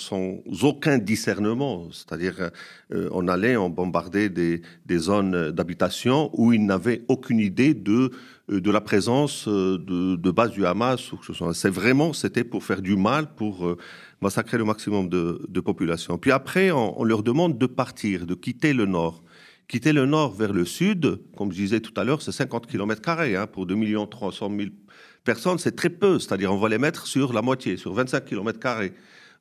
aucun 0.64 0.98
discernement. 0.98 1.88
C'est-à-dire, 1.92 2.52
on 2.92 3.28
allait, 3.28 3.58
on 3.58 3.70
bombardait 3.70 4.30
des, 4.30 4.62
zones 4.98 5.52
d'habitation 5.52 6.30
où 6.34 6.54
ils 6.54 6.66
n'avaient 6.66 7.04
aucune 7.08 7.40
idée 7.40 7.74
de 7.74 8.12
de 8.50 8.70
la 8.70 8.82
présence 8.82 9.48
de, 9.48 9.78
de 10.18 10.50
du 10.50 10.66
Hamas. 10.66 11.12
C'est 11.54 11.70
vraiment, 11.70 12.12
c'était 12.12 12.44
pour 12.44 12.66
faire 12.66 12.82
du 12.82 12.98
mal, 12.98 13.34
pour 13.34 13.78
massacrer 14.22 14.58
le 14.58 14.66
maximum 14.66 15.10
de, 15.10 15.60
population. 15.62 16.18
Puis 16.18 16.32
après, 16.32 16.72
on, 16.72 17.04
leur 17.04 17.24
demande 17.24 17.58
de 17.58 17.66
partir, 17.66 18.26
de 18.26 18.36
quitter 18.36 18.74
le 18.74 18.86
nord. 18.86 19.24
Quitter 19.72 19.94
le 19.94 20.06
nord 20.06 20.34
vers 20.34 20.52
le 20.52 20.66
sud, 20.66 21.22
comme 21.38 21.54
je 21.54 21.56
disais 21.56 21.80
tout 21.80 21.94
à 21.96 22.04
l'heure, 22.04 22.22
c'est 22.22 22.34
50 22.34 22.68
km 22.68 23.02
hein, 23.08 23.48
pour 23.48 23.66
2 23.66 24.06
300 24.06 24.52
000 24.54 24.70
personnes, 25.24 25.60
c'est 25.60 25.78
très 25.78 25.90
peu. 25.90 26.20
C'est-à-dire, 26.20 26.52
on 26.52 26.58
va 26.58 26.68
les 26.68 26.78
mettre 26.78 27.08
sur 27.08 27.32
la 27.32 27.42
moitié, 27.42 27.78
sur 27.78 27.94
25 27.94 28.26
km. 28.26 28.60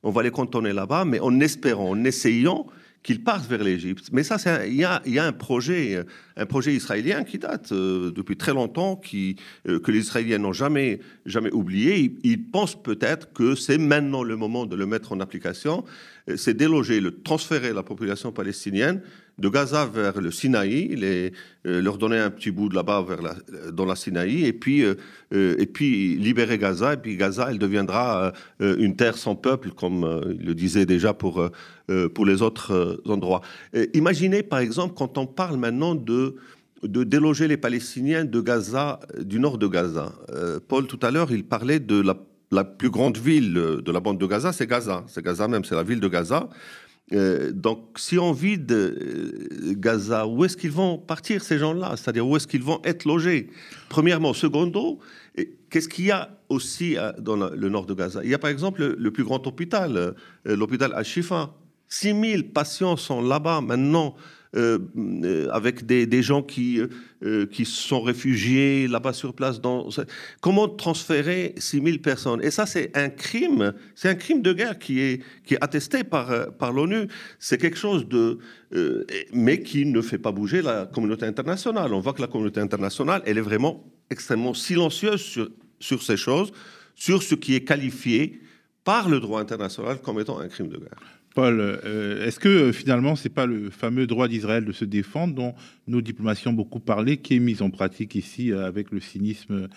On 0.03 0.09
va 0.11 0.23
les 0.23 0.31
cantonner 0.31 0.71
là-bas, 0.71 1.03
mais 1.03 1.19
en 1.19 1.37
espérant, 1.41 1.89
en 1.89 2.05
essayant 2.05 2.65
qu'ils 3.03 3.25
partent 3.25 3.49
vers 3.49 3.61
l'Égypte. 3.61 4.07
Mais 4.13 4.23
ça, 4.23 4.37
il 4.65 4.75
y 4.75 4.85
a, 4.85 5.01
un 5.25 5.33
projet, 5.33 6.01
un 6.37 6.45
projet 6.45 6.73
israélien 6.73 7.25
qui 7.25 7.37
date 7.37 7.73
euh, 7.73 8.11
depuis 8.11 8.37
très 8.37 8.53
longtemps, 8.53 8.95
qui, 8.95 9.35
euh, 9.67 9.79
que 9.79 9.91
les 9.91 9.99
Israéliens 9.99 10.37
n'ont 10.37 10.53
jamais, 10.53 11.01
jamais 11.25 11.51
oublié. 11.51 12.15
Ils, 12.23 12.41
pensent 12.41 12.81
peut-être 12.81 13.33
que 13.33 13.55
c'est 13.55 13.77
maintenant 13.77 14.23
le 14.23 14.37
moment 14.37 14.65
de 14.65 14.77
le 14.77 14.85
mettre 14.85 15.11
en 15.11 15.19
application. 15.19 15.83
Euh, 16.29 16.37
c'est 16.37 16.53
déloger, 16.53 17.01
le 17.01 17.21
transférer 17.21 17.73
la 17.73 17.83
population 17.83 18.31
palestinienne 18.31 19.01
de 19.41 19.49
Gaza 19.49 19.85
vers 19.85 20.21
le 20.21 20.31
Sinaï, 20.31 20.95
les, 20.95 21.33
leur 21.63 21.97
donner 21.97 22.17
un 22.17 22.29
petit 22.29 22.51
bout 22.51 22.69
de 22.69 22.75
là-bas 22.75 23.05
dans 23.73 23.85
la 23.85 23.95
Sinaï, 23.95 24.45
et 24.45 24.53
puis, 24.53 24.83
et 25.31 25.65
puis 25.65 26.15
libérer 26.15 26.57
Gaza. 26.57 26.93
Et 26.93 26.97
puis 26.97 27.17
Gaza, 27.17 27.47
elle 27.49 27.59
deviendra 27.59 28.33
une 28.59 28.95
terre 28.95 29.17
sans 29.17 29.35
peuple, 29.35 29.71
comme 29.71 30.23
il 30.39 30.45
le 30.45 30.55
disait 30.55 30.85
déjà 30.85 31.13
pour, 31.13 31.49
pour 32.13 32.25
les 32.25 32.41
autres 32.41 33.01
endroits. 33.05 33.41
imaginez 33.93 34.43
par 34.43 34.59
exemple 34.59 34.93
quand 34.95 35.17
on 35.17 35.25
parle 35.25 35.57
maintenant 35.57 35.95
de 35.95 36.35
déloger 36.83 37.47
les 37.47 37.57
Palestiniens 37.57 38.25
de 38.25 38.41
Gaza, 38.41 38.99
du 39.19 39.39
nord 39.39 39.57
de 39.57 39.67
Gaza. 39.67 40.13
Euh, 40.29 40.59
Paul, 40.65 40.87
tout 40.87 40.99
à 41.01 41.11
l'heure, 41.11 41.31
il 41.31 41.43
parlait 41.43 41.79
de 41.79 42.01
la, 42.01 42.63
plus 42.63 42.89
grande 42.89 43.17
ville 43.17 43.53
de 43.53 43.91
la 43.91 43.99
bande 43.99 44.19
de 44.19 44.25
Gaza, 44.25 44.51
c'est 44.51 44.67
Gaza. 44.67 45.03
C'est 45.07 45.23
Gaza 45.23 45.47
même, 45.47 45.63
c'est 45.63 45.75
la 45.75 45.83
ville 45.83 45.99
de 45.99 46.07
Gaza. 46.07 46.49
Euh, 47.13 47.51
donc, 47.51 47.79
si 47.97 48.17
on 48.17 48.31
vide 48.31 48.71
euh, 48.71 49.73
Gaza, 49.75 50.25
où 50.27 50.45
est-ce 50.45 50.55
qu'ils 50.55 50.71
vont 50.71 50.97
partir, 50.97 51.43
ces 51.43 51.57
gens-là? 51.57 51.95
C'est-à-dire, 51.97 52.27
où 52.27 52.35
est-ce 52.35 52.47
qu'ils 52.47 52.63
vont 52.63 52.81
être 52.83 53.05
logés? 53.05 53.49
Premièrement. 53.89 54.33
Secondo, 54.33 54.99
qu'est-ce 55.69 55.89
qu'il 55.89 56.05
y 56.05 56.11
a 56.11 56.37
aussi 56.49 56.97
dans 57.19 57.35
le 57.35 57.69
nord 57.69 57.85
de 57.85 57.93
Gaza? 57.93 58.21
Il 58.23 58.29
y 58.29 58.33
a 58.33 58.39
par 58.39 58.49
exemple 58.49 58.95
le, 58.97 59.11
plus 59.11 59.23
grand 59.23 59.45
hôpital, 59.45 60.15
l'hôpital 60.45 60.93
Al-Shifa. 60.93 61.53
6000 61.89 62.51
patients 62.51 62.95
sont 62.95 63.21
là-bas 63.21 63.59
maintenant. 63.61 64.15
Euh, 64.57 64.79
euh, 64.97 65.47
avec 65.53 65.85
des, 65.85 66.21
gens 66.21 66.43
qui, 66.43 66.81
euh, 67.23 67.45
qui 67.45 67.63
sont 67.63 68.01
réfugiés 68.01 68.85
là-bas 68.89 69.13
sur 69.13 69.33
place. 69.33 69.61
Comment 70.41 70.67
transférer 70.67 71.55
6000 71.57 72.01
personnes? 72.01 72.43
Et 72.43 72.51
ça, 72.51 72.65
c'est 72.65 72.91
un 72.97 73.07
crime, 73.07 73.73
c'est 73.95 74.09
un 74.09 74.15
crime 74.15 74.41
de 74.41 74.51
guerre 74.51 74.77
qui 74.77 74.99
est, 74.99 75.21
attesté 75.61 76.03
par, 76.03 76.73
l'ONU. 76.73 77.07
C'est 77.39 77.59
quelque 77.59 77.77
chose 77.77 78.05
de... 78.09 78.39
mais 79.31 79.61
qui 79.61 79.85
ne 79.85 80.01
fait 80.01 80.17
pas 80.17 80.33
bouger 80.33 80.61
la 80.61 80.85
communauté 80.85 81.25
internationale. 81.25 81.93
On 81.93 82.01
voit 82.01 82.11
que 82.11 82.21
la 82.21 82.27
communauté 82.27 82.59
internationale, 82.59 83.21
elle 83.25 83.37
est 83.37 83.41
vraiment 83.41 83.89
extrêmement 84.09 84.53
silencieuse 84.53 85.39
sur 85.79 86.03
ces 86.03 86.17
choses, 86.17 86.51
sur 86.93 87.23
ce 87.23 87.35
qui 87.35 87.55
est 87.55 87.63
qualifié 87.63 88.41
par 88.83 89.07
le 89.07 89.21
droit 89.21 89.39
international 89.39 90.01
comme 90.01 90.19
étant 90.19 90.39
un 90.39 90.49
crime 90.49 90.67
de 90.67 90.77
guerre. 90.77 91.20
Paul, 91.33 91.59
euh, 91.59 92.25
est-ce 92.25 92.39
que 92.39 92.49
euh, 92.49 92.71
finalement, 92.73 93.15
c'est 93.15 93.29
pas 93.29 93.45
le 93.45 93.69
fameux 93.69 94.07
droit 94.07 94.27
d'Israël 94.27 94.65
de 94.65 94.71
se 94.71 94.85
défendre 94.85 95.33
dont 95.33 95.53
nos 95.87 96.01
diplomaties 96.01 96.47
ont 96.47 96.53
beaucoup 96.53 96.79
parlé, 96.79 97.17
qui 97.17 97.35
est 97.35 97.39
mis 97.39 97.61
en 97.61 97.69
pratique 97.69 98.15
ici 98.15 98.51
euh, 98.51 98.65
avec 98.65 98.91
le 98.91 98.99
cynisme 98.99 99.67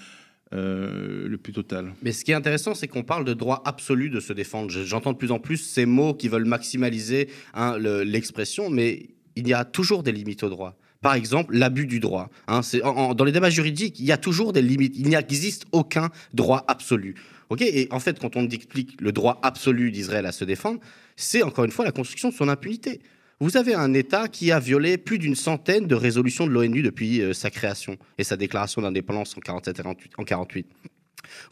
le 0.53 1.37
plus 1.37 1.53
total? 1.53 1.95
Mais 2.03 2.13
ce 2.13 2.25
qui 2.25 2.31
est 2.31 2.35
intéressant, 2.35 2.75
c'est 2.77 2.87
qu'on 2.87 3.03
parle 3.03 3.25
de 3.25 3.35
droit 3.35 3.61
absolu 3.65 4.09
de 4.09 4.21
se 4.21 4.33
défendre. 4.33 4.71
J'entends 4.71 5.13
de 5.13 5.19
plus 5.19 5.33
en 5.33 5.41
plus 5.41 5.57
ces 5.57 5.85
mots 5.85 6.15
qui 6.15 6.29
veulent 6.29 6.45
maximaliser 6.45 7.29
hein, 7.55 7.77
l'expression, 7.77 8.71
mais 8.71 9.09
il 9.35 9.49
y 9.49 9.53
a 9.53 9.65
toujours 9.65 10.05
des 10.05 10.13
limites 10.13 10.45
au 10.45 10.49
droit. 10.49 10.77
Par 11.01 11.15
exemple, 11.15 11.57
l'abus 11.57 11.87
du 11.87 11.99
droit. 11.99 12.31
Hein, 12.47 12.61
dans 13.17 13.25
les 13.25 13.33
débats 13.33 13.51
juridiques, 13.51 13.99
il 13.99 14.07
y 14.07 14.13
a 14.13 14.17
toujours 14.17 14.53
des 14.53 14.63
limites. 14.63 14.95
Il 14.97 15.09
n'existe 15.09 15.67
aucun 15.73 16.11
droit 16.33 16.65
absolu. 16.69 17.17
Et 17.63 17.89
en 17.91 18.01
fait, 18.01 18.19
quand 18.19 18.37
on 18.37 18.49
explique 18.49 19.01
le 19.01 19.13
droit 19.13 19.39
absolu 19.43 19.91
d'Israël 19.91 20.27
à 20.27 20.33
se 20.33 20.45
défendre, 20.45 20.81
c'est 21.17 21.43
encore 21.43 21.65
une 21.65 21.71
fois 21.71 21.85
la 21.85 21.93
construction 21.93 22.29
de 22.29 22.35
son 22.35 22.49
impunité. 22.49 23.01
Vous 23.41 23.57
avez 23.57 23.75
un 23.75 23.93
État 23.95 24.29
qui 24.29 24.53
a 24.53 24.61
violé 24.61 24.97
plus 24.97 25.19
d'une 25.19 25.35
centaine 25.35 25.87
de 25.87 25.95
résolutions 25.95 26.47
de 26.47 26.53
l'ONU 26.53 26.83
depuis 26.83 27.21
euh, 27.21 27.33
sa 27.33 27.51
création 27.51 27.97
et 28.17 28.25
sa 28.25 28.37
déclaration 28.37 28.81
d'indépendance 28.81 29.37
en 29.37 29.41
47 29.41 29.83
en 30.17 30.25
48. 30.25 30.67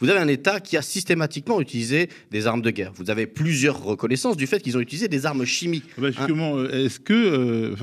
Vous 0.00 0.08
avez 0.08 0.18
un 0.18 0.28
État 0.28 0.60
qui 0.60 0.76
a 0.76 0.82
systématiquement 0.82 1.60
utilisé 1.60 2.08
des 2.30 2.46
armes 2.46 2.62
de 2.62 2.70
guerre. 2.70 2.92
Vous 2.94 3.10
avez 3.10 3.26
plusieurs 3.26 3.82
reconnaissances 3.82 4.36
du 4.36 4.46
fait 4.46 4.60
qu'ils 4.60 4.76
ont 4.76 4.80
utilisé 4.80 5.08
des 5.08 5.26
armes 5.26 5.44
chimiques. 5.44 5.84
Bah, 5.98 6.10
justement, 6.10 6.56
euh, 6.56 6.86
est-ce 6.86 7.00
que 7.00 7.12
euh, 7.12 7.74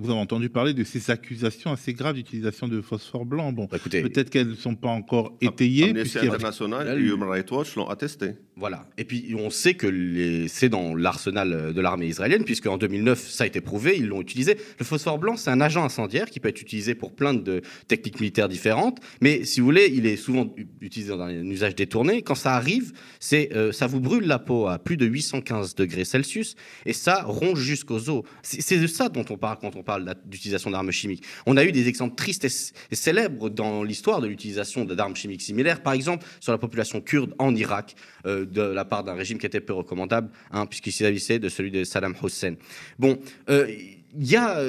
vous 0.00 0.10
avez 0.10 0.20
entendu 0.20 0.48
parler 0.48 0.74
de 0.74 0.84
ces 0.84 1.10
accusations 1.10 1.72
assez 1.72 1.92
graves 1.92 2.14
d'utilisation 2.14 2.68
de 2.68 2.80
phosphore 2.80 3.24
blanc 3.24 3.52
Bon, 3.52 3.68
bah, 3.70 3.78
peut-être 3.78 4.30
qu'elles 4.30 4.48
ne 4.48 4.54
sont 4.54 4.74
pas 4.74 4.88
encore 4.88 5.36
étayées. 5.40 5.90
Amnesty 5.90 6.18
International 6.18 6.98
et 6.98 7.02
Human 7.02 7.28
Rights 7.28 7.50
Watch 7.50 7.76
l'ont 7.76 7.88
attesté. 7.88 8.32
Voilà. 8.56 8.86
Et 8.98 9.04
puis 9.04 9.34
on 9.38 9.50
sait 9.50 9.74
que 9.74 10.46
c'est 10.46 10.68
dans 10.68 10.94
l'arsenal 10.94 11.72
de 11.72 11.80
l'armée 11.80 12.06
israélienne, 12.06 12.44
puisque 12.44 12.66
en 12.66 12.76
2009 12.76 13.18
ça 13.18 13.44
a 13.44 13.46
été 13.46 13.60
prouvé, 13.60 13.96
ils 13.96 14.06
l'ont 14.06 14.20
utilisé. 14.20 14.56
Le 14.78 14.84
phosphore 14.84 15.18
blanc, 15.18 15.36
c'est 15.36 15.50
un 15.50 15.60
agent 15.60 15.82
incendiaire 15.82 16.30
qui 16.30 16.38
peut 16.38 16.48
être 16.48 16.60
utilisé 16.60 16.94
pour 16.94 17.14
plein 17.14 17.34
de 17.34 17.62
techniques 17.88 18.20
militaires 18.20 18.48
différentes, 18.48 18.98
mais 19.20 19.44
si 19.44 19.60
vous 19.60 19.66
voulez, 19.66 19.90
il 19.92 20.06
est 20.06 20.16
souvent 20.16 20.54
utilisé 20.80 21.16
dans 21.16 21.26
un 21.40 21.50
usage 21.50 21.74
détourné. 21.74 22.22
Quand 22.22 22.34
ça 22.34 22.54
arrive, 22.54 22.92
c'est 23.20 23.54
euh, 23.54 23.72
ça 23.72 23.86
vous 23.86 24.00
brûle 24.00 24.26
la 24.26 24.38
peau 24.38 24.68
à 24.68 24.78
plus 24.78 24.96
de 24.96 25.06
815 25.06 25.74
degrés 25.74 26.04
Celsius 26.04 26.54
et 26.86 26.92
ça 26.92 27.22
ronge 27.22 27.60
jusqu'aux 27.60 28.08
os. 28.10 28.24
C'est 28.42 28.78
de 28.78 28.86
ça 28.86 29.08
dont 29.08 29.24
on 29.30 29.36
parle 29.36 29.58
quand 29.60 29.76
on 29.76 29.82
parle 29.82 30.14
d'utilisation 30.24 30.70
d'armes 30.70 30.90
chimiques. 30.90 31.24
On 31.46 31.56
a 31.56 31.64
eu 31.64 31.72
des 31.72 31.88
exemples 31.88 32.14
tristes 32.14 32.44
et, 32.44 32.94
célèbres 32.94 33.50
dans 33.50 33.82
l'histoire 33.82 34.20
de 34.20 34.26
l'utilisation 34.26 34.84
d'armes 34.84 35.16
chimiques 35.16 35.42
similaires, 35.42 35.82
par 35.82 35.92
exemple 35.92 36.26
sur 36.40 36.52
la 36.52 36.58
population 36.58 37.00
kurde 37.00 37.34
en 37.38 37.54
Irak, 37.54 37.94
euh, 38.26 38.44
de 38.46 38.62
la 38.62 38.84
part 38.84 39.04
d'un 39.04 39.14
régime 39.14 39.38
qui 39.38 39.46
était 39.46 39.60
peu 39.60 39.72
recommandable, 39.72 40.30
hein, 40.52 40.66
puisqu'il 40.66 40.92
s'agissait 40.92 41.38
de 41.38 41.48
celui 41.48 41.70
de 41.70 41.84
Saddam 41.84 42.14
Hussein. 42.22 42.54
Bon, 42.98 43.18
euh, 43.48 43.66
il 44.14 44.30
y 44.30 44.36
a 44.36 44.62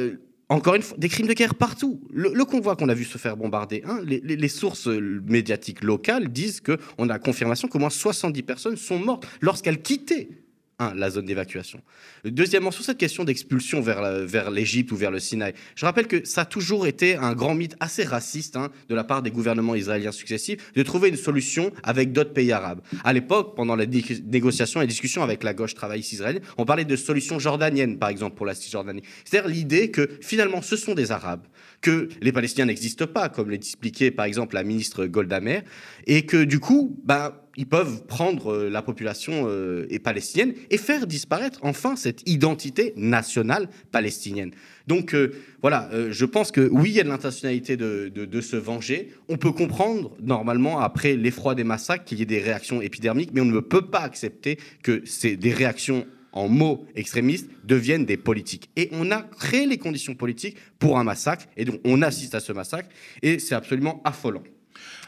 encore 0.49 0.75
une 0.75 0.82
fois, 0.82 0.97
des 0.97 1.10
crimes 1.10 1.27
de 1.27 1.34
guerre 1.34 1.56
partout. 1.56 2.01
Le, 2.12 2.43
convoi 2.45 2.75
qu'on 2.75 2.89
a 2.89 2.93
vu 2.93 3.06
se 3.06 3.17
faire 3.17 3.38
bombarder, 3.38 3.84
hein, 3.86 3.99
les, 4.03 4.47
sources 4.47 4.88
médiatiques 4.88 5.84
locales 5.84 6.29
disent 6.29 6.62
qu'on 6.62 7.10
a 7.10 7.19
confirmation 7.19 7.67
qu'au 7.67 7.79
moins 7.79 7.89
70 7.89 8.43
personnes 8.43 8.77
sont 8.77 8.99
mortes 8.99 9.27
lorsqu'elles 9.41 9.82
quittaient 9.82 10.29
la 10.79 11.09
zone 11.09 11.25
d'évacuation. 11.25 11.81
Deuxièmement, 12.25 12.71
sur 12.71 12.83
cette 12.83 12.97
question 12.97 13.23
d'expulsion 13.23 13.81
vers, 13.81 14.51
l'Égypte 14.51 14.91
ou 14.91 14.95
vers 14.95 15.12
le 15.12 15.19
Sinaï, 15.19 15.53
je 15.75 15.86
rappelle 15.86 16.07
que 16.07 16.25
ça 16.25 16.41
a 16.41 16.45
toujours 16.45 16.88
été 16.88 17.15
un 17.15 17.33
grand 17.33 17.55
mythe 17.55 17.75
assez 17.79 18.03
raciste 18.03 18.55
hein, 18.55 18.69
de 18.89 18.95
la 18.95 19.03
part 19.03 19.21
des 19.21 19.31
gouvernements 19.31 19.75
israéliens 19.75 20.12
successifs 20.12 20.73
de 20.73 20.83
trouver 20.83 21.09
une 21.09 21.15
solution 21.15 21.71
avec 21.83 22.12
d'autres 22.12 22.33
pays 22.33 22.51
arabes. 22.51 22.81
À 23.03 23.13
l'époque, 23.13 23.55
pendant 23.55 23.75
les 23.75 23.88
négociations 23.88 24.81
et 24.81 24.88
discussions 24.88 25.23
avec 25.23 25.43
la 25.43 25.53
gauche 25.53 25.73
travailliste 25.73 26.13
israélienne, 26.13 26.43
on 26.57 26.65
parlait 26.65 26.86
de 26.86 26.95
solution 26.95 27.39
jordanienne, 27.39 27.97
par 27.97 28.09
exemple, 28.09 28.36
pour 28.36 28.45
la 28.45 28.55
Cisjordanie. 28.55 29.03
C'est-à-dire 29.25 29.49
l'idée 29.49 29.91
que 29.91 30.09
finalement, 30.21 30.62
ce 30.62 30.75
sont 30.75 30.93
des 30.93 31.12
Arabes, 31.12 31.45
que 31.81 32.09
les 32.21 32.31
Palestiniens 32.31 32.65
n'existent 32.65 33.07
pas, 33.07 33.29
comme 33.29 33.49
l'expliquait 33.49 34.12
par 34.12 34.25
exemple 34.25 34.55
la 34.55 34.63
ministre 34.63 35.05
Golda 35.05 35.39
Meir, 35.39 35.63
et 36.07 36.25
que 36.25 36.43
du 36.43 36.59
coup, 36.59 36.99
bah, 37.03 37.42
ils 37.55 37.67
peuvent 37.67 38.05
prendre 38.05 38.53
euh, 38.53 38.69
la 38.69 38.81
population 38.81 39.45
euh, 39.47 39.87
palestinienne 40.03 40.53
et 40.69 40.77
faire 40.77 41.07
disparaître 41.07 41.59
enfin 41.61 41.95
cette 41.95 42.27
identité 42.27 42.93
nationale 42.95 43.69
palestinienne. 43.91 44.51
Donc 44.87 45.13
euh, 45.13 45.33
voilà, 45.61 45.89
je 46.09 46.25
pense 46.25 46.51
que 46.51 46.67
oui, 46.71 46.89
il 46.89 46.95
y 46.95 46.99
a 46.99 47.03
de 47.03 47.09
l'intentionnalité 47.09 47.77
de, 47.77 48.09
de, 48.09 48.41
se 48.41 48.57
venger. 48.57 49.13
On 49.29 49.37
peut 49.37 49.53
comprendre 49.53 50.11
normalement, 50.21 50.81
après 50.81 51.15
l'effroi 51.15 51.55
des 51.55 51.63
massacres, 51.63 52.03
qu'il 52.03 52.19
y 52.19 52.21
ait 52.21 52.25
des 52.25 52.39
réactions 52.39 52.81
épidermiques, 52.81 53.29
mais 53.33 53.39
on 53.39 53.45
ne 53.45 53.59
peut 53.61 53.85
pas 53.85 54.01
accepter 54.01 54.57
que 54.81 55.01
c'est 55.05 55.37
des 55.37 55.53
réactions 55.53 56.05
en 56.33 56.49
mots 56.49 56.85
extrémistes 56.95 57.49
deviennent 57.63 58.05
des 58.05 58.17
politiques. 58.17 58.69
Et 58.75 58.89
on 58.91 59.11
a 59.11 59.21
créé 59.21 59.65
les 59.65 59.77
conditions 59.77 60.15
politiques 60.15 60.57
pour 60.79 60.99
un 60.99 61.03
massacre, 61.03 61.45
et 61.55 61.63
donc 61.63 61.79
on 61.85 62.01
assiste 62.01 62.35
à 62.35 62.41
ce 62.41 62.51
massacre, 62.51 62.89
et 63.21 63.39
c'est 63.39 63.55
absolument 63.55 64.01
affolant. 64.03 64.43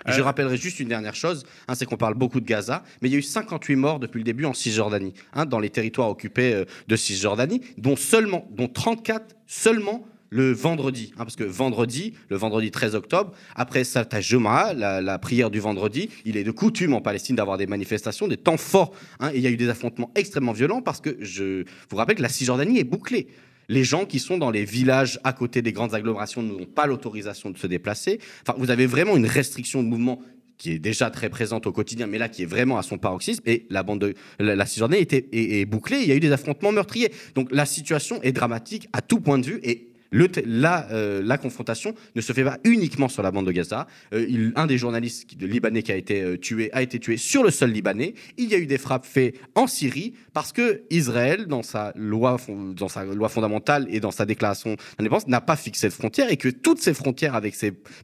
Je 0.07 0.21
euh, 0.21 0.23
rappellerai 0.23 0.57
juste 0.57 0.79
une 0.79 0.87
dernière 0.87 1.15
chose, 1.15 1.45
hein, 1.67 1.75
c'est 1.75 1.85
qu'on 1.85 1.97
parle 1.97 2.15
beaucoup 2.15 2.39
de 2.39 2.45
Gaza, 2.45 2.83
mais 3.01 3.09
il 3.09 3.11
y 3.11 3.15
a 3.15 3.19
eu 3.19 3.23
58 3.23 3.75
morts 3.75 3.99
depuis 3.99 4.19
le 4.19 4.23
début 4.23 4.45
en 4.45 4.53
Cisjordanie, 4.53 5.13
hein, 5.33 5.45
dans 5.45 5.59
les 5.59 5.69
territoires 5.69 6.09
occupés 6.09 6.53
euh, 6.53 6.65
de 6.87 6.95
Cisjordanie, 6.95 7.61
dont 7.77 7.95
seulement, 7.95 8.47
dont 8.51 8.67
34 8.67 9.35
seulement 9.47 10.05
le 10.29 10.51
vendredi, 10.51 11.11
hein, 11.13 11.19
parce 11.19 11.35
que 11.35 11.43
vendredi, 11.43 12.13
le 12.29 12.35
vendredi 12.35 12.71
13 12.71 12.95
octobre, 12.95 13.31
après 13.55 13.83
Salat 13.83 14.21
Juma, 14.21 14.73
la, 14.73 15.01
la, 15.01 15.17
prière 15.17 15.49
du 15.49 15.59
vendredi, 15.59 16.09
il 16.25 16.35
est 16.35 16.43
de 16.43 16.51
coutume 16.51 16.93
en 16.93 17.01
Palestine 17.01 17.35
d'avoir 17.35 17.57
des 17.57 17.67
manifestations, 17.67 18.27
des 18.27 18.37
temps 18.37 18.57
forts, 18.57 18.93
et 19.31 19.37
il 19.37 19.41
y 19.41 19.47
a 19.47 19.49
eu 19.49 19.57
des 19.57 19.69
affrontements 19.69 20.11
extrêmement 20.15 20.51
violents 20.51 20.81
parce 20.81 20.99
que 20.99 21.15
je 21.21 21.63
vous 21.89 21.97
rappelle 21.97 22.17
que 22.17 22.21
la 22.21 22.29
Cisjordanie 22.29 22.79
est 22.79 22.83
bouclée. 22.83 23.27
Les 23.69 23.83
gens 23.83 24.05
qui 24.05 24.19
sont 24.19 24.37
dans 24.37 24.51
les 24.51 24.65
villages 24.65 25.19
à 25.23 25.33
côté 25.33 25.61
des 25.61 25.71
grandes 25.71 25.93
agglomérations 25.93 26.41
n'ont 26.43 26.65
pas 26.65 26.85
l'autorisation 26.85 27.49
de 27.49 27.57
se 27.57 27.67
déplacer. 27.67 28.19
Enfin, 28.41 28.57
vous 28.57 28.69
avez 28.69 28.85
vraiment 28.85 29.17
une 29.17 29.25
restriction 29.25 29.81
de 29.81 29.87
mouvement 29.87 30.21
qui 30.57 30.71
est 30.71 30.79
déjà 30.79 31.09
très 31.09 31.29
présente 31.29 31.67
au 31.67 31.71
quotidien, 31.71 32.07
mais 32.07 32.17
là 32.17 32.29
qui 32.29 32.43
est 32.43 32.47
vraiment 32.47 32.77
à 32.77 32.83
son 32.83 32.97
paroxysme. 32.97 33.43
Et 33.45 33.65
la 33.69 33.83
bande 33.83 33.99
de 33.99 34.15
la, 34.39 34.65
Cisjordanie 34.65 35.05
est, 35.09 35.65
bouclée. 35.65 35.99
Il 36.01 36.07
y 36.07 36.11
a 36.11 36.15
eu 36.15 36.19
des 36.19 36.31
affrontements 36.31 36.71
meurtriers. 36.71 37.11
Donc 37.33 37.49
la 37.51 37.65
situation 37.65 38.21
est 38.21 38.31
dramatique 38.31 38.87
à 38.93 39.01
tout 39.01 39.19
point 39.19 39.37
de 39.37 39.45
vue 39.45 39.59
et 39.63 39.89
euh, 40.13 41.21
la, 41.23 41.37
confrontation 41.37 41.93
ne 42.15 42.21
se 42.21 42.33
fait 42.33 42.43
pas 42.43 42.57
uniquement 42.63 43.07
sur 43.07 43.23
la 43.23 43.31
bande 43.31 43.47
de 43.47 43.51
Gaza. 43.51 43.87
Euh, 44.13 44.51
un 44.55 44.67
des 44.67 44.77
journalistes 44.77 45.25
libanais 45.41 45.83
qui 45.83 45.91
a 45.91 45.95
été 45.95 46.21
euh, 46.21 46.37
tué 46.37 46.69
a 46.73 46.81
été 46.81 46.99
tué 46.99 47.17
sur 47.17 47.43
le 47.43 47.51
sol 47.51 47.71
libanais. 47.71 48.13
Il 48.37 48.49
y 48.49 48.55
a 48.55 48.57
eu 48.57 48.65
des 48.65 48.77
frappes 48.77 49.05
faites 49.05 49.35
en 49.55 49.67
Syrie 49.67 50.13
parce 50.33 50.51
que 50.51 50.83
Israël, 50.89 51.47
dans 51.47 51.63
sa 51.63 51.91
loi, 51.95 52.37
dans 52.75 52.87
sa 52.87 53.05
loi 53.05 53.29
fondamentale 53.29 53.87
et 53.89 53.99
dans 53.99 54.11
sa 54.11 54.25
déclaration 54.25 54.75
d'indépendance, 54.97 55.27
n'a 55.27 55.41
pas 55.41 55.55
fixé 55.55 55.87
de 55.87 55.93
frontières 55.93 56.31
et 56.31 56.37
que 56.37 56.49
toutes 56.49 56.79
ces 56.79 56.93
frontières 56.93 57.35
avec 57.35 57.55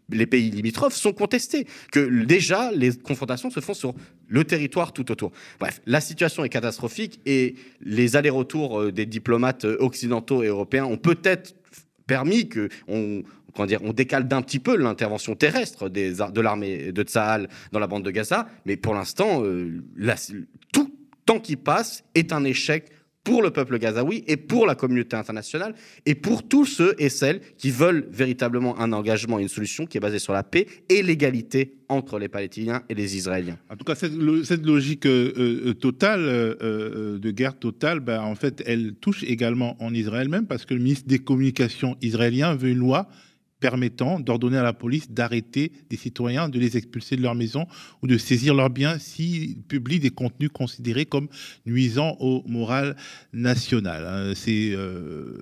les 0.10 0.26
pays 0.26 0.52
limitrophes 0.52 0.96
sont 0.96 1.14
contestées. 1.14 1.68
Que 1.92 2.24
déjà 2.26 2.72
les 2.72 2.96
confrontations 2.96 3.50
se 3.50 3.60
font 3.60 3.74
sur 3.74 3.94
le 4.28 4.44
territoire 4.44 4.94
tout 4.94 5.12
autour. 5.12 5.32
Bref, 5.60 5.82
la 5.86 6.02
situation 6.02 6.44
est 6.44 6.50
catastrophique 6.50 7.20
et 7.26 7.56
les 7.82 8.16
allers-retours 8.16 8.92
des 8.92 9.06
diplomates 9.06 9.66
occidentaux 9.66 10.44
et 10.44 10.48
européens 10.48 10.86
ont 10.86 10.98
peut-être 10.98 11.56
permis 12.12 12.50
que 12.50 12.68
on, 12.90 13.24
dire, 13.66 13.80
on 13.86 13.94
décale 13.94 14.28
d'un 14.28 14.42
petit 14.42 14.60
peu 14.60 14.76
l'intervention 14.76 15.34
terrestre 15.34 15.88
de 15.88 16.42
l'armée 16.42 16.92
de 16.92 17.04
Tsahal 17.04 17.48
dans 17.72 17.80
la 17.80 17.88
bande 17.88 18.04
de 18.04 18.12
Gaza, 18.12 18.50
mais 18.66 18.76
pour 18.76 18.94
l'instant, 18.94 19.46
euh, 19.46 19.82
tout 20.74 20.94
temps 21.26 21.40
qui 21.40 21.56
passe 21.56 22.04
est 22.14 22.34
un 22.34 22.44
échec 22.44 22.92
pour 23.24 23.42
le 23.42 23.52
peuple 23.52 23.78
gazaoui 23.78 24.24
et 24.28 24.38
pour 24.38 24.66
la 24.66 24.76
communauté 24.76 25.16
internationale 25.16 25.76
et 26.06 26.16
pour 26.16 26.48
tous 26.48 26.66
ceux 26.66 26.96
et 26.98 27.10
celles 27.10 27.42
qui 27.58 27.70
veulent 27.70 28.08
véritablement 28.12 28.80
un 28.80 28.92
engagement 28.94 29.40
et 29.40 29.44
une 29.44 29.48
solution 29.48 29.86
qui 29.86 29.98
est 29.98 30.02
basée 30.02 30.20
sur 30.20 30.34
la 30.34 30.44
paix 30.44 30.68
et 30.90 31.04
l'égalité 31.04 31.78
entre 31.90 32.18
les 32.20 32.30
Palestiniens 32.30 32.84
et 32.90 32.96
les 32.96 33.18
Israéliens. 33.18 33.58
En 33.70 33.76
tout 33.76 33.84
cas, 33.84 33.96
cette, 33.96 34.14
logique 34.66 35.06
euh, 35.06 35.34
euh, 35.38 35.74
totale, 35.74 36.22
euh, 36.24 37.20
de 37.20 37.32
guerre 37.32 37.60
totale, 37.60 38.00
ben, 38.00 38.22
en 38.22 38.36
fait, 38.36 38.64
elle 38.66 38.94
touche 38.94 39.24
également 39.24 39.76
en 39.84 39.94
Israël 39.94 40.30
même 40.30 40.48
parce 40.48 40.66
que 40.66 40.74
le 40.74 40.80
ministre 40.80 41.08
des 41.08 41.20
Communications 41.20 41.98
israélien 42.02 42.56
veut 42.56 42.70
une 42.70 42.80
loi 42.80 43.08
permettant 43.62 44.20
d'ordonner 44.20 44.58
à 44.58 44.64
la 44.64 44.74
police 44.74 45.10
d'arrêter 45.10 45.72
des 45.90 45.96
citoyens, 45.96 46.50
de 46.50 46.60
les 46.60 46.76
expulser 46.76 47.16
de 47.16 47.22
leur 47.22 47.36
maison 47.36 47.66
ou 48.02 48.08
de 48.08 48.18
saisir 48.18 48.54
leurs 48.54 48.72
biens 48.72 49.00
s'ils 49.00 49.62
publient 49.62 50.02
des 50.02 50.10
contenus 50.10 50.50
considérés 50.52 51.06
comme 51.06 51.30
nuisants 51.66 52.18
au 52.20 52.44
moral 52.48 52.98
national. 53.32 54.06
Hein. 54.06 54.34
C'est 54.36 54.72
euh, 54.74 55.38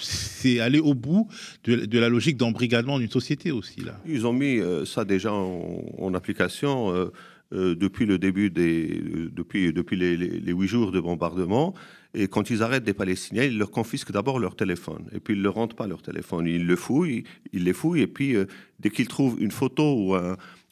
c'est 0.00 0.60
aller 0.60 0.80
au 0.80 0.94
bout 0.94 1.28
de, 1.64 1.98
la 1.98 2.08
logique 2.08 2.36
d'embrigadement 2.36 2.98
d'une 2.98 3.10
société 3.10 3.52
aussi. 3.52 3.80
Là. 3.80 4.00
Ils 4.06 4.26
ont 4.26 4.32
mis 4.32 4.58
euh, 4.58 4.84
ça 4.84 5.04
déjà 5.04 5.32
en, 5.32 6.12
application. 6.14 6.92
Euh, 6.92 7.10
depuis 7.52 8.04
le 8.04 8.18
début 8.18 8.50
des, 8.50 9.00
depuis, 9.30 9.72
depuis 9.72 9.96
les 9.96 10.52
huit 10.52 10.66
jours 10.66 10.90
de 10.90 10.98
bombardement. 10.98 11.72
Et 12.14 12.28
quand 12.28 12.48
ils 12.48 12.62
arrêtent 12.62 12.84
des 12.84 12.94
Palestiniens, 12.94 13.42
ils 13.42 13.58
leur 13.58 13.72
confisquent 13.72 14.12
d'abord 14.12 14.38
leur 14.38 14.54
téléphone. 14.54 15.06
Et 15.12 15.18
puis 15.18 15.34
ils 15.34 15.38
ne 15.38 15.44
leur 15.44 15.54
rendent 15.54 15.74
pas 15.74 15.88
leur 15.88 16.00
téléphone. 16.00 16.46
Ils 16.46 16.64
le 16.64 16.76
fouillent, 16.76 17.24
ils 17.52 17.64
les 17.64 17.72
fouillent. 17.72 18.02
Et 18.02 18.06
puis 18.06 18.36
euh, 18.36 18.46
dès 18.78 18.90
qu'ils 18.90 19.08
trouvent 19.08 19.36
une 19.40 19.50
photo 19.50 20.16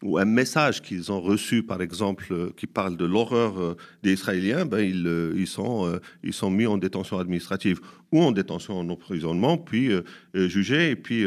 ou 0.03 0.19
un, 0.19 0.25
message 0.25 0.83
qu'ils 0.83 1.11
ont 1.11 1.21
reçu, 1.21 1.65
par 1.65 1.83
exemple, 1.83 2.27
euh, 2.31 2.51
qui 2.57 2.69
parle 2.69 2.97
de 2.97 3.05
l'horreur 3.05 3.61
euh, 3.61 3.77
des 4.05 4.13
Israéliens, 4.13 4.67
ben, 4.67 4.79
ils, 4.79 5.33
ils, 5.37 5.49
sont, 5.49 5.99
ils 6.23 6.33
sont 6.33 6.51
mis 6.51 6.67
en 6.67 6.79
détention 6.79 7.19
administrative 7.19 7.81
ou 8.13 8.23
en 8.23 8.31
détention 8.31 8.79
en 8.79 8.89
emprisonnement, 8.89 9.59
puis 9.59 9.91
jugés 10.35 10.91
et 10.91 10.97
puis 10.97 11.25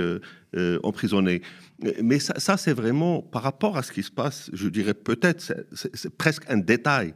emprisonnés. 0.83 1.41
Mais 2.01 2.19
ça 2.19 2.57
c'est 2.57 2.73
vraiment 2.73 3.21
par 3.21 3.41
rapport 3.41 3.75
à 3.75 3.81
ce 3.81 3.91
qui 3.91 4.03
se 4.03 4.11
passe, 4.11 4.51
je 4.53 4.69
dirais 4.69 4.93
peut-être, 4.93 5.41
c'est 5.73 6.15
presque 6.15 6.43
un 6.47 6.57
détail. 6.57 7.15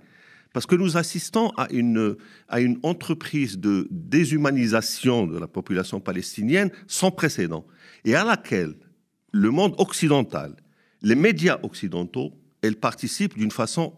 Parce 0.53 0.65
que 0.65 0.75
nous 0.75 0.97
assistons 0.97 1.49
à 1.57 1.67
une, 1.71 2.17
à 2.47 2.59
une 2.59 2.79
entreprise 2.83 3.59
de 3.59 3.87
déshumanisation 3.91 5.27
de 5.27 5.37
la 5.37 5.47
population 5.47 5.99
palestinienne 5.99 6.71
sans 6.87 7.11
précédent, 7.11 7.65
et 8.03 8.15
à 8.15 8.23
laquelle 8.23 8.75
le 9.31 9.51
monde 9.51 9.75
occidental, 9.77 10.55
les 11.01 11.15
médias 11.15 11.59
occidentaux, 11.63 12.33
elles 12.61 12.75
participent 12.75 13.37
d'une 13.37 13.51
façon 13.51 13.93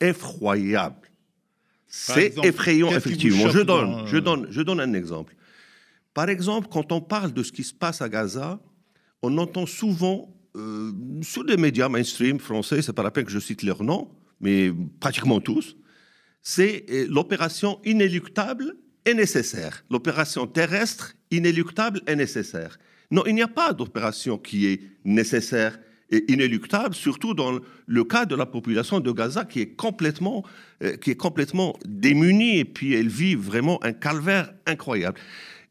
effroyable. 0.00 1.10
C'est 1.86 2.38
effrayant, 2.44 2.90
effectivement. 2.90 3.50
Je 3.50 3.60
donne, 3.60 4.06
je, 4.06 4.16
donne, 4.16 4.46
je 4.50 4.62
donne 4.62 4.80
un 4.80 4.94
exemple. 4.94 5.34
Par 6.14 6.28
exemple, 6.28 6.68
quand 6.70 6.92
on 6.92 7.00
parle 7.00 7.32
de 7.32 7.42
ce 7.42 7.52
qui 7.52 7.64
se 7.64 7.74
passe 7.74 8.00
à 8.00 8.08
Gaza, 8.08 8.60
on 9.22 9.36
entend 9.38 9.66
souvent 9.66 10.34
sur 11.22 11.44
les 11.44 11.56
médias 11.56 11.88
mainstream 11.88 12.38
français, 12.38 12.82
c'est 12.82 12.92
pas 12.92 13.02
la 13.02 13.10
peine 13.10 13.24
que 13.24 13.30
je 13.30 13.38
cite 13.38 13.62
leur 13.62 13.82
nom, 13.82 14.10
mais 14.40 14.72
pratiquement 14.98 15.40
tous, 15.40 15.76
c'est 16.42 16.86
l'opération 17.08 17.80
inéluctable 17.84 18.76
et 19.04 19.14
nécessaire. 19.14 19.84
L'opération 19.90 20.46
terrestre 20.46 21.14
inéluctable 21.30 22.02
et 22.06 22.16
nécessaire. 22.16 22.78
Non, 23.10 23.24
il 23.26 23.34
n'y 23.34 23.42
a 23.42 23.48
pas 23.48 23.72
d'opération 23.72 24.38
qui 24.38 24.66
est 24.66 24.80
nécessaire 25.04 25.78
et 26.10 26.30
inéluctable, 26.32 26.94
surtout 26.94 27.34
dans 27.34 27.58
le 27.86 28.04
cas 28.04 28.26
de 28.26 28.34
la 28.34 28.46
population 28.46 29.00
de 29.00 29.12
Gaza 29.12 29.44
qui 29.44 29.60
est 29.60 29.74
complètement, 29.76 30.44
euh, 30.82 30.96
qui 30.96 31.10
est 31.10 31.16
complètement 31.16 31.76
démunie 31.84 32.58
et 32.58 32.64
puis 32.64 32.94
elle 32.94 33.08
vit 33.08 33.36
vraiment 33.36 33.82
un 33.84 33.92
calvaire 33.92 34.52
incroyable. 34.66 35.18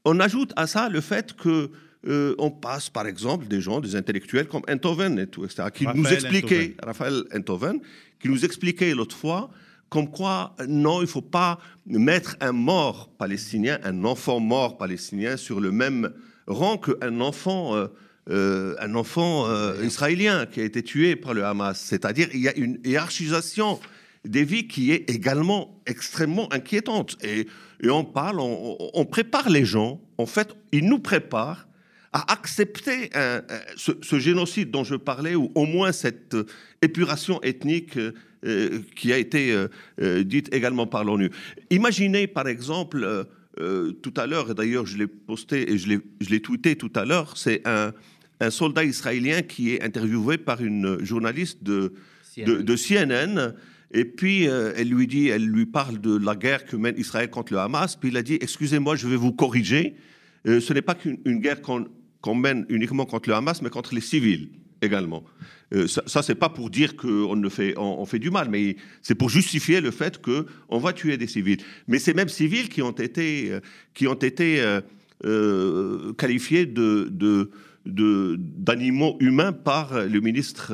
On 0.06 0.20
ajoute 0.20 0.54
à 0.56 0.66
ça 0.66 0.90
le 0.90 1.02
fait 1.02 1.34
que 1.34 1.72
euh, 2.08 2.36
on 2.38 2.52
passe 2.52 2.90
par 2.90 3.06
exemple 3.06 3.48
des 3.48 3.60
gens, 3.60 3.82
des 3.82 3.98
intellectuels 3.98 4.48
comme 4.48 4.62
Enthoven 4.70 5.20
et 5.20 5.28
tout, 5.28 5.44
etc., 5.44 5.64
qui 5.74 5.86
nous 5.94 6.08
expliquaient, 6.08 6.76
Raphaël 6.82 7.24
Enthoven, 7.36 7.80
qui 8.22 8.30
nous 8.30 8.46
expliquait 8.46 8.96
l'autre 8.96 9.18
fois 9.18 9.50
comme 9.90 10.10
quoi, 10.10 10.56
non, 10.68 11.00
il 11.00 11.06
ne 11.06 11.08
faut 11.08 11.22
pas 11.22 11.60
mettre 11.88 12.38
un 12.42 12.52
mort 12.52 13.10
palestinien, 13.18 13.80
un 13.84 14.04
enfant 14.06 14.40
mort 14.40 14.78
palestinien 14.78 15.36
sur 15.36 15.60
le 15.60 15.72
même 15.72 16.12
rang 16.48 16.78
qu'un 16.78 17.20
enfant, 17.22 17.76
euh, 17.76 17.88
euh, 18.30 18.76
un 18.80 18.94
enfant 18.96 19.48
euh, 19.48 19.84
israélien 19.84 20.46
qui 20.46 20.62
a 20.62 20.64
été 20.64 20.84
tué 20.84 21.16
par 21.16 21.34
le 21.34 21.44
Hamas. 21.44 21.80
C'est-à-dire 21.80 22.28
il 22.34 22.42
y 22.42 22.48
a 22.48 22.56
une 22.56 22.80
hiérarchisation 22.86 23.80
des 24.26 24.44
vies 24.44 24.68
qui 24.68 24.92
est 24.92 25.10
également 25.10 25.82
extrêmement 25.86 26.52
inquiétante. 26.54 27.18
Et, 27.24 27.48
on 27.90 28.04
parle, 28.04 28.40
on, 28.42 29.06
prépare 29.06 29.50
les 29.50 29.64
gens, 29.64 30.02
en 30.18 30.26
fait, 30.26 30.54
ils 30.74 30.86
nous 30.86 31.00
préparent 31.00 31.69
à 32.14 32.32
accepter 32.32 33.10
ce, 33.76 34.20
génocide 34.20 34.72
dont 34.72 34.84
je 34.84 34.96
parlais, 34.96 35.36
ou 35.36 35.52
au 35.56 35.66
moins 35.66 35.92
cette 35.92 36.36
épuration 36.82 37.42
ethnique 37.42 38.00
qui 38.96 39.14
a 39.14 39.18
été 39.18 39.56
dite 40.24 40.54
également 40.54 40.88
par 40.88 41.04
l'ONU. 41.04 41.30
Imaginez, 41.70 42.26
par 42.26 42.48
exemple, 42.48 43.28
euh, 43.60 43.92
tout 43.92 44.14
à 44.16 44.26
l'heure, 44.26 44.52
et 44.52 44.54
d'ailleurs 44.54 44.86
je 44.86 44.98
l'ai 44.98 45.08
posté 45.08 45.70
et 45.70 45.78
je 45.78 46.00
l'ai 46.30 46.40
tweeté 46.40 46.78
tout 46.78 46.92
à 46.96 47.04
l'heure, 47.04 47.36
c'est 47.36 47.62
un, 47.66 47.92
soldat 48.52 48.86
israélien 48.86 49.42
qui 49.42 49.74
est 49.74 49.84
interviewé 49.84 50.38
par 50.38 50.62
une 50.62 51.04
journaliste 51.04 51.62
de 51.62 51.92
CNN. 52.34 52.64
De, 52.64 52.76
CNN 52.78 53.54
et 53.92 54.06
puis 54.06 54.48
euh, 54.48 54.72
elle 54.78 54.88
lui 54.88 55.08
dit, 55.08 55.28
elle 55.28 55.46
lui 55.46 55.66
parle 55.66 56.00
de 56.00 56.16
la 56.16 56.36
guerre 56.36 56.64
que 56.64 56.78
mène 56.78 56.96
Israël 56.98 57.30
contre 57.30 57.52
le 57.52 57.60
Hamas. 57.60 57.98
Puis 57.98 58.12
il 58.12 58.18
a 58.18 58.22
dit, 58.22 58.38
excusez-moi, 58.40 58.96
je 58.96 59.10
vais 59.10 59.18
vous 59.18 59.34
corriger. 59.34 59.96
Euh, 60.48 60.62
ce 60.62 60.72
n'est 60.72 60.82
pas 60.82 60.96
qu'une 60.96 61.40
guerre 61.40 61.62
qu'on 62.22 62.36
mène 62.36 62.66
uniquement 62.70 63.06
contre 63.06 63.30
le 63.30 63.36
Hamas, 63.36 63.62
mais 63.62 63.70
contre 63.70 63.96
les 63.96 64.02
civils 64.02 64.50
également. 64.82 65.24
Euh, 65.74 65.88
ça, 65.88 66.02
ça 66.06 66.22
c'est 66.22 66.36
pas 66.36 66.50
pour 66.50 66.70
dire 66.70 66.96
qu'on 66.96 67.50
fait, 67.50 67.74
on, 67.78 68.06
fait 68.06 68.20
du 68.20 68.32
mal, 68.32 68.50
mais 68.50 68.76
c'est 69.02 69.16
pour 69.16 69.30
justifier 69.30 69.82
le 69.82 69.92
fait 69.92 70.22
qu'on 70.22 70.78
va 70.80 70.94
tuer 70.94 71.18
des 71.18 71.28
civils. 71.28 71.60
Mais 71.88 72.00
ces 72.00 72.14
mêmes 72.14 72.30
civils 72.30 72.70
qui 72.70 72.82
ont 72.82 72.92
été, 72.92 73.52
euh, 73.52 73.60
qui 73.94 74.08
ont 74.08 74.16
été 74.16 74.62
euh, 75.26 76.14
qualifiés 76.14 76.66
de, 76.66 77.52
d'animaux 77.86 79.18
humains 79.20 79.52
par 79.52 80.06
le 80.06 80.20
ministre 80.20 80.74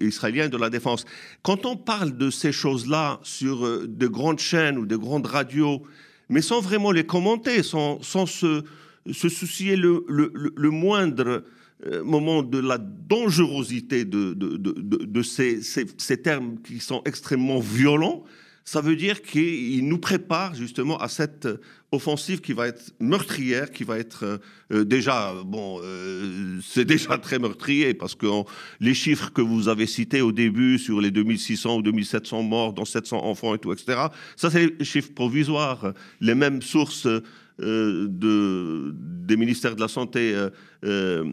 israélien 0.00 0.48
de 0.48 0.56
la 0.56 0.70
Défense. 0.70 1.04
Quand 1.42 1.64
on 1.64 1.76
parle 1.76 2.16
de 2.16 2.30
ces 2.30 2.52
choses-là 2.52 3.20
sur 3.22 3.86
de 3.86 4.06
grandes 4.06 4.40
chaînes 4.40 4.78
ou 4.78 4.86
de 4.86 4.96
grandes 4.96 5.26
radios, 5.26 5.82
mais 6.28 6.42
sans 6.42 6.60
vraiment 6.60 6.92
les 6.92 7.04
commenter, 7.04 7.62
sans, 7.62 8.02
sans 8.02 8.26
se, 8.26 8.64
se 9.12 9.28
soucier 9.28 9.76
le, 9.76 10.04
le, 10.08 10.70
moindre 10.70 11.44
euh, 11.86 12.02
moment 12.04 12.42
de 12.42 12.58
la 12.58 12.78
dangerosité 12.78 14.04
de, 14.04 15.22
ces, 15.22 16.22
termes 16.22 16.60
qui 16.62 16.80
sont 16.80 17.02
extrêmement 17.04 17.60
violents, 17.60 18.24
ça 18.68 18.82
veut 18.82 18.96
dire 18.96 19.22
qu'il 19.22 19.88
nous 19.88 19.96
prépare 19.96 20.54
justement 20.54 20.98
à 20.98 21.08
cette 21.08 21.48
offensive 21.90 22.42
qui 22.42 22.52
va 22.52 22.68
être 22.68 22.92
meurtrière, 23.00 23.70
qui 23.70 23.82
va 23.82 23.98
être 23.98 24.40
euh, 24.72 24.84
déjà, 24.84 25.32
bon, 25.46 25.80
euh, 25.82 26.60
c'est 26.62 26.84
déjà 26.84 27.16
très 27.16 27.38
meurtrier 27.38 27.94
parce 27.94 28.14
que 28.14 28.26
les 28.80 28.92
chiffres 28.92 29.30
que 29.32 29.40
vous 29.40 29.68
avez 29.68 29.86
cités 29.86 30.20
au 30.20 30.32
début 30.32 30.78
sur 30.78 31.00
les 31.00 31.10
2600 31.10 31.76
ou 31.76 31.82
2700 31.82 32.42
morts, 32.42 32.74
dont 32.74 32.84
700 32.84 33.24
enfants 33.24 33.54
et 33.54 33.58
tout, 33.58 33.72
etc., 33.72 34.08
ça 34.36 34.50
c'est 34.50 34.74
les 34.78 34.84
chiffres 34.84 35.14
provisoires. 35.14 35.94
Les 36.20 36.34
mêmes 36.34 36.60
sources 36.60 37.06
euh, 37.06 37.22
de, 37.58 38.94
des 39.28 39.36
ministères 39.36 39.76
de 39.76 39.80
la 39.80 39.88
Santé 39.88 40.34
euh, 40.34 40.50
euh, 40.84 41.24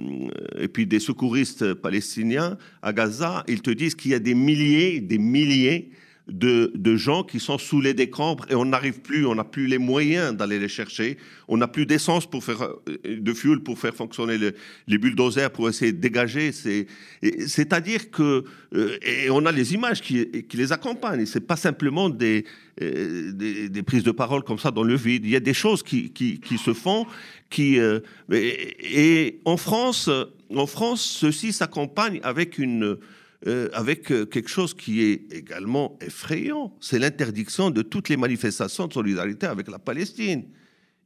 et 0.60 0.68
puis 0.68 0.86
des 0.86 1.00
secouristes 1.00 1.74
palestiniens 1.74 2.58
à 2.82 2.94
Gaza, 2.94 3.44
ils 3.48 3.62
te 3.62 3.72
disent 3.72 3.96
qu'il 3.96 4.12
y 4.12 4.14
a 4.14 4.20
des 4.20 4.36
milliers, 4.36 5.02
des 5.02 5.18
milliers 5.18 5.90
de, 6.28 6.96
gens 6.96 7.24
qui 7.24 7.40
sont 7.40 7.58
sous 7.58 7.82
les 7.82 7.94
décombres 7.94 8.46
et 8.50 8.56
on 8.56 8.66
n'arrive 8.66 9.02
plus, 9.02 9.26
on 9.26 9.36
n'a 9.36 9.44
plus 9.44 9.68
les 9.68 9.78
moyens 9.78 10.36
d'aller 10.36 10.60
les 10.60 10.68
chercher, 10.68 11.18
on 11.48 11.58
n'a 11.58 11.68
plus 11.68 11.86
d'essence 11.86 12.26
pour 12.26 12.44
faire, 12.44 12.70
de 13.06 13.34
fuel 13.34 13.60
pour 13.60 13.78
faire 13.78 13.94
fonctionner 13.94 14.38
les 14.88 14.98
bulldozers 14.98 15.52
pour 15.52 15.70
essayer 15.70 15.92
de 15.92 16.00
dégager. 16.00 16.52
C'est-à-dire 16.52 18.10
que, 18.10 18.44
et 19.02 19.30
on 19.30 19.46
a 19.46 19.52
les 19.52 19.74
images 19.74 20.02
qui, 20.02 20.44
qui 20.44 20.58
les 20.58 20.72
accompagnent, 20.72 21.26
c'est 21.26 21.46
pas 21.46 21.56
simplement 21.56 22.10
des, 22.10 22.46
euh, 22.82 23.32
des, 23.32 23.84
prises 23.84 24.04
de 24.04 24.12
parole 24.12 24.44
comme 24.44 24.60
ça 24.60 24.70
dans 24.70 24.84
le 24.84 24.96
vide. 24.96 25.24
Il 25.26 25.32
y 25.32 25.36
a 25.38 25.40
des 25.40 25.54
choses 25.54 25.82
qui, 25.82 26.12
qui, 26.12 26.58
se 26.58 26.74
font. 26.74 27.06
Qui, 27.50 27.80
euh, 27.80 28.00
et, 28.30 29.40
en 29.46 29.56
France, 29.56 30.10
en 30.54 30.68
France, 30.68 31.02
ceci 31.02 31.54
s'accompagne 31.54 32.20
avec 32.24 32.58
une, 32.58 32.98
euh, 33.48 33.70
avec 33.74 34.04
quelque 34.04 34.50
chose 34.50 34.74
qui 34.74 35.04
est 35.04 35.34
également 35.34 35.98
effrayant. 36.02 36.76
C'est 36.80 37.00
l'interdiction 37.00 37.70
de 37.70 37.82
toutes 37.82 38.10
les 38.10 38.18
manifestations 38.18 38.88
de 38.88 38.94
solidarité 38.94 39.46
avec 39.46 39.68
la 39.70 39.80
Palestine. 39.80 40.46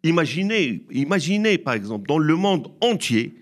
Imaginez, 0.04 0.86
imaginez 0.92 1.58
par 1.58 1.74
exemple, 1.74 2.08
dans 2.08 2.20
le 2.20 2.36
monde 2.36 2.72
entier, 2.82 3.34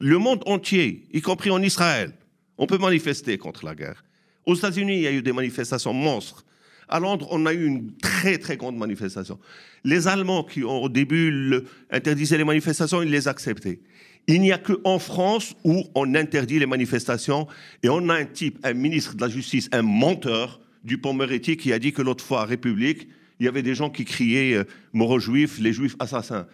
le 0.00 0.18
monde 0.18 0.42
entier, 0.46 1.06
y 1.12 1.20
compris 1.20 1.50
en 1.50 1.62
Israël, 1.62 2.12
on 2.58 2.66
peut 2.66 2.78
manifester 2.78 3.38
contre 3.38 3.64
la 3.64 3.74
guerre. 3.74 4.04
Aux 4.46 4.54
États-Unis, 4.54 4.96
il 4.96 5.02
y 5.02 5.06
a 5.06 5.12
eu 5.12 5.22
des 5.22 5.32
manifestations 5.32 5.92
monstres. 5.92 6.44
À 6.88 6.98
Londres, 6.98 7.28
on 7.30 7.46
a 7.46 7.52
eu 7.52 7.66
une 7.66 7.96
très, 7.98 8.38
très 8.38 8.56
grande 8.56 8.76
manifestation. 8.76 9.38
Les 9.84 10.08
Allemands 10.08 10.42
qui, 10.42 10.64
ont, 10.64 10.82
au 10.82 10.88
début, 10.88 11.62
interdisaient 11.90 12.38
les 12.38 12.44
manifestations, 12.44 13.00
ils 13.02 13.10
les 13.10 13.28
acceptaient. 13.28 13.80
Il 14.26 14.40
n'y 14.40 14.52
a 14.52 14.58
qu'en 14.58 14.98
France 14.98 15.54
où 15.64 15.84
on 15.94 16.14
interdit 16.14 16.58
les 16.58 16.66
manifestations 16.66 17.48
et 17.82 17.88
on 17.88 18.08
a 18.08 18.14
un 18.14 18.24
type, 18.24 18.58
un 18.62 18.74
ministre 18.74 19.14
de 19.16 19.20
la 19.20 19.28
Justice, 19.28 19.68
un 19.72 19.82
menteur, 19.82 20.60
du 20.84 21.00
Moretti, 21.02 21.56
qui 21.56 21.72
a 21.72 21.78
dit 21.78 21.92
que 21.92 22.02
l'autre 22.02 22.24
fois 22.24 22.42
à 22.42 22.44
République, 22.44 23.08
il 23.38 23.46
y 23.46 23.48
avait 23.48 23.62
des 23.62 23.74
gens 23.74 23.90
qui 23.90 24.04
criaient 24.04 24.54
euh, 24.54 24.64
aux 24.94 25.18
juifs, 25.18 25.58
les 25.58 25.72
juifs 25.72 25.96
assassins. 25.98 26.46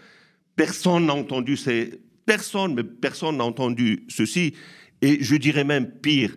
Personne 0.55 1.07
n'a 1.07 1.15
entendu 1.15 1.57
ces. 1.57 2.01
Personne, 2.25 2.75
mais 2.75 2.83
personne 2.83 3.37
n'a 3.37 3.45
entendu 3.45 4.05
ceci. 4.09 4.55
Et 5.01 5.23
je 5.23 5.37
dirais 5.37 5.63
même 5.63 5.89
pire, 5.89 6.37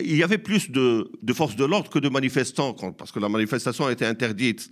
il 0.00 0.16
y 0.16 0.22
avait 0.22 0.38
plus 0.38 0.70
de, 0.70 1.10
forces 1.34 1.56
de 1.56 1.64
l'ordre 1.64 1.90
que 1.90 1.98
de 1.98 2.08
manifestants, 2.08 2.72
parce 2.72 3.12
que 3.12 3.18
la 3.18 3.28
manifestation 3.28 3.86
a 3.86 3.92
été 3.92 4.06
interdite. 4.06 4.70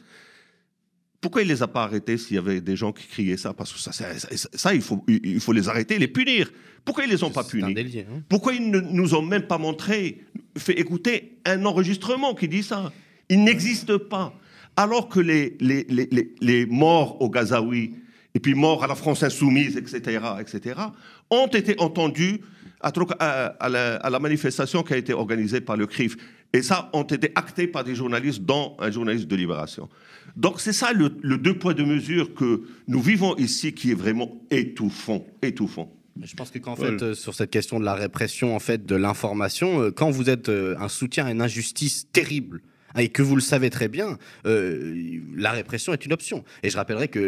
Pourquoi 1.20 1.42
il 1.42 1.48
les 1.48 1.62
a 1.62 1.66
pas 1.66 1.82
arrêtés 1.82 2.16
s'il 2.16 2.36
y 2.36 2.38
avait 2.38 2.60
des 2.60 2.76
gens 2.76 2.92
qui 2.92 3.06
criaient 3.06 3.36
ça? 3.36 3.52
Parce 3.52 3.72
que 3.72 3.78
ça, 3.78 3.92
ça, 3.92 4.74
il, 4.74 4.82
faut, 4.82 5.04
il 5.08 5.40
faut 5.40 5.52
les 5.52 5.68
arrêter, 5.68 5.98
les 5.98 6.06
punir. 6.08 6.50
Pourquoi 6.84 7.04
ils 7.04 7.10
les 7.10 7.24
ont 7.24 7.30
pas 7.30 7.42
punis? 7.44 7.74
hein. 8.08 8.22
Pourquoi 8.28 8.54
ils 8.54 8.70
ne 8.70 8.80
nous 8.80 9.14
ont 9.14 9.22
même 9.22 9.42
pas 9.42 9.58
montré, 9.58 10.22
fait 10.56 10.78
écouter 10.78 11.38
un 11.44 11.64
enregistrement 11.64 12.34
qui 12.34 12.46
dit 12.48 12.62
ça? 12.62 12.92
Il 13.28 13.42
n'existe 13.42 13.96
pas. 13.96 14.32
Alors 14.76 15.08
que 15.08 15.18
les, 15.18 15.56
les, 15.60 15.84
les, 15.88 16.34
les 16.40 16.66
morts 16.66 17.20
au 17.20 17.28
Gazaoui, 17.28 17.94
et 18.34 18.40
puis 18.40 18.54
morts 18.54 18.84
à 18.84 18.86
la 18.86 18.94
France 18.94 19.24
insoumise, 19.24 19.76
etc., 19.76 20.20
etc., 20.40 20.80
ont 21.30 21.48
été 21.48 21.74
entendus 21.80 22.40
à, 22.80 23.68
la, 23.68 24.18
manifestation 24.20 24.82
qui 24.82 24.92
a 24.94 24.96
été 24.96 25.12
organisée 25.12 25.60
par 25.60 25.76
le 25.76 25.86
CRIF. 25.86 26.16
Et 26.52 26.62
ça 26.62 26.88
ont 26.92 27.02
été 27.02 27.32
actés 27.34 27.66
par 27.66 27.84
des 27.84 27.94
journalistes, 27.94 28.42
dont 28.42 28.76
un 28.78 28.90
journaliste 28.90 29.26
de 29.26 29.36
Libération. 29.36 29.88
Donc 30.36 30.60
c'est 30.60 30.72
ça 30.72 30.92
le, 30.92 31.08
deux 31.08 31.58
poids, 31.58 31.74
deux 31.74 31.84
mesures 31.84 32.34
que 32.34 32.62
nous 32.86 33.00
vivons 33.00 33.36
ici 33.36 33.72
qui 33.72 33.90
est 33.90 33.94
vraiment 33.94 34.40
étouffant, 34.50 35.26
étouffant. 35.42 35.92
Je 36.20 36.34
pense 36.34 36.50
que 36.50 36.58
qu'en 36.58 36.74
fait, 36.74 37.00
euh, 37.02 37.14
sur 37.14 37.34
cette 37.34 37.50
question 37.50 37.78
de 37.78 37.84
la 37.84 37.94
répression, 37.94 38.56
en 38.56 38.58
fait, 38.58 38.84
de 38.84 38.96
l'information, 38.96 39.82
euh, 39.82 39.90
quand 39.92 40.10
vous 40.10 40.28
êtes 40.28 40.48
euh, 40.48 40.74
un 40.80 40.88
soutien 40.88 41.26
à 41.26 41.30
une 41.30 41.40
injustice 41.40 42.08
terrible, 42.12 42.60
et 42.96 43.08
que 43.08 43.22
vous 43.22 43.34
le 43.34 43.40
savez 43.40 43.70
très 43.70 43.88
bien, 43.88 44.18
euh, 44.46 45.20
la 45.36 45.52
répression 45.52 45.92
est 45.92 46.04
une 46.04 46.12
option. 46.12 46.44
Et 46.62 46.70
je 46.70 46.76
rappellerai 46.76 47.08
que 47.08 47.18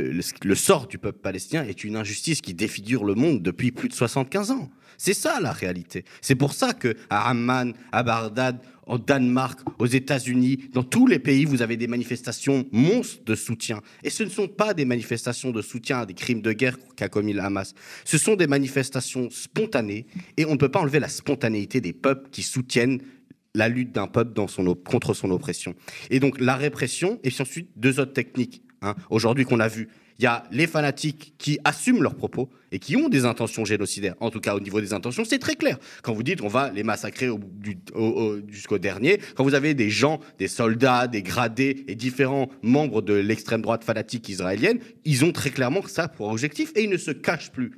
le, 0.43 0.55
sort 0.55 0.87
du 0.87 0.99
peuple 0.99 1.19
palestinien 1.19 1.65
est 1.65 1.85
une 1.85 1.97
injustice 1.97 2.41
qui 2.41 2.55
défigure 2.55 3.05
le 3.05 3.15
monde 3.15 3.43
depuis 3.43 3.71
plus 3.71 3.89
de 3.89 3.95
75 3.95 4.51
ans. 4.53 4.71
C'est 4.97 5.15
ça 5.15 5.41
la 5.41 5.53
réalité. 5.53 6.05
C'est 6.21 6.35
pour 6.35 6.53
ça 6.53 6.73
que 6.73 6.95
à 7.09 7.31
Amman, 7.31 7.73
à 7.93 8.03
Bagdad, 8.03 8.61
au 8.91 8.99
Danemark, 8.99 9.61
aux 9.79 9.87
États-Unis, 9.87 10.69
dans 10.73 10.83
tous 10.83 11.07
les 11.07 11.19
pays, 11.19 11.45
vous 11.45 11.63
avez 11.63 11.77
des 11.77 11.87
manifestations 11.87 12.67
monstres 12.73 13.25
de 13.25 13.35
soutien. 13.35 13.81
Et 14.03 14.11
ce 14.11 14.25
ne 14.25 14.29
sont 14.29 14.49
pas 14.49 14.75
des 14.75 14.85
manifestations 14.85 15.53
de 15.53 15.63
soutien 15.63 16.01
à 16.01 16.07
des 16.07 16.15
crimes 16.15 16.43
de 16.43 16.53
guerre 16.53 16.77
qu'a 16.97 17.09
commis 17.09 17.33
le 17.33 17.41
Hamas. 17.41 17.75
Ce 18.05 18.19
sont 18.19 18.35
des 18.35 18.49
manifestations 18.49 19.31
spontanées 19.31 20.07
et 20.37 20.45
on 20.45 20.53
ne 20.53 20.57
peut 20.57 20.69
pas 20.69 20.81
enlever 20.81 20.99
la 20.99 21.09
spontanéité 21.09 21.81
des 21.81 21.93
peuples 21.93 22.29
qui 22.31 22.43
soutiennent 22.43 23.01
la 23.55 23.69
lutte 23.69 23.93
d'un 23.93 24.09
peuple 24.09 24.33
contre 24.85 25.15
son 25.15 25.31
oppression. 25.31 25.75
Et 26.11 26.21
donc 26.21 26.41
la 26.41 26.57
répression, 26.57 27.21
et 27.23 27.31
puis 27.31 27.43
ensuite 27.43 27.71
deux 27.77 28.01
autres 28.01 28.13
techniques. 28.13 28.63
Hein, 28.83 28.95
aujourd'hui 29.11 29.45
qu'on 29.45 29.61
a 29.61 29.69
vu, 29.69 29.89
il 30.21 30.25
y 30.25 30.27
a 30.27 30.45
les 30.51 30.67
fanatiques 30.67 31.33
qui 31.39 31.59
assument 31.65 32.03
leurs 32.03 32.15
propos 32.15 32.51
et 32.73 32.79
qui 32.79 32.95
ont 32.95 33.09
des 33.09 33.25
intentions 33.25 33.65
génocidaires. 33.65 34.17
En 34.21 34.29
tout 34.29 34.39
cas, 34.39 34.55
au 34.55 34.61
niveau 34.61 34.79
des 34.79 34.93
intentions, 34.93 35.25
c'est 35.25 35.39
très 35.39 35.55
clair. 35.55 35.79
Quand 36.03 36.13
vous 36.13 36.23
dites 36.23 36.43
on 36.43 36.49
va 36.49 36.71
les 36.71 36.83
massacrer 36.83 37.31
jusqu'au 38.49 38.77
dernier, 38.77 39.19
quand 39.35 39.45
vous 39.45 39.55
avez 39.55 39.73
des 39.73 39.89
gens, 39.89 40.21
des 40.39 40.47
soldats, 40.47 41.07
des 41.07 41.23
gradés 41.23 41.87
et 41.89 41.95
différents 41.95 42.51
membres 42.63 43.01
de 43.01 43.15
l'extrême 43.15 43.63
droite 43.63 43.83
fanatique 43.83 44.29
israélienne, 44.29 44.79
ils 45.07 45.25
ont 45.25 45.33
très 45.33 45.49
clairement 45.49 45.81
ça 45.87 46.07
pour 46.07 46.29
objectif 46.29 46.71
et 46.77 46.85
ils 46.85 46.91
ne 46.91 46.99
se 46.99 47.13
cachent 47.13 47.51
plus. 47.51 47.73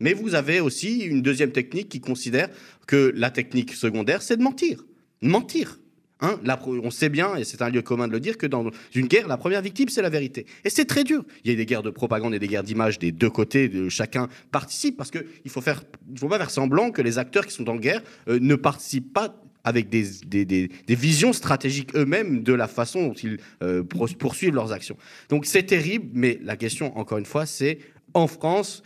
Mais 0.00 0.14
vous 0.14 0.34
avez 0.34 0.60
aussi 0.60 1.00
une 1.00 1.20
deuxième 1.20 1.52
technique 1.52 1.90
qui 1.90 2.00
considère 2.00 2.48
que 2.86 3.12
la 3.14 3.30
technique 3.30 3.74
secondaire, 3.74 4.22
c'est 4.22 4.38
de 4.38 4.42
mentir 4.42 4.82
mentir. 5.22 5.78
Hein, 6.22 6.38
on 6.66 6.90
sait 6.92 7.08
bien, 7.08 7.34
et 7.34 7.42
c'est 7.42 7.62
un 7.62 7.68
lieu 7.68 7.82
commun 7.82 8.06
de 8.06 8.12
le 8.12 8.20
dire, 8.20 8.38
que 8.38 8.46
dans 8.46 8.70
une 8.94 9.08
guerre, 9.08 9.26
la 9.26 9.36
première 9.36 9.60
victime, 9.60 9.88
c'est 9.88 10.02
la 10.02 10.08
vérité. 10.08 10.46
Et 10.64 10.70
c'est 10.70 10.84
très 10.84 11.02
dur. 11.02 11.24
Il 11.44 11.50
y 11.50 11.54
a 11.54 11.56
des 11.56 11.66
guerres 11.66 11.82
de 11.82 11.90
propagande 11.90 12.32
et 12.32 12.38
des 12.38 12.46
guerres 12.46 12.62
d'image 12.62 13.00
des 13.00 13.10
deux 13.10 13.28
côtés, 13.28 13.70
chacun 13.90 14.28
participe, 14.52 14.96
parce 14.96 15.10
qu'il 15.10 15.24
ne 15.44 15.50
faut, 15.50 15.60
pas 15.60 16.38
faire 16.38 16.50
semblant 16.50 16.92
que 16.92 17.02
les 17.02 17.18
acteurs 17.18 17.44
qui 17.44 17.52
sont 17.52 17.68
en 17.68 17.74
guerre 17.74 18.02
euh, 18.28 18.38
ne 18.40 18.54
participent 18.54 19.12
pas 19.12 19.36
avec 19.64 19.88
des, 19.88 20.68
visions 20.88 21.32
stratégiques 21.32 21.94
eux-mêmes 21.96 22.42
de 22.42 22.52
la 22.52 22.68
façon 22.68 23.08
dont 23.08 23.14
ils 23.14 23.38
euh, 23.62 23.82
poursuivent 23.82 24.54
leurs 24.54 24.72
actions. 24.72 24.96
Donc 25.28 25.44
c'est 25.44 25.64
terrible, 25.64 26.08
mais 26.14 26.38
la 26.42 26.56
question, 26.56 26.96
encore 26.96 27.18
une 27.18 27.26
fois, 27.26 27.46
c'est 27.46 27.78
en 28.14 28.28
France, 28.28 28.84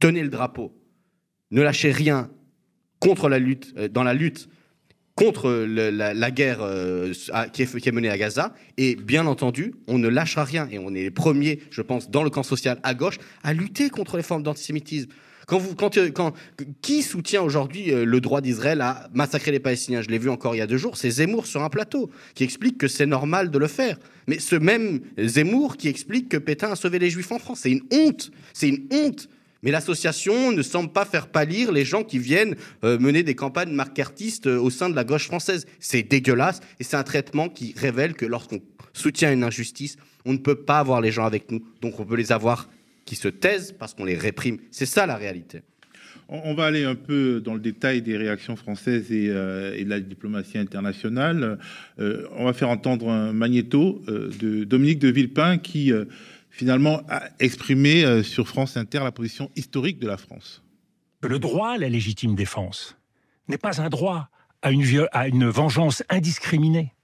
tenez 0.00 0.22
le 0.22 0.28
drapeau. 0.30 0.72
Ne 1.52 1.62
lâchez 1.62 1.92
rien 1.92 2.28
euh, 3.06 3.88
dans 3.88 4.02
la 4.02 4.14
lutte 4.14 4.48
contre 5.16 5.50
la, 5.50 6.30
guerre 6.30 6.58
euh, 6.60 7.12
qui, 7.52 7.62
est, 7.62 7.92
menée 7.92 8.10
à 8.10 8.18
Gaza. 8.18 8.54
Et 8.76 8.94
bien 8.94 9.26
entendu, 9.26 9.74
on 9.88 9.98
ne 9.98 10.08
lâchera 10.08 10.44
rien. 10.44 10.68
Et 10.70 10.78
on 10.78 10.90
est 10.90 11.02
les 11.02 11.10
premiers, 11.10 11.58
je 11.70 11.82
pense, 11.82 12.10
dans 12.10 12.22
le 12.22 12.30
camp 12.30 12.42
social 12.42 12.78
à 12.82 12.94
gauche, 12.94 13.18
à 13.42 13.54
lutter 13.54 13.88
contre 13.88 14.18
les 14.18 14.22
formes 14.22 14.42
d'antisémitisme. 14.42 15.08
Quand 15.46 15.58
vous, 15.58 15.74
quand, 15.74 15.96
euh, 15.96 16.10
qui 16.82 17.02
soutient 17.02 17.40
aujourd'hui 17.40 17.92
euh, 17.92 18.04
le 18.04 18.20
droit 18.20 18.40
d'Israël 18.40 18.80
à 18.80 19.08
massacrer 19.14 19.52
les 19.52 19.60
Palestiniens? 19.60 20.02
Je 20.02 20.08
l'ai 20.08 20.18
vu 20.18 20.28
encore 20.28 20.54
il 20.54 20.58
y 20.58 20.60
a 20.60 20.66
deux 20.66 20.76
jours, 20.76 20.96
c'est 20.96 21.08
Zemmour 21.08 21.46
sur 21.46 21.62
un 21.62 21.70
plateau 21.70 22.10
qui 22.34 22.44
explique 22.44 22.76
que 22.76 22.88
c'est 22.88 23.06
normal 23.06 23.50
de 23.50 23.58
le 23.58 23.68
faire. 23.68 23.96
Mais 24.26 24.40
ce 24.40 24.56
même 24.56 25.00
Zemmour 25.18 25.76
qui 25.76 25.88
explique 25.88 26.28
que 26.28 26.36
Pétain 26.36 26.72
a 26.72 26.76
sauvé 26.76 26.98
les 26.98 27.10
Juifs 27.10 27.30
en 27.30 27.38
France, 27.38 27.60
c'est 27.62 27.70
une 27.70 27.84
honte, 27.92 28.32
c'est 28.52 28.68
une 28.68 28.86
honte. 28.90 29.28
Mais 29.66 29.72
l'association 29.72 30.52
ne 30.52 30.62
semble 30.62 30.92
pas 30.92 31.04
faire 31.04 31.26
pâlir 31.26 31.72
les 31.72 31.84
gens 31.84 32.04
qui 32.04 32.20
viennent 32.20 32.54
euh, 32.84 33.00
mener 33.00 33.24
des 33.24 33.34
campagnes 33.34 33.72
marcartistes 33.72 34.46
euh, 34.46 34.60
au 34.60 34.70
sein 34.70 34.88
de 34.88 34.94
la 34.94 35.02
gauche 35.02 35.26
française. 35.26 35.66
C'est 35.80 36.04
dégueulasse 36.04 36.60
et 36.78 36.84
c'est 36.84 36.96
un 36.96 37.02
traitement 37.02 37.48
qui 37.48 37.74
révèle 37.76 38.14
que 38.14 38.24
lorsqu'on 38.24 38.60
soutient 38.92 39.32
une 39.32 39.42
injustice, 39.42 39.96
on 40.24 40.34
ne 40.34 40.38
peut 40.38 40.54
pas 40.54 40.78
avoir 40.78 41.00
les 41.00 41.10
gens 41.10 41.24
avec 41.24 41.50
nous. 41.50 41.64
Donc 41.82 41.98
on 41.98 42.04
peut 42.04 42.14
les 42.14 42.30
avoir 42.30 42.70
qui 43.06 43.16
se 43.16 43.26
taisent 43.26 43.74
parce 43.76 43.92
qu'on 43.92 44.04
les 44.04 44.14
réprime. 44.14 44.58
C'est 44.70 44.86
ça 44.86 45.04
la 45.04 45.16
réalité. 45.16 45.62
On 46.28 46.54
va 46.54 46.66
aller 46.66 46.84
un 46.84 46.94
peu 46.94 47.40
dans 47.40 47.54
le 47.54 47.60
détail 47.60 48.02
des 48.02 48.16
réactions 48.16 48.54
françaises 48.54 49.10
et, 49.10 49.30
euh, 49.30 49.76
de 49.82 49.90
la 49.90 49.98
diplomatie 49.98 50.58
internationale. 50.58 51.58
on 51.98 52.44
va 52.44 52.52
faire 52.52 52.68
entendre 52.68 53.08
un 53.08 53.32
magnéto 53.32 54.00
de 54.06 54.62
Dominique 54.62 55.00
de 55.00 55.08
Villepin 55.08 55.58
qui 55.58 55.92
finalement 56.56 57.02
a 57.10 57.28
exprimé 57.38 58.04
euh, 58.04 58.22
sur 58.22 58.48
France 58.48 58.78
Inter 58.78 59.00
la 59.00 59.12
position 59.12 59.50
historique 59.56 59.98
de 59.98 60.06
la 60.06 60.16
France. 60.16 60.62
Le 61.20 61.38
droit 61.38 61.72
à 61.72 61.78
la 61.78 61.90
légitime 61.90 62.34
défense 62.34 62.96
n'est 63.48 63.58
pas 63.58 63.82
un 63.82 63.90
droit 63.90 64.30
à 64.62 64.70
une, 64.70 65.06
à 65.12 65.28
une 65.28 65.48
vengeance 65.48 66.02
indiscriminée. 66.08 66.94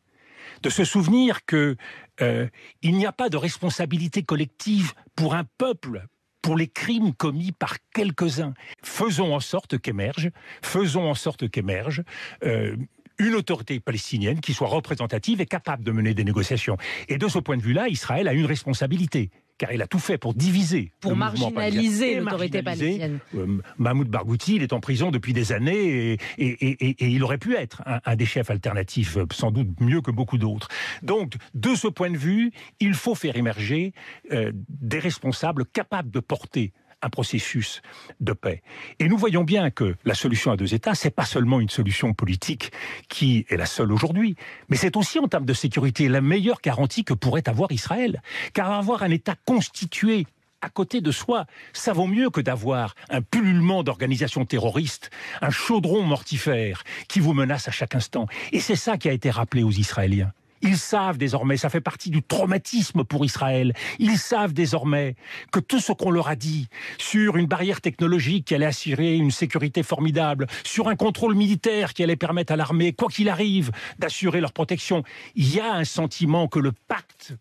De 0.63 0.71
se 0.71 0.85
souvenir 0.85 1.45
que 1.45 1.77
euh, 2.23 2.49
il 2.81 2.97
n'y 2.97 3.05
a 3.05 3.13
pas 3.13 3.29
de 3.29 3.37
responsabilité 3.37 4.23
collective 4.23 4.95
pour 5.17 5.35
un 5.35 5.45
peuple 5.59 6.07
pour 6.41 6.57
les 6.57 6.69
crimes 6.69 7.13
commis 7.13 7.53
par 7.53 7.77
quelques-uns. 7.95 8.55
Faisons 8.83 9.35
en 9.35 9.41
sorte 9.41 9.79
qu'émerge, 9.79 10.31
faisons 10.63 11.11
en 11.11 11.15
sorte 11.15 11.51
qu'émerge 11.51 12.03
euh, 12.43 12.75
une 13.19 13.35
autorité 13.35 13.81
palestinienne 13.81 14.41
qui 14.41 14.55
soit 14.55 14.69
représentative 14.69 15.41
et 15.41 15.47
capable 15.47 15.85
de 15.85 15.93
mener 15.93 16.15
des 16.15 16.25
négociations. 16.25 16.79
Et 17.09 17.19
de 17.19 17.29
ce 17.29 17.39
point 17.39 17.57
de 17.57 17.63
vue-là, 17.63 17.89
Israël 17.89 18.29
a 18.29 18.33
une 18.33 18.47
responsabilité 18.47 19.31
car 19.63 19.73
il 19.73 19.81
a 19.81 19.87
tout 19.87 20.01
fait 20.01 20.19
pour 20.19 20.35
diviser. 20.35 20.91
Pour 20.99 21.15
marginaliser 21.15 22.19
l'autorité 22.19 22.65
palestinienne. 22.65 23.21
Euh, 23.37 23.61
Mahmoud 23.79 24.09
Barghouti, 24.09 24.57
il 24.57 24.63
est 24.65 24.73
en 24.73 24.81
prison 24.81 25.13
depuis 25.13 25.33
des 25.33 25.53
années 25.53 26.19
et, 26.37 26.97
il 26.99 27.23
aurait 27.23 27.39
pu 27.39 27.55
être 27.55 27.81
un, 28.05 28.17
des 28.17 28.27
chefs 28.27 28.51
alternatifs, 28.51 29.19
euh, 29.19 29.27
sans 29.31 29.53
doute 29.53 29.69
mieux 29.79 30.01
que 30.01 30.11
beaucoup 30.11 30.37
d'autres. 30.37 30.67
Donc, 31.03 31.35
de 31.55 31.77
ce 31.77 31.87
point 31.87 32.11
de 32.11 32.17
vue, 32.17 32.51
il 32.81 32.95
faut 32.95 33.15
faire 33.15 33.37
émerger 33.37 33.93
euh, 34.33 34.51
des 34.69 34.99
responsables 34.99 35.65
capables 35.65 36.11
de 36.11 36.19
porter 36.19 36.73
un 37.03 37.11
processus 37.11 37.83
de 38.21 38.33
paix. 38.33 38.63
Et 38.99 39.09
nous 39.09 39.19
voyons 39.19 39.45
bien 39.45 39.71
que 39.71 39.97
la 40.05 40.15
solution 40.15 40.53
à 40.53 40.57
deux 40.57 40.75
États, 40.75 40.95
c'est 40.95 41.11
pas 41.11 41.25
seulement 41.25 41.61
une 41.61 41.69
solution 41.69 42.15
politique 42.15 42.73
qui 43.09 43.45
est 43.49 43.57
la 43.57 43.67
seule 43.67 43.93
aujourd'hui, 43.93 44.37
mais 44.69 44.77
c'est 44.77 44.97
aussi 44.97 45.19
en 45.19 45.29
termes 45.29 45.45
de 45.45 45.53
sécurité 45.53 46.09
la 46.09 46.21
meilleure 46.21 46.61
garantie 46.63 47.05
que 47.05 47.15
pourrait 47.15 47.49
avoir 47.49 47.73
Israël. 47.73 48.23
Car 48.55 48.71
avoir 48.73 49.03
un 49.03 49.11
État 49.11 49.35
constitué 49.45 50.27
à 50.63 50.69
côté 50.69 51.01
de 51.01 51.11
soi, 51.11 51.47
ça 51.73 51.93
vaut 51.93 52.07
mieux 52.07 52.31
que 52.31 52.41
d'avoir 52.41 52.95
un 53.11 53.21
pullulement 53.21 53.83
d'organisations 53.83 54.45
terroristes, 54.45 55.11
un 55.41 55.51
chaudron 55.51 56.03
mortifère 56.03 56.85
qui 57.09 57.19
vous 57.19 57.35
menace 57.35 57.67
à 57.67 57.73
chaque 57.73 57.97
instant. 57.97 58.27
Et 58.53 58.61
c'est 58.61 58.77
ça 58.77 58.97
qui 58.97 59.09
a 59.09 59.13
été 59.13 59.29
rappelé 59.29 59.65
aux 59.65 59.73
Israéliens. 59.73 60.33
Ils 60.63 60.79
savent 60.79 61.19
désormais, 61.19 61.57
ça 61.57 61.69
fait 61.69 61.81
partie 61.81 62.11
du 62.11 62.23
traumatisme 62.23 63.05
pour 63.05 63.25
Israël, 63.25 63.73
ils 63.99 64.17
savent 64.17 64.53
désormais 64.53 65.17
que 65.51 65.59
tout 65.59 65.81
ce 65.81 65.93
qu'on 65.93 66.11
leur 66.11 66.29
a 66.29 66.37
dit 66.37 66.69
sur 66.99 67.37
une 67.37 67.47
barrière 67.47 67.81
technologique 67.81 68.47
qui 68.47 68.55
allait 68.55 68.67
assurer 68.67 69.17
une 69.17 69.33
sécurité 69.33 69.83
formidable, 69.83 70.47
sur 70.65 70.89
un 70.89 70.97
contrôle 70.97 71.35
militaire 71.35 71.95
qui 71.95 72.05
allait 72.05 72.17
permettre 72.17 72.53
à 72.53 72.57
l'armée, 72.57 72.93
quoi 72.93 73.09
qu'il 73.09 73.29
arrive, 73.29 73.73
d'assurer 73.99 74.41
leur 74.41 74.53
protection, 74.53 75.03
il 75.35 75.53
y 75.53 75.61
a 75.61 75.75
un 75.75 75.85
sentiment 75.85 76.47
que 76.47 76.61
le 76.61 76.73
pacte 76.73 77.35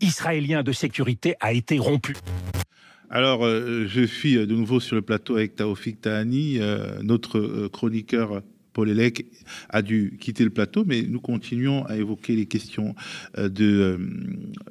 israélien 0.00 0.62
de 0.62 0.72
sécurité 0.72 1.34
a 1.40 1.52
été 1.52 1.78
rompu. 1.78 2.14
Alors, 3.08 3.44
euh, 3.44 3.84
je 3.86 4.02
suis 4.02 4.34
de 4.34 4.54
nouveau 4.54 4.80
sur 4.80 4.96
le 4.96 5.02
plateau 5.02 5.36
avec 5.36 5.54
Taoufik 5.54 6.00
Tahani, 6.00 6.58
euh, 6.58 7.02
notre 7.02 7.38
euh, 7.38 7.68
chroniqueur 7.70 8.42
Paul 8.72 8.88
Elec 8.90 9.26
a 9.68 9.82
dû 9.82 10.16
quitter 10.20 10.44
le 10.44 10.50
plateau, 10.50 10.84
mais 10.86 11.02
nous 11.02 11.20
continuons 11.20 11.84
à 11.86 11.96
évoquer 11.96 12.36
les 12.36 12.46
questions 12.46 12.94
euh, 13.38 13.48
de, 13.48 13.98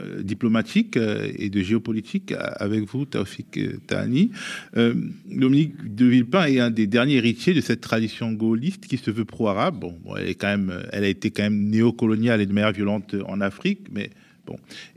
euh, 0.01 0.23
diplomatiques 0.23 0.97
euh, 0.97 1.31
et 1.35 1.49
de 1.49 1.61
géopolitique 1.61 2.33
avec 2.37 2.83
vous, 2.85 3.05
Taufik 3.05 3.59
Tahani. 3.87 4.31
Dominique 4.75 5.95
de 5.95 6.05
Villepin 6.05 6.45
est 6.45 6.59
un 6.59 6.71
des 6.71 6.87
derniers 6.87 7.15
héritiers 7.15 7.53
de 7.53 7.61
cette 7.61 7.81
tradition 7.81 8.31
gaulliste 8.31 8.87
qui 8.87 8.97
se 8.97 9.11
veut 9.11 9.25
pro-arabe. 9.25 9.85
Elle, 10.17 10.35
elle 10.91 11.03
a 11.03 11.07
été 11.07 11.31
quand 11.31 11.43
même 11.43 11.69
néocoloniale 11.69 12.41
et 12.41 12.45
de 12.45 12.53
manière 12.53 12.71
violente 12.71 13.15
en 13.27 13.41
Afrique, 13.41 13.87
mais 13.91 14.09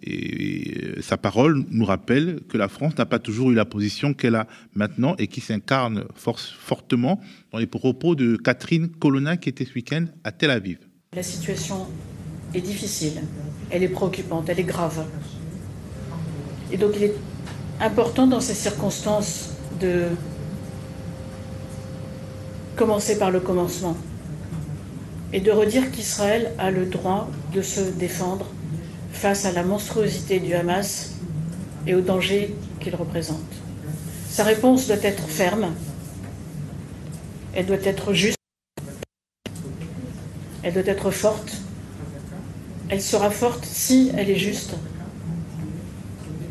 Et, 0.03 1.01
sa 1.01 1.17
parole 1.17 1.65
nous 1.71 1.85
rappelle 1.85 2.41
que 2.49 2.57
la 2.57 2.69
France 2.69 2.97
n'a 2.97 3.07
pas 3.07 3.19
toujours 3.19 3.51
eu 3.51 3.55
la 3.55 3.65
position 3.65 4.15
qu'elle 4.15 4.37
a 4.37 4.47
maintenant 4.75 5.15
et 5.19 5.27
qui 5.27 5.41
s'incarne 5.41 6.05
fortement 6.15 7.21
dans 7.53 7.59
les 7.59 7.67
propos 7.67 8.15
de 8.15 8.37
Catherine 8.37 8.89
Colonna 8.89 9.37
qui 9.37 9.49
était 9.49 9.65
ce 9.65 9.75
week-end 9.75 10.07
à 10.23 10.33
Tel 10.33 10.51
Aviv. 10.51 10.79
La 11.15 11.23
situation 11.23 11.87
est 12.55 12.61
difficile, 12.61 13.23
elle 13.71 13.83
est 13.83 13.89
préoccupante, 13.89 14.49
elle 14.49 14.61
est 14.61 14.65
grave. 14.65 15.05
Et 16.73 16.77
donc 16.77 16.93
il 16.97 17.05
est 17.05 17.15
important 17.81 18.27
dans 18.27 18.41
ces 18.41 18.55
circonstances 18.55 19.51
de 19.81 20.07
commencer 22.77 23.19
par 23.19 23.31
le 23.31 23.41
commencement 23.41 23.97
et 25.33 25.41
de 25.41 25.51
redire 25.51 25.91
qu'Israël 25.91 26.53
a 26.59 26.71
le 26.71 26.87
droit 26.87 27.29
de 27.53 27.61
se 27.61 27.81
défendre 27.81 28.47
face 29.15 29.45
à 29.47 29.53
la 29.53 29.63
monstruosité 29.63 30.41
du 30.41 30.55
Hamas 30.55 31.13
et 31.87 31.95
au 31.95 32.01
danger 32.01 32.55
qu'il 32.81 32.95
représente. 32.95 33.39
Sa 34.29 34.45
réponse 34.45 34.87
doit 34.89 35.03
être 35.03 35.27
ferme, 35.29 35.73
elle 37.55 37.67
doit 37.67 37.85
être 37.85 38.13
juste, 38.13 38.39
elle 40.63 40.75
doit 40.75 40.87
être 40.87 41.11
forte, 41.11 41.53
elle 42.89 43.01
sera 43.01 43.31
forte 43.31 43.65
si 43.65 44.11
elle 44.17 44.29
est 44.31 44.39
juste. 44.39 44.75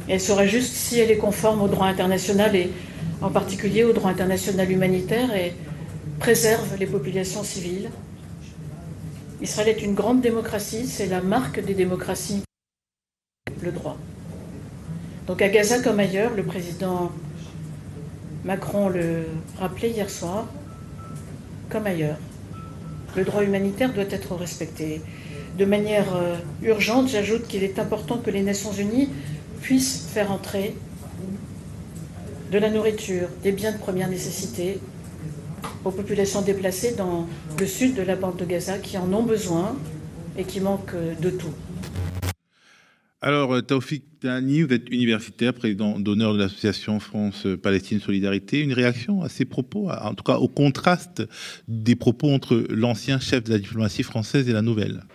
elle 0.10 0.22
sera 0.22 0.46
juste 0.46 0.74
si 0.74 1.00
elle 1.00 1.12
est 1.12 1.18
conforme 1.18 1.62
au 1.62 1.68
droit 1.68 1.88
international 1.88 2.56
et 2.56 2.72
en 3.22 3.30
particulier 3.30 3.84
au 3.84 3.94
droit 3.94 4.12
international 4.12 4.70
humanitaire 4.70 5.36
et 5.36 5.54
préserve 6.20 6.78
les 6.80 6.88
populations 6.88 7.44
civiles. 7.44 7.90
Israël 9.42 9.70
est 9.70 9.82
une 9.82 9.94
grande 9.94 10.22
démocratie, 10.22 10.88
c'est 10.88 11.08
la 11.08 11.22
marque 11.22 11.64
des 11.64 11.74
démocraties, 11.74 12.44
le 13.64 13.72
droit. 13.72 13.98
Donc 15.26 15.42
à 15.42 15.50
Gaza 15.50 15.80
comme 15.80 16.00
ailleurs, 16.00 16.34
le 16.36 16.44
président 16.44 17.12
Macron 18.44 18.90
le 18.90 19.26
rappelait 19.58 19.90
hier 19.90 20.10
soir, 20.10 20.46
comme 21.70 21.88
ailleurs, 21.88 22.18
le 23.16 23.24
droit 23.24 23.44
humanitaire 23.44 23.94
doit 23.94 24.10
être 24.10 24.36
respecté. 24.36 25.02
De 25.58 25.66
manière 25.66 26.16
euh, 26.16 26.36
urgente, 26.62 27.08
j'ajoute 27.08 27.48
qu'il 27.48 27.64
est 27.64 27.80
important 27.80 28.18
que 28.18 28.32
les 28.32 28.42
Nations 28.42 28.74
Unies 28.74 29.10
puissent 29.62 30.08
faire 30.14 30.32
entrer 30.32 30.76
de 32.52 32.58
la 32.58 32.70
nourriture, 32.70 33.30
des 33.44 33.52
biens 33.52 33.72
de 33.72 33.78
première 33.78 34.10
nécessité 34.10 34.80
aux 35.86 35.92
populations 35.92 36.42
déplacées 36.42 36.94
dans 36.96 37.28
le 37.60 37.66
sud 37.66 37.96
de 37.96 38.02
la 38.02 38.16
bande 38.16 38.38
de 38.38 38.46
Gaza 38.46 38.78
qui 38.78 38.98
en 38.98 39.12
ont 39.14 39.24
besoin 39.24 39.76
et 40.38 40.44
qui 40.44 40.60
manquent 40.60 40.96
de 41.22 41.30
tout. 41.30 41.54
Alors, 43.26 43.54
euh, 43.54 43.62
Taufik 43.62 44.04
Tani, 44.20 44.64
vous 44.64 44.74
êtes 44.74 44.90
universitaire, 44.90 45.54
président 45.54 45.98
d'honneur 45.98 46.34
de 46.34 46.40
l'association 46.40 47.00
France-Palestine 47.00 48.02
Solidarité. 48.02 48.60
Une 48.60 48.74
réaction 48.74 49.22
à 49.22 49.30
ces 49.30 49.46
propos, 49.46 49.90
en 49.90 50.14
tout 50.14 50.26
cas 50.26 50.36
au 50.36 50.50
contraste 50.50 51.24
des 51.70 51.96
propos 51.96 52.30
entre 52.32 52.66
l'ancien 52.70 53.22
chef 53.22 53.46
de 53.46 53.52
la 53.52 53.60
diplomatie 53.60 54.04
française 54.04 54.50
et 54.50 54.52
la 54.52 54.62
nouvelle? 54.62 55.06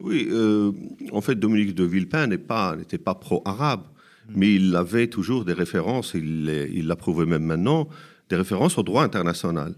Oui, 0.00 0.28
euh, 0.30 0.72
en 1.12 1.22
fait, 1.22 1.34
Dominique 1.34 1.74
de 1.74 1.84
Villepin 1.84 2.26
n'était 2.26 2.44
pas, 2.44 2.76
pas 3.06 3.14
pro-arabe, 3.14 3.84
mm. 4.28 4.32
mais 4.36 4.54
il 4.56 4.76
avait 4.76 5.06
toujours 5.06 5.46
des 5.46 5.54
références, 5.54 6.12
il 6.14 6.86
l'approuvait 6.86 7.24
même 7.24 7.44
maintenant, 7.44 7.88
des 8.28 8.36
références 8.36 8.76
au 8.76 8.82
droit 8.82 9.02
international. 9.02 9.72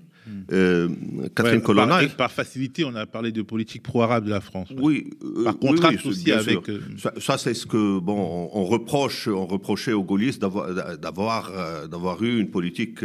Euh, 0.53 0.89
Catherine 1.35 1.63
Colonna. 1.63 2.01
Par, 2.17 2.31
facilité, 2.31 2.85
on 2.85 2.95
a 2.95 3.07
parlé 3.07 3.33
de 3.33 3.43
politique 3.43 3.83
pro-arabe 3.83 4.25
de 4.25 4.31
la 4.31 4.41
France. 4.41 4.69
Oui. 4.79 5.11
Euh, 5.23 5.45
par 5.45 5.59
contraste 5.59 6.07
aussi 6.07 6.31
avec. 6.33 6.69
Euh, 6.69 6.81
ça, 7.19 7.39
c'est 7.39 7.55
ce 7.55 7.67
que 7.67 7.99
bon, 7.99 8.51
on, 8.53 8.65
reproche, 8.65 9.29
on 9.29 9.47
reprochait 9.47 9.93
aux 9.93 10.05
gaullistes 10.05 10.41
d'avoir 10.41 11.89
d'avoir 11.89 12.23
eu 12.23 12.39
une 12.39 12.51
politique 12.51 13.05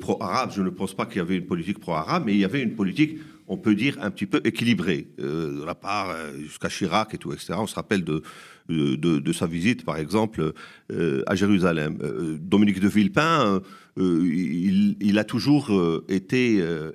pro-arabe. 0.00 0.52
Je 0.54 0.62
ne 0.62 0.70
pense 0.70 0.94
pas 0.94 1.06
qu'il 1.06 1.16
y 1.16 1.20
avait 1.20 1.36
une 1.36 1.46
politique 1.46 1.78
pro-arabe, 1.78 2.24
mais 2.26 2.34
il 2.34 2.38
y 2.38 2.44
avait 2.44 2.62
une 2.62 2.74
politique 2.74 3.18
on 3.48 3.58
peut 3.58 3.74
dire, 3.74 3.98
un 4.00 4.10
petit 4.10 4.24
peu 4.24 4.40
équilibrée 4.44 5.08
de 5.18 5.62
la 5.66 5.74
part 5.74 6.14
jusqu'à 6.38 6.68
Chirac 6.68 7.12
et 7.12 7.18
tout, 7.18 7.32
etc. 7.32 7.54
On 7.58 7.66
se 7.66 7.74
rappelle 7.74 8.02
de, 8.02 8.22
de, 8.68 9.32
sa 9.32 9.46
visite, 9.46 9.84
par 9.84 9.96
exemple, 9.96 10.52
à 11.26 11.34
Jérusalem. 11.34 11.98
Dominique 12.40 12.80
de 12.80 12.88
Villepin, 12.88 13.60
euh, 13.98 14.96
il, 15.00 15.18
a 15.18 15.24
toujours 15.24 15.70
euh, 15.70 16.02
été, 16.08 16.60
euh, 16.62 16.92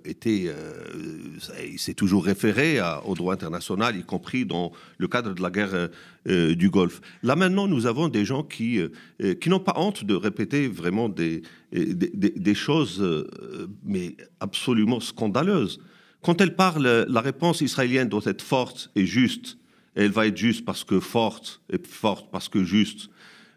s'est 1.78 1.94
toujours 1.94 2.26
référé 2.26 2.80
au 3.06 3.14
droit 3.14 3.36
international, 3.36 3.96
y 3.98 4.04
compris 4.04 4.46
dans 4.46 4.72
le 4.98 5.08
cadre 5.08 5.34
de 5.36 5.42
la 5.42 5.52
guerre 5.52 5.90
du 6.26 6.70
Golfe. 6.70 7.02
Là 7.24 7.36
maintenant, 7.36 7.68
nous 7.68 7.86
avons 7.86 8.08
des 8.08 8.26
gens 8.26 8.44
qui, 8.44 8.80
qui 9.40 9.50
n'ont 9.50 9.60
pas 9.60 9.76
honte 9.78 10.04
de 10.04 10.16
répéter 10.16 10.68
vraiment 10.68 11.08
des, 11.08 11.44
des, 11.72 11.94
des 12.14 12.56
choses, 12.56 13.04
mais 13.86 14.18
absolument 14.40 15.00
scandaleuses. 15.00 15.80
Quand 16.24 16.42
elle 16.42 16.56
parle, 16.56 17.06
la 17.08 17.22
réponse 17.22 17.62
israélienne 17.62 18.10
doit 18.10 18.24
être 18.26 18.42
forte 18.42 18.92
et 18.96 19.06
juste. 19.06 19.58
Elle 19.98 20.12
va 20.12 20.28
être 20.28 20.38
juste 20.38 20.64
parce 20.64 20.84
que 20.84 21.00
forte 21.00 21.62
et 21.72 21.80
forte 21.84 22.30
parce 22.32 22.48
que 22.48 22.64
juste 22.64 23.10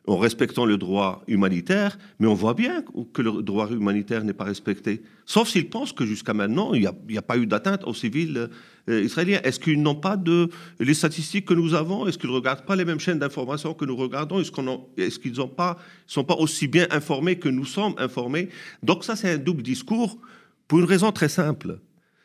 en 0.07 0.17
respectant 0.17 0.65
le 0.65 0.79
droit 0.79 1.23
humanitaire, 1.29 1.99
mais 2.19 2.27
on 2.27 2.35
voit 2.35 2.55
bien 2.55 2.83
que 3.13 3.21
le 3.21 3.43
droit 3.43 3.71
humanitaire 3.71 4.25
n'est 4.25 4.33
pas 4.33 4.45
respecté. 4.45 5.03
Sauf 5.27 5.49
s'ils 5.49 5.69
pensent 5.69 5.93
que 5.93 6.07
jusqu'à 6.07 6.33
maintenant, 6.33 6.73
il 6.73 6.91
n'y 7.09 7.19
a, 7.19 7.23
pas 7.23 7.37
eu 7.37 7.47
d'atteinte 7.47 7.85
aux 7.85 7.93
civils 7.93 8.49
euh, 8.89 9.03
israéliens. 9.03 9.41
Est-ce 9.45 9.61
qu'ils 9.61 9.81
n'ont 9.81 9.95
pas 9.95 10.17
de 10.17 10.49
les 10.81 10.95
statistiques 10.95 11.45
que 11.45 11.55
nous 11.55 11.75
avons 11.75 12.07
Est-ce 12.07 12.17
qu'ils 12.17 12.31
ne 12.31 12.35
regardent 12.35 12.65
pas 12.65 12.75
les 12.75 12.87
mêmes 12.87 12.99
chaînes 12.99 13.19
d'information 13.19 13.75
que 13.75 13.85
nous 13.85 13.95
regardons? 13.95 14.41
Est-ce 14.41 15.19
qu'ils 15.19 15.33
ne 15.33 15.37
sont 15.37 16.25
pas 16.25 16.35
aussi 16.39 16.67
bien 16.67 16.87
informés 16.91 17.39
que 17.39 17.51
nous 17.51 17.67
sommes 17.67 17.95
informés? 17.99 18.49
Donc 18.83 19.05
ça, 19.05 19.15
c'est 19.15 19.31
un 19.31 19.39
double 19.39 19.63
discours 19.63 20.19
pour 20.67 20.79
une 20.79 20.87
raison 20.87 21.13
très 21.13 21.29
simple. 21.29 21.79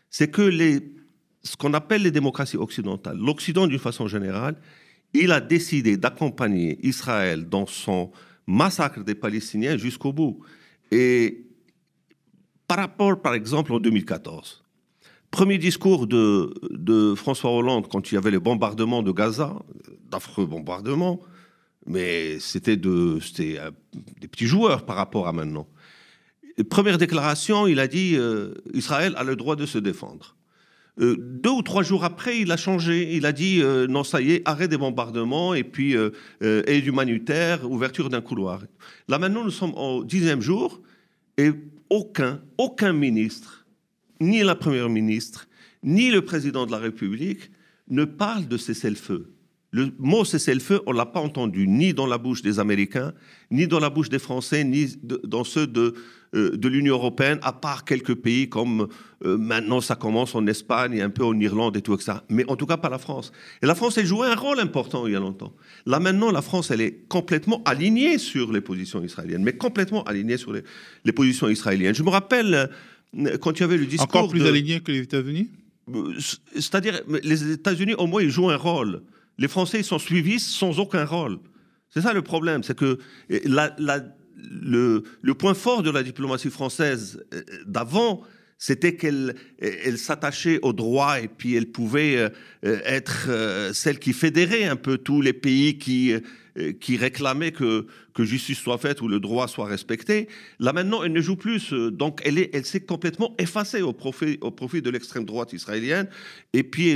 C'est 0.09 0.31
que 0.31 0.41
les, 0.41 0.95
ce 1.45 1.55
qu'on 1.55 1.73
appelle 1.73 2.01
les 2.01 2.11
démocraties 2.11 2.57
occidentales, 2.57 3.17
l'Occident 3.17 3.67
d'une 3.67 3.79
façon 3.79 4.07
générale, 4.07 4.55
il 5.13 5.31
a 5.31 5.39
décidé 5.39 5.95
d'accompagner 5.95 6.79
Israël 6.85 7.47
dans 7.47 7.67
son 7.67 8.11
massacre 8.47 9.03
des 9.03 9.15
Palestiniens 9.15 9.77
jusqu'au 9.77 10.11
bout. 10.11 10.39
Et 10.91 11.45
par 12.67 12.79
rapport, 12.79 13.21
par 13.21 13.35
exemple, 13.35 13.73
en 13.73 13.79
2014, 13.79 14.63
premier 15.29 15.59
discours 15.59 16.07
de, 16.07 17.13
François 17.15 17.51
Hollande 17.51 17.87
quand 17.89 18.11
il 18.11 18.15
y 18.15 18.17
avait 18.17 18.31
les 18.31 18.39
bombardements 18.39 19.03
de 19.03 19.11
Gaza, 19.11 19.55
d'affreux 20.09 20.47
bombardements, 20.47 21.19
mais 21.85 22.39
c'était 22.39 22.77
de, 22.77 23.19
euh, 23.39 23.71
des 24.19 24.27
petits 24.27 24.47
joueurs 24.47 24.83
par 24.83 24.95
rapport 24.95 25.27
à 25.27 25.31
maintenant. 25.31 25.67
première 26.71 26.97
déclaration, 26.97 27.67
il 27.67 27.79
a 27.79 27.87
dit 27.87 28.15
euh, 28.15 28.55
Israël 28.73 29.13
a 29.17 29.23
le 29.23 29.35
droit 29.35 29.55
de 29.55 29.67
se 29.67 29.77
défendre. 29.77 30.35
Euh, 31.01 31.17
deux 31.19 31.49
ou 31.49 31.61
trois 31.61 31.83
jours 31.83 32.03
après, 32.03 32.39
il 32.39 32.51
a 32.51 32.57
changé. 32.57 33.15
Il 33.15 33.25
a 33.25 33.31
dit 33.31 33.61
euh, 33.61 33.87
non, 33.87 34.03
ça 34.03 34.21
y 34.21 34.31
est, 34.31 34.41
arrêt 34.45 34.67
des 34.67 34.77
bombardements 34.77 35.53
et 35.53 35.63
puis 35.63 35.95
euh, 35.95 36.11
aide 36.41 36.85
humanitaire, 36.85 37.69
ouverture 37.69 38.09
d'un 38.09 38.21
couloir. 38.21 38.61
Là 39.07 39.19
maintenant, 39.19 39.43
nous 39.43 39.51
sommes 39.51 39.73
au 39.75 40.03
dixième 40.03 40.41
jour 40.41 40.81
et 41.37 41.51
aucun, 41.89 42.41
aucun 42.57 42.93
ministre, 42.93 43.65
ni 44.21 44.41
la 44.41 44.55
première 44.55 44.89
ministre, 44.89 45.47
ni 45.83 46.11
le 46.11 46.23
président 46.23 46.65
de 46.65 46.71
la 46.71 46.77
République 46.77 47.51
ne 47.89 48.05
parle 48.05 48.47
de 48.47 48.57
cessez-le-feu. 48.57 49.31
Le 49.71 49.91
mot 49.99 50.23
cessez-le-feu, 50.23 50.81
on 50.85 50.93
ne 50.93 50.97
l'a 50.97 51.05
pas 51.05 51.19
entendu 51.19 51.67
ni 51.67 51.93
dans 51.93 52.07
la 52.07 52.17
bouche 52.17 52.41
des 52.41 52.59
Américains, 52.59 53.13
ni 53.51 53.67
dans 53.67 53.81
la 53.81 53.89
bouche 53.89 54.07
des 54.07 54.19
Français, 54.19 54.63
ni 54.63 54.95
dans 55.03 55.43
ceux 55.43 55.67
de, 55.67 55.93
de 56.35 56.67
l'Union 56.67 56.95
européenne, 56.95 57.39
à 57.41 57.53
part 57.53 57.85
quelques 57.85 58.15
pays 58.15 58.49
comme 58.49 58.87
euh, 59.25 59.37
maintenant 59.37 59.79
ça 59.81 59.95
commence 59.95 60.35
en 60.35 60.45
Espagne 60.47 60.93
et 60.93 61.01
un 61.01 61.09
peu 61.09 61.23
en 61.23 61.39
Irlande 61.39 61.77
et 61.77 61.81
tout 61.81 61.97
ça. 61.99 62.23
Mais 62.29 62.43
en 62.49 62.55
tout 62.55 62.65
cas 62.65 62.77
pas 62.77 62.89
la 62.89 62.97
France. 62.97 63.31
Et 63.61 63.65
la 63.65 63.75
France, 63.75 63.97
elle 63.97 64.05
jouait 64.05 64.27
un 64.27 64.35
rôle 64.35 64.59
important 64.59 65.07
il 65.07 65.13
y 65.13 65.15
a 65.15 65.19
longtemps. 65.19 65.53
Là 65.85 65.99
maintenant, 65.99 66.31
la 66.31 66.41
France, 66.41 66.71
elle 66.71 66.81
est 66.81 67.07
complètement 67.07 67.61
alignée 67.63 68.17
sur 68.17 68.51
les 68.51 68.61
positions 68.61 69.03
israéliennes, 69.03 69.43
mais 69.43 69.53
complètement 69.53 70.03
alignée 70.03 70.37
sur 70.37 70.53
les, 70.53 71.11
positions 71.13 71.47
israéliennes. 71.47 71.95
Je 71.95 72.03
me 72.03 72.09
rappelle 72.09 72.69
euh, 73.15 73.37
quand 73.37 73.57
il 73.57 73.61
y 73.61 73.63
avait 73.63 73.77
le 73.77 73.85
discours. 73.85 74.07
Encore 74.07 74.29
plus 74.29 74.45
aligné 74.45 74.81
que 74.81 74.91
les 74.91 74.99
États-Unis? 74.99 75.49
C'est-à-dire, 76.55 76.99
les 77.23 77.51
États-Unis, 77.51 77.93
au 77.93 78.07
moins, 78.07 78.21
ils 78.21 78.31
jouent 78.31 78.49
un 78.49 78.57
rôle. 78.57 79.03
Les 79.37 79.47
Français 79.47 79.83
sont 79.83 79.99
suivis 79.99 80.39
sans 80.39 80.79
aucun 80.79 81.05
rôle. 81.05 81.39
C'est 81.89 82.01
ça 82.01 82.11
le 82.11 82.23
problème, 82.23 82.63
c'est 82.63 82.75
que 82.75 82.99
le, 84.49 85.03
point 85.33 85.53
fort 85.53 85.83
de 85.83 85.91
la 85.91 86.03
diplomatie 86.03 86.49
française 86.49 87.23
euh, 87.33 87.41
d'avant, 87.65 88.21
c'était 88.57 88.95
qu'elle 88.95 89.35
elle, 89.59 89.97
s'attachait 89.97 90.59
au 90.61 90.71
droit 90.71 91.19
et 91.19 91.27
puis 91.27 91.55
elle 91.55 91.67
pouvait 91.67 92.15
euh, 92.17 92.29
être 92.85 93.27
euh, 93.27 93.73
celle 93.73 93.99
qui 93.99 94.13
fédérait 94.13 94.63
un 94.63 94.77
peu 94.77 94.97
tous 94.97 95.21
les 95.21 95.33
pays 95.33 95.77
qui, 95.77 96.13
réclamaient 96.97 97.51
que, 97.51 97.85
justice 98.17 98.57
soit 98.57 98.77
faite 98.77 99.01
ou 99.01 99.09
le 99.09 99.19
droit 99.19 99.49
soit 99.49 99.65
respecté. 99.65 100.29
Là 100.59 100.71
maintenant, 100.71 101.03
elle 101.03 101.11
ne 101.11 101.21
joue 101.21 101.35
plus. 101.35 101.73
Donc 101.73 102.21
elle, 102.23 102.39
est, 102.39 102.49
elle 102.53 102.65
s'est 102.65 102.79
complètement 102.79 103.35
effacée 103.37 103.81
au 103.81 103.91
profit, 103.91 104.37
de 104.81 104.89
l'extrême 104.89 105.25
droite 105.25 105.51
israélienne. 105.51 106.07
Et 106.53 106.63
puis 106.63 106.91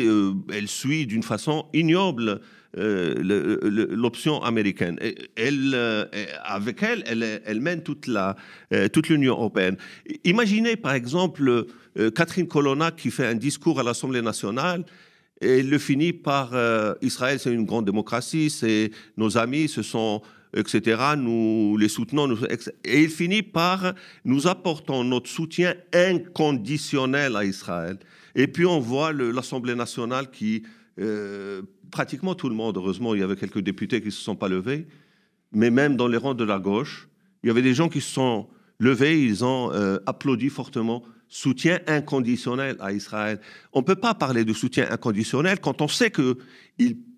elle 0.54 0.68
suit 0.70 1.06
d'une 1.08 1.24
façon 1.24 1.66
ignoble 1.74 2.40
l'option 2.76 4.44
américaine. 4.44 5.00
Elle, 5.36 5.72
euh, 5.74 6.06
avec 6.44 6.84
elle, 6.84 7.42
elle, 7.46 7.62
mène 7.62 7.82
toute 7.82 8.08
la 8.08 8.36
euh, 8.74 8.88
toute 8.88 9.10
l'Union 9.10 9.34
européenne. 9.34 9.78
Imaginez 10.24 10.76
par 10.76 10.94
exemple 10.94 11.66
Catherine 12.16 12.48
Colonna 12.48 12.92
qui 12.92 13.12
fait 13.12 13.26
un 13.26 13.36
discours 13.36 13.80
à 13.80 13.84
l'Assemblée 13.84 14.22
nationale. 14.22 14.86
Et 15.42 15.60
il 15.60 15.70
le 15.70 15.78
finit 15.78 16.12
par 16.12 16.54
Israël, 17.02 17.40
c'est 17.40 17.54
une 17.54 17.66
grande 17.66 17.86
démocratie, 17.86 18.50
c'est 18.50 18.92
nos 19.16 19.38
amis, 19.38 19.70
ce 19.70 19.82
sont 19.82 20.22
etc. 20.54 21.02
Nous 21.18 21.78
les 21.78 21.88
soutenons. 21.88 22.36
et 22.84 23.04
il 23.04 23.10
finit 23.10 23.44
par 23.44 23.94
nous 24.26 24.48
apportant 24.48 25.04
notre 25.04 25.30
soutien 25.30 25.76
inconditionnel 25.94 27.36
à 27.36 27.46
Israël. 27.46 27.98
Et 28.36 28.48
puis 28.48 28.66
on 28.66 28.80
voit 28.80 29.14
l'Assemblée 29.14 29.76
nationale 29.76 30.30
qui 30.30 30.64
pratiquement 31.92 32.36
tout 32.36 32.50
le 32.50 32.56
monde, 32.56 32.78
heureusement, 32.78 33.16
il 33.16 33.22
y 33.22 33.24
avait 33.24 33.36
quelques 33.36 33.60
députés 33.60 34.00
qui 34.00 34.08
ne 34.08 34.12
se 34.12 34.22
sont 34.22 34.36
pas 34.36 34.48
levés, 34.48 34.88
mais 35.52 35.70
même 35.72 35.96
dans 35.96 36.08
les 36.08 36.18
rangs 36.18 36.34
de 36.34 36.44
la 36.44 36.60
gauche, 36.60 37.10
il 37.44 37.48
y 37.48 37.50
avait 37.50 37.62
des 37.62 37.74
gens 37.74 37.90
qui 37.90 38.02
se 38.02 38.12
sont 38.12 38.48
levés, 38.80 39.24
ils 39.24 39.44
ont 39.44 39.72
euh, 39.74 39.98
applaudi 40.06 40.50
fortement 40.50 41.04
soutien 41.28 41.80
inconditionnel 41.88 42.76
à 42.80 42.92
Israël. 42.92 43.40
On 43.74 43.80
ne 43.80 43.86
peut 43.86 43.96
pas 43.96 44.14
parler 44.14 44.46
de 44.46 44.54
soutien 44.54 44.88
inconditionnel 44.90 45.60
quand 45.60 45.82
on 45.82 45.88
sait 45.88 46.12
qu'il 46.12 46.36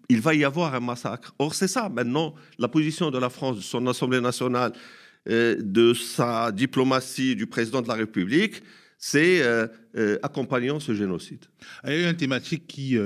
il 0.10 0.20
va 0.20 0.34
y 0.34 0.44
avoir 0.44 0.76
un 0.76 0.82
massacre. 0.82 1.34
Or, 1.40 1.56
c'est 1.56 1.70
ça 1.70 1.88
maintenant 1.88 2.36
la 2.60 2.68
position 2.68 3.10
de 3.10 3.18
la 3.18 3.30
France, 3.30 3.58
de 3.58 3.62
son 3.62 3.88
Assemblée 3.88 4.20
nationale, 4.20 4.74
euh, 5.30 5.56
de 5.60 5.94
sa 5.94 6.52
diplomatie, 6.52 7.36
du 7.36 7.46
président 7.46 7.82
de 7.82 7.88
la 7.88 7.94
République, 7.94 8.64
c'est 8.98 9.42
euh, 9.42 9.68
euh, 9.96 10.18
accompagnant 10.24 10.80
ce 10.80 10.96
génocide. 10.96 11.46
Il 11.86 11.94
y 11.94 12.06
a 12.06 12.10
une 12.10 12.18
thématique 12.18 12.66
qui, 12.68 12.98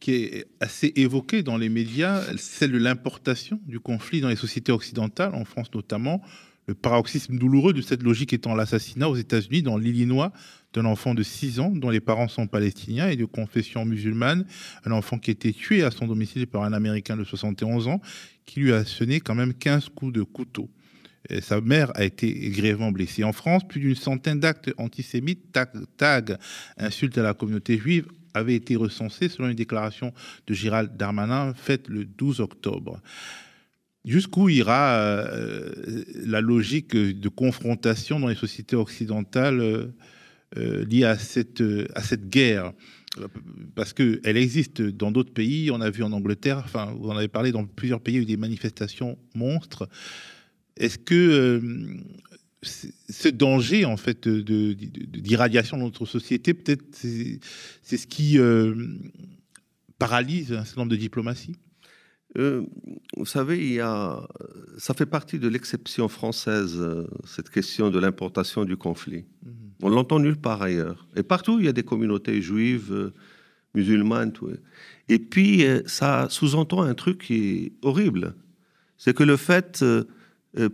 qui 0.00 0.12
est 0.14 0.46
assez 0.60 0.92
évoquée 0.96 1.42
dans 1.42 1.56
les 1.56 1.68
médias, 1.68 2.22
celle 2.36 2.72
de 2.72 2.78
l'importation 2.78 3.60
du 3.66 3.80
conflit 3.80 4.20
dans 4.20 4.28
les 4.28 4.36
sociétés 4.36 4.72
occidentales, 4.72 5.34
en 5.34 5.44
France 5.44 5.68
notamment. 5.74 6.22
Le 6.66 6.74
paroxysme 6.74 7.38
douloureux 7.38 7.72
de 7.72 7.80
cette 7.80 8.02
logique 8.02 8.32
étant 8.32 8.54
l'assassinat 8.54 9.08
aux 9.08 9.14
États-Unis, 9.14 9.62
dans 9.62 9.78
l'Illinois, 9.78 10.32
d'un 10.72 10.84
enfant 10.84 11.14
de 11.14 11.22
6 11.22 11.60
ans 11.60 11.70
dont 11.70 11.90
les 11.90 12.00
parents 12.00 12.28
sont 12.28 12.48
palestiniens 12.48 13.08
et 13.08 13.16
de 13.16 13.24
confession 13.24 13.84
musulmane, 13.84 14.44
un 14.84 14.90
enfant 14.90 15.18
qui 15.18 15.30
a 15.30 15.32
été 15.32 15.52
tué 15.52 15.84
à 15.84 15.90
son 15.92 16.06
domicile 16.06 16.46
par 16.48 16.64
un 16.64 16.72
Américain 16.72 17.16
de 17.16 17.24
71 17.24 17.86
ans 17.86 18.00
qui 18.46 18.60
lui 18.60 18.72
a 18.72 18.84
sonné 18.84 19.20
quand 19.20 19.34
même 19.34 19.54
15 19.54 19.90
coups 19.94 20.12
de 20.12 20.22
couteau. 20.22 20.68
Sa 21.40 21.60
mère 21.60 21.90
a 21.94 22.04
été 22.04 22.32
grièvement 22.50 22.92
blessée. 22.92 23.24
En 23.24 23.32
France, 23.32 23.66
plus 23.66 23.80
d'une 23.80 23.96
centaine 23.96 24.38
d'actes 24.38 24.72
antisémites, 24.78 25.52
tags, 25.96 26.38
insultes 26.78 27.18
à 27.18 27.22
la 27.22 27.34
communauté 27.34 27.78
juive 27.78 28.06
avaient 28.36 28.54
été 28.54 28.76
recensés 28.76 29.28
selon 29.28 29.48
une 29.48 29.56
déclaration 29.56 30.12
de 30.46 30.54
Gérald 30.54 30.96
Darmanin 30.96 31.54
faite 31.54 31.88
le 31.88 32.04
12 32.04 32.40
octobre. 32.40 33.00
Jusqu'où 34.04 34.48
ira 34.48 34.98
euh, 35.00 36.04
la 36.14 36.40
logique 36.40 36.94
de 36.94 37.28
confrontation 37.28 38.20
dans 38.20 38.28
les 38.28 38.36
sociétés 38.36 38.76
occidentales 38.76 39.60
euh, 39.60 39.86
euh, 40.58 40.84
liée 40.84 41.04
à 41.04 41.18
cette, 41.18 41.62
à 41.94 42.02
cette 42.02 42.28
guerre? 42.28 42.72
Parce 43.74 43.94
qu'elle 43.94 44.36
existe 44.36 44.82
dans 44.82 45.10
d'autres 45.10 45.32
pays. 45.32 45.70
On 45.70 45.80
a 45.80 45.90
vu 45.90 46.02
en 46.02 46.12
Angleterre, 46.12 46.58
enfin, 46.62 46.94
vous 47.00 47.08
en 47.08 47.16
avez 47.16 47.28
parlé, 47.28 47.50
dans 47.50 47.64
plusieurs 47.64 48.00
pays, 48.00 48.14
il 48.14 48.18
y 48.18 48.20
a 48.20 48.22
eu 48.22 48.26
des 48.26 48.36
manifestations 48.36 49.18
monstres. 49.34 49.88
Est-ce 50.76 50.98
que 50.98 51.60
ce 52.66 53.28
danger, 53.28 53.84
en 53.84 53.96
fait, 53.96 54.28
d'irradiation 54.28 55.76
de, 55.76 55.82
de, 55.82 55.86
notre 55.86 56.06
société, 56.06 56.54
peut-être, 56.54 56.84
c'est 56.94 57.96
ce 57.96 58.06
qui 58.06 58.38
paralyse 59.98 60.52
un 60.52 60.64
certain 60.64 60.82
nombre 60.82 60.92
de 60.92 60.96
diplomaties? 60.96 61.56
Euh, 62.38 62.62
vous 63.16 63.24
savez, 63.24 63.58
il 63.58 63.74
y 63.74 63.80
a, 63.80 64.28
ça 64.78 64.92
fait 64.94 65.06
partie 65.06 65.38
de 65.38 65.48
l'exception 65.48 66.08
française, 66.08 66.76
euh, 66.78 67.06
cette 67.24 67.48
question 67.48 67.90
de 67.90 67.98
l'importation 67.98 68.64
du 68.64 68.76
conflit. 68.76 69.24
Mhm. 69.42 69.52
On 69.82 69.88
l'entend 69.88 70.18
nulle 70.18 70.36
part 70.36 70.62
ailleurs. 70.62 71.06
Et 71.16 71.22
partout, 71.22 71.58
il 71.58 71.66
y 71.66 71.68
a 71.68 71.72
des 71.72 71.82
communautés 71.82 72.42
juives, 72.42 72.92
euh, 72.92 73.14
musulmanes. 73.74 74.32
Tout. 74.32 74.50
Et 75.08 75.18
puis, 75.18 75.64
ça 75.86 76.28
sous-entend 76.30 76.82
un 76.82 76.94
truc 76.94 77.22
qui 77.22 77.34
est 77.34 77.72
horrible. 77.82 78.34
C'est 78.96 79.14
que 79.14 79.22
le 79.22 79.36
fait 79.36 79.84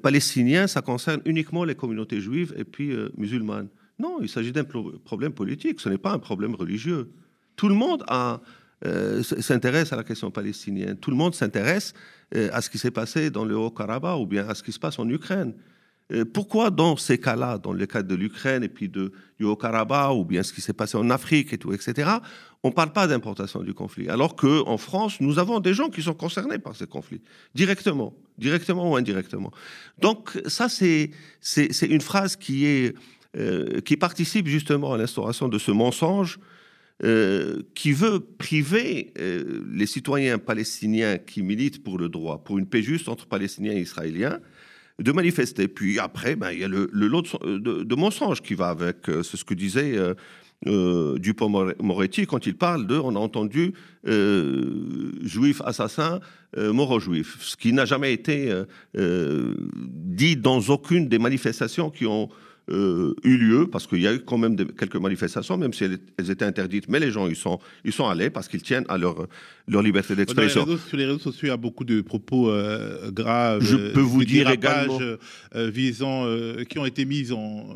palestinien, 0.03 0.67
ça 0.67 0.81
concerne 0.81 1.21
uniquement 1.25 1.65
les 1.65 1.75
communautés 1.75 2.21
juives 2.21 2.55
et 2.57 2.65
puis 2.65 2.97
musulmanes. 3.17 3.69
Non, 3.99 4.19
il 4.21 4.29
s'agit 4.29 4.53
d'un 4.53 4.65
problème 4.65 5.33
politique, 5.33 5.81
ce 5.81 5.89
n'est 5.89 5.99
pas 5.99 6.13
un 6.13 6.19
problème 6.19 6.55
religieux. 6.55 7.11
Tout 7.57 7.69
le 7.69 7.75
monde 7.75 8.05
euh, 8.85 9.23
s'intéresse 9.23 9.93
à 9.93 9.97
la 9.97 10.03
question 10.03 10.31
palestinienne. 10.33 10.97
Tout 10.97 11.11
le 11.11 11.17
monde 11.17 11.35
s'intéresse 11.35 11.95
euh, 12.35 12.49
à 12.53 12.61
ce 12.61 12.69
qui 12.69 12.79
s'est 12.79 12.91
passé 12.91 13.31
dans 13.31 13.45
le 13.45 13.57
Haut-Karabakh 13.57 14.19
ou 14.19 14.27
bien 14.27 14.49
à 14.49 14.55
ce 14.57 14.63
qui 14.65 14.73
se 14.73 14.81
passe 14.81 14.99
en 14.99 15.09
Ukraine. 15.09 15.55
Euh, 16.11 16.25
pourquoi 16.25 16.71
dans 16.71 16.97
ces 16.97 17.19
cas-là, 17.19 17.59
dans 17.59 17.73
le 17.73 17.87
cas 17.87 18.03
de 18.03 18.15
l'Ukraine 18.15 18.65
et 18.65 18.69
puis 18.69 18.89
de, 18.89 19.13
du 19.39 19.45
ou 19.45 20.25
bien 20.25 20.43
ce 20.43 20.53
qui 20.53 20.61
s'est 20.61 20.73
passé 20.73 20.97
en 20.97 21.11
Afrique 21.11 21.53
et 21.53 21.59
tout, 21.59 21.73
etc., 21.73 22.11
on 22.65 22.69
ne 22.69 22.75
parle 22.75 22.93
pas 22.93 23.07
d'importation 23.07 23.61
du 23.63 23.75
conflit 23.75 24.09
Alors 24.09 24.37
qu'en 24.37 24.77
France, 24.77 25.21
nous 25.21 25.39
avons 25.39 25.59
des 25.59 25.75
gens 25.75 25.89
qui 25.89 26.03
sont 26.03 26.15
concernés 26.15 26.59
par 26.59 26.77
ces 26.77 26.87
conflits, 26.87 27.23
directement, 27.55 28.15
directement 28.39 28.91
ou 28.91 28.97
indirectement. 28.97 29.51
Donc 30.01 30.41
ça, 30.47 30.69
c'est 30.69 31.11
une 31.83 32.01
phrase 32.01 32.37
qui, 32.37 32.67
est, 32.67 32.95
qui 33.85 33.97
participe 33.97 34.47
justement 34.47 34.93
à 34.93 34.99
l'instauration 34.99 35.49
de 35.49 35.59
ce 35.59 35.73
mensonge 35.73 36.39
euh, 37.05 37.63
qui 37.75 37.91
veut 37.91 38.21
priver 38.21 39.13
euh, 39.19 39.65
les 39.73 39.87
citoyens 39.87 40.39
palestiniens 40.39 41.19
qui 41.19 41.43
militent 41.43 41.83
pour 41.83 41.99
le 41.99 42.09
droit, 42.09 42.45
pour 42.45 42.59
une 42.59 42.67
paix 42.69 42.81
juste 42.81 43.09
entre 43.09 43.27
Palestiniens 43.27 43.73
et 43.73 43.81
Israéliens, 43.81 44.39
de 44.99 45.13
manifester. 45.13 45.69
Puis 45.69 45.99
après, 45.99 46.37
ben, 46.37 46.51
il 46.53 46.61
y 46.61 46.65
a 46.65 46.69
le, 46.69 46.89
lot 46.93 47.23
de, 47.45 47.83
de, 47.83 47.95
mensonges 47.95 48.41
qui 48.43 48.55
va 48.55 48.69
avec. 48.69 49.09
Euh, 49.09 49.23
c'est 49.23 49.37
ce 49.37 49.45
que 49.45 49.55
disait 49.55 49.97
Dupont-Moretti 50.65 52.27
quand 52.27 52.47
il 52.47 52.57
parle 52.57 52.87
de, 52.87 52.97
on 52.97 53.17
a 53.17 53.19
entendu, 53.19 53.75
juif 54.05 55.61
assassin, 55.65 56.21
mort 56.57 57.01
juif, 57.01 57.39
ce 57.41 57.57
qui 57.57 57.73
n'a 57.73 57.85
jamais 57.85 58.13
été 58.13 58.63
dit 58.95 60.37
dans 60.37 60.61
aucune 60.61 61.09
des 61.09 61.19
manifestations 61.19 61.91
qui 61.91 62.07
ont 62.07 62.29
euh, 62.71 63.15
eu 63.25 63.37
lieu, 63.39 63.67
parce 63.67 63.89
qu'il 63.89 64.01
y 64.01 64.07
a 64.07 64.15
eu 64.15 64.21
quand 64.21 64.39
même 64.39 64.57
quelques 64.57 64.97
manifestations, 64.97 65.57
même 65.57 65.73
si 65.73 65.83
elles, 65.83 66.31
étaient 66.31 66.45
interdites, 66.45 66.89
mais 66.89 67.01
les 67.01 67.11
gens 67.11 67.27
y 67.29 67.35
sont, 67.35 67.59
ils 67.85 67.93
sont 67.93 68.07
allés 68.07 68.31
parce 68.31 68.47
qu'ils 68.47 68.63
tiennent 68.63 68.85
à 68.89 68.99
leur, 68.99 69.27
leur 69.67 69.83
liberté 69.83 70.15
d'expression. 70.15 70.65
Sur 70.89 70.97
les 70.97 71.07
réseaux 71.07 71.19
sociaux, 71.19 71.41
il 71.43 71.49
y 71.49 71.53
a 71.53 71.57
beaucoup 71.57 71.85
de 71.85 72.01
propos 72.03 72.51
euh, 72.51 73.11
graves. 73.11 73.65
Je 73.65 73.93
peux 73.93 74.01
vous 74.01 74.25
dire 74.25 74.49
également. 74.49 74.99
Euh, 75.01 75.71
visant, 75.71 76.25
qui 76.69 76.79
ont 76.79 76.87
été 76.87 77.05
mis 77.05 77.33
en. 77.33 77.67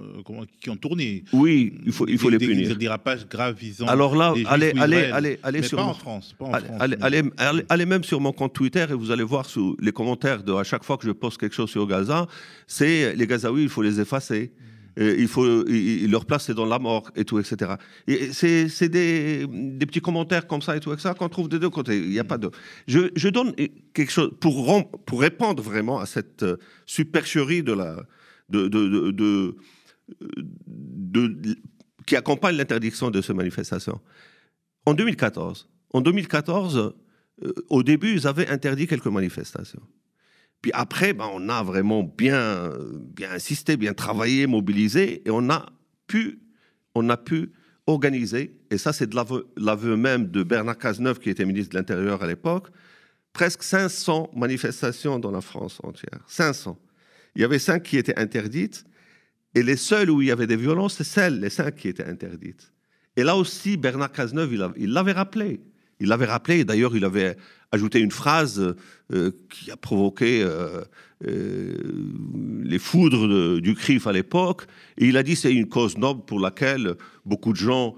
qui 0.60 0.70
ont 0.70 0.76
tourné. 0.76 1.24
Oui, 1.32 1.74
il 1.84 1.92
faut, 1.92 2.06
il 2.06 2.18
faut 2.18 2.30
les 2.30 2.38
punir. 2.38 2.68
Des 2.68 2.74
dérapages 2.76 3.26
graves 3.28 3.56
visant. 3.58 3.86
Alors 3.86 4.14
là, 4.14 4.34
allez, 4.46 4.72
allez, 4.78 5.04
allez, 5.06 5.38
allez 5.42 5.62
sur. 5.62 5.78
Pas 5.78 5.84
en 5.84 5.94
France. 5.94 6.34
Pas 6.38 6.44
en 6.44 6.52
allez, 6.52 6.96
France 6.96 7.32
allez, 7.38 7.62
allez, 7.68 7.86
même 7.86 8.04
sur 8.04 8.20
mon 8.20 8.32
compte 8.32 8.54
Twitter 8.54 8.86
et 8.88 8.94
vous 8.94 9.10
allez 9.10 9.24
voir 9.24 9.46
sous 9.46 9.76
les 9.80 9.92
commentaires 9.92 10.44
de 10.44 10.52
à 10.52 10.64
chaque 10.64 10.84
fois 10.84 10.96
que 10.96 11.06
je 11.06 11.12
poste 11.12 11.38
quelque 11.38 11.54
chose 11.54 11.70
sur 11.70 11.86
Gaza, 11.86 12.26
c'est 12.66 13.16
les 13.16 13.26
Gazaouis, 13.26 13.64
il 13.64 13.68
faut 13.68 13.82
les 13.82 14.00
effacer 14.00 14.52
il 14.96 15.28
faut, 15.28 15.64
leur 15.64 16.24
place 16.24 16.46
c'est 16.46 16.54
dans 16.54 16.66
la 16.66 16.78
mort 16.78 17.10
et 17.16 17.24
tout, 17.24 17.38
etc. 17.38 17.74
Et 18.06 18.32
c'est 18.32 18.88
des, 18.88 19.46
petits 19.80 20.00
commentaires 20.00 20.46
comme 20.46 20.62
ça 20.62 20.76
et 20.76 20.80
tout, 20.80 20.96
ça 20.98 21.14
qu'on 21.14 21.28
trouve 21.28 21.48
des 21.48 21.58
deux 21.58 21.70
côtés. 21.70 21.98
Il 21.98 22.10
n'y 22.10 22.18
a 22.18 22.24
pas 22.24 22.38
de. 22.38 22.50
Je, 22.86 23.28
donne 23.28 23.54
quelque 23.92 24.10
chose 24.12 24.32
pour, 24.40 24.90
pour 25.04 25.20
répondre 25.20 25.62
vraiment 25.62 25.98
à 25.98 26.06
cette 26.06 26.42
euh, 26.42 26.56
supercherie 26.86 27.62
de 27.62 27.72
la, 27.72 28.06
de 28.48 29.56
qui 32.06 32.16
accompagne 32.16 32.56
l'interdiction 32.56 33.10
de 33.10 33.20
ces 33.20 33.34
manifestations. 33.34 34.00
En 34.86 34.94
2014, 34.94 35.68
en 35.92 36.00
2014, 36.00 36.94
euh, 37.42 37.52
au 37.68 37.82
début, 37.82 38.14
ils 38.14 38.26
avaient 38.26 38.48
interdit 38.48 38.86
quelques 38.86 39.06
manifestations. 39.06 39.82
Puis 40.62 40.72
après, 40.74 41.12
ben, 41.12 41.28
on 41.32 41.48
a 41.48 41.62
vraiment 41.62 42.02
bien, 42.02 42.72
bien 43.14 43.32
insisté, 43.32 43.76
bien 43.76 43.94
travaillé, 43.94 44.46
mobilisé, 44.46 45.22
et 45.26 45.30
on 45.30 45.48
a 45.50 45.66
pu, 46.06 46.40
on 46.94 47.08
a 47.08 47.16
pu 47.16 47.52
organiser, 47.86 48.56
et 48.70 48.78
ça 48.78 48.92
c'est 48.92 49.06
de 49.06 49.16
l'aveu 49.56 49.96
même 49.96 50.30
de 50.30 50.42
Bernard 50.42 50.78
Cazeneuve, 50.78 51.20
qui 51.20 51.30
était 51.30 51.44
ministre 51.44 51.70
de 51.70 51.78
l'Intérieur 51.78 52.22
à 52.22 52.26
l'époque, 52.26 52.68
presque 53.32 53.62
500 53.62 54.30
manifestations 54.34 55.18
dans 55.18 55.30
la 55.30 55.40
France 55.40 55.78
entière. 55.84 56.20
500. 56.26 56.78
Il 57.36 57.42
y 57.42 57.44
avait 57.44 57.58
cinq 57.58 57.82
qui 57.82 57.98
étaient 57.98 58.18
interdites, 58.18 58.84
et 59.54 59.62
les 59.62 59.76
seules 59.76 60.10
où 60.10 60.20
il 60.20 60.28
y 60.28 60.30
avait 60.30 60.46
des 60.46 60.56
violences, 60.56 60.94
c'est 60.94 61.04
celles, 61.04 61.38
les 61.38 61.50
cinq 61.50 61.76
qui 61.76 61.88
étaient 61.88 62.06
interdites. 62.06 62.72
Et 63.14 63.22
là 63.22 63.36
aussi, 63.36 63.76
Bernard 63.76 64.12
Cazeneuve, 64.12 64.74
il 64.76 64.92
l'avait 64.92 65.12
rappelé. 65.12 65.60
Il 66.00 66.08
l'avait 66.08 66.26
rappelé, 66.26 66.64
d'ailleurs, 66.64 66.96
il 66.96 67.04
avait 67.04 67.36
ajouté 67.72 68.00
une 68.00 68.10
phrase 68.10 68.74
euh, 69.12 69.30
qui 69.50 69.70
a 69.70 69.76
provoqué 69.76 70.42
euh, 70.42 70.82
euh, 71.26 71.74
les 72.62 72.78
foudres 72.78 73.60
du 73.60 73.74
CRIF 73.74 74.06
à 74.06 74.12
l'époque. 74.12 74.66
Et 74.98 75.06
il 75.06 75.16
a 75.16 75.22
dit 75.22 75.36
c'est 75.36 75.54
une 75.54 75.68
cause 75.68 75.96
noble 75.96 76.24
pour 76.24 76.40
laquelle 76.40 76.94
beaucoup 77.24 77.52
de 77.52 77.58
gens 77.58 77.94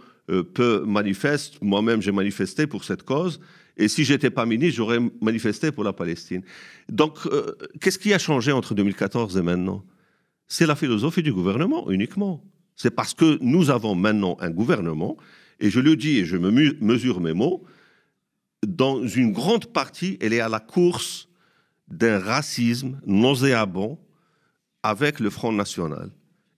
peuvent 0.53 0.85
manifester. 0.85 1.57
Moi-même, 1.63 2.03
j'ai 2.03 2.13
manifesté 2.13 2.67
pour 2.67 2.85
cette 2.85 3.03
cause. 3.03 3.41
Et 3.79 3.89
si 3.89 4.05
j'étais 4.05 4.29
pas 4.29 4.45
ministre, 4.45 4.77
j'aurais 4.77 4.99
manifesté 5.23 5.73
pour 5.73 5.85
la 5.85 5.95
Palestine. 5.95 6.43
Donc, 6.91 7.21
qu'est-ce 7.81 7.99
qui 7.99 8.13
a 8.13 8.19
changé 8.19 8.53
entre 8.53 8.75
2014 8.75 9.39
et 9.39 9.43
maintenant? 9.43 9.85
C'est 10.47 10.67
la 10.67 10.77
philosophie 10.77 11.23
du 11.23 11.33
gouvernement 11.33 11.91
uniquement. 11.91 12.45
C'est 12.77 12.91
parce 12.91 13.15
que 13.15 13.39
nous 13.41 13.71
avons 13.71 13.95
maintenant 13.95 14.37
un 14.41 14.51
gouvernement, 14.51 15.17
et 15.61 15.71
je 15.71 15.81
le 15.81 15.97
dis 15.97 16.19
et 16.19 16.25
je 16.27 16.37
me 16.37 16.51
mesure 16.51 17.21
mes 17.21 17.33
mots, 17.33 17.65
dans 18.67 19.07
une 19.07 19.33
grande 19.33 19.67
partie, 19.67 20.19
elle 20.21 20.33
est 20.33 20.41
à 20.41 20.49
la 20.49 20.61
course 20.61 21.29
d'un 21.89 22.19
racisme 22.19 23.01
nauséabond 23.07 23.99
avec 24.83 25.21
le 25.21 25.31
Front 25.31 25.53
National 25.53 26.11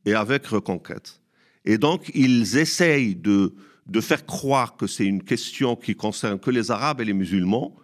et 0.05 0.15
avec 0.15 0.47
Reconquête. 0.47 1.21
Et 1.65 1.79
donc, 1.79 2.11
ils 2.15 2.57
essayent 2.57 3.15
de, 3.15 3.55
de 3.87 4.01
faire 4.01 4.25
croire 4.25 4.77
que 4.77 4.87
c'est 4.87 5.05
une 5.05 5.23
question 5.23 5.77
qui 5.77 5.95
concerne 5.95 6.39
que 6.39 6.51
les 6.51 6.71
Arabes 6.71 7.01
et 7.01 7.05
les 7.05 7.13
musulmans. 7.13 7.77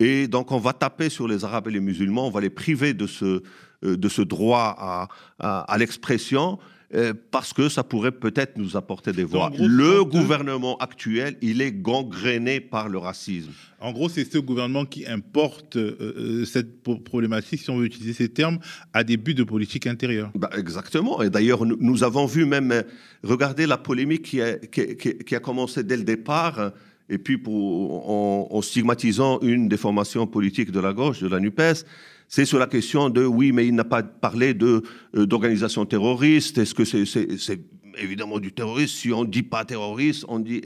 Et 0.00 0.26
donc, 0.26 0.50
on 0.50 0.58
va 0.58 0.72
taper 0.72 1.08
sur 1.08 1.28
les 1.28 1.44
Arabes 1.44 1.68
et 1.68 1.72
les 1.72 1.80
musulmans, 1.80 2.26
on 2.26 2.30
va 2.30 2.40
les 2.40 2.50
priver 2.50 2.94
de 2.94 3.06
ce, 3.06 3.42
euh, 3.84 3.96
de 3.96 4.08
ce 4.08 4.22
droit 4.22 4.74
à, 4.76 5.08
à, 5.38 5.60
à 5.60 5.78
l'expression. 5.78 6.58
Euh, 6.94 7.14
parce 7.30 7.54
que 7.54 7.70
ça 7.70 7.82
pourrait 7.84 8.12
peut-être 8.12 8.58
nous 8.58 8.76
apporter 8.76 9.12
des 9.12 9.24
voix. 9.24 9.50
le 9.58 10.04
gouvernement 10.04 10.76
actuel, 10.76 11.38
il 11.40 11.62
est 11.62 11.72
gangréné 11.72 12.60
par 12.60 12.90
le 12.90 12.98
racisme. 12.98 13.50
En 13.80 13.92
gros, 13.92 14.10
c'est 14.10 14.30
ce 14.30 14.36
gouvernement 14.36 14.84
qui 14.84 15.06
importe 15.06 15.76
euh, 15.76 15.96
euh, 16.00 16.44
cette 16.44 16.82
problématique, 16.82 17.62
si 17.62 17.70
on 17.70 17.78
veut 17.78 17.86
utiliser 17.86 18.12
ces 18.12 18.28
termes, 18.28 18.58
à 18.92 19.04
des 19.04 19.16
buts 19.16 19.32
de 19.32 19.42
politique 19.42 19.86
intérieure. 19.86 20.30
Bah, 20.34 20.50
exactement. 20.54 21.22
Et 21.22 21.30
d'ailleurs, 21.30 21.64
nous, 21.64 22.04
avons 22.04 22.26
vu 22.26 22.44
même, 22.44 22.84
regardez 23.22 23.66
la 23.66 23.78
polémique 23.78 24.22
qui 24.22 24.42
a, 24.42 24.58
qui, 24.58 25.34
a, 25.34 25.40
commencé 25.40 25.82
dès 25.84 25.96
le 25.96 26.04
départ, 26.04 26.72
et 27.08 27.16
puis 27.16 27.38
pour, 27.38 28.10
en, 28.10 28.48
en, 28.50 28.60
stigmatisant 28.60 29.40
une 29.40 29.66
des 29.66 29.78
formations 29.78 30.26
politiques 30.26 30.70
de 30.70 30.80
la 30.80 30.92
gauche, 30.92 31.20
de 31.20 31.28
la 31.28 31.40
NUPES, 31.40 31.86
c'est 32.32 32.46
sur 32.46 32.58
la 32.58 32.66
question 32.66 33.10
de 33.10 33.26
oui, 33.26 33.52
mais 33.52 33.66
il 33.66 33.74
n'a 33.74 33.84
pas 33.84 34.02
parlé 34.02 34.54
de 34.54 34.82
euh, 35.14 35.26
d'organisation 35.26 35.84
terroriste. 35.84 36.56
Est-ce 36.56 36.74
que 36.74 36.86
c'est 36.86 37.60
évidemment 37.98 38.38
du 38.38 38.52
terrorisme? 38.52 38.96
Si 38.96 39.12
on 39.12 39.24
dit 39.26 39.42
pas 39.42 39.66
terroriste, 39.66 40.24
on 40.28 40.38
dit 40.38 40.62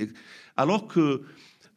alors 0.56 0.86
que 0.86 1.22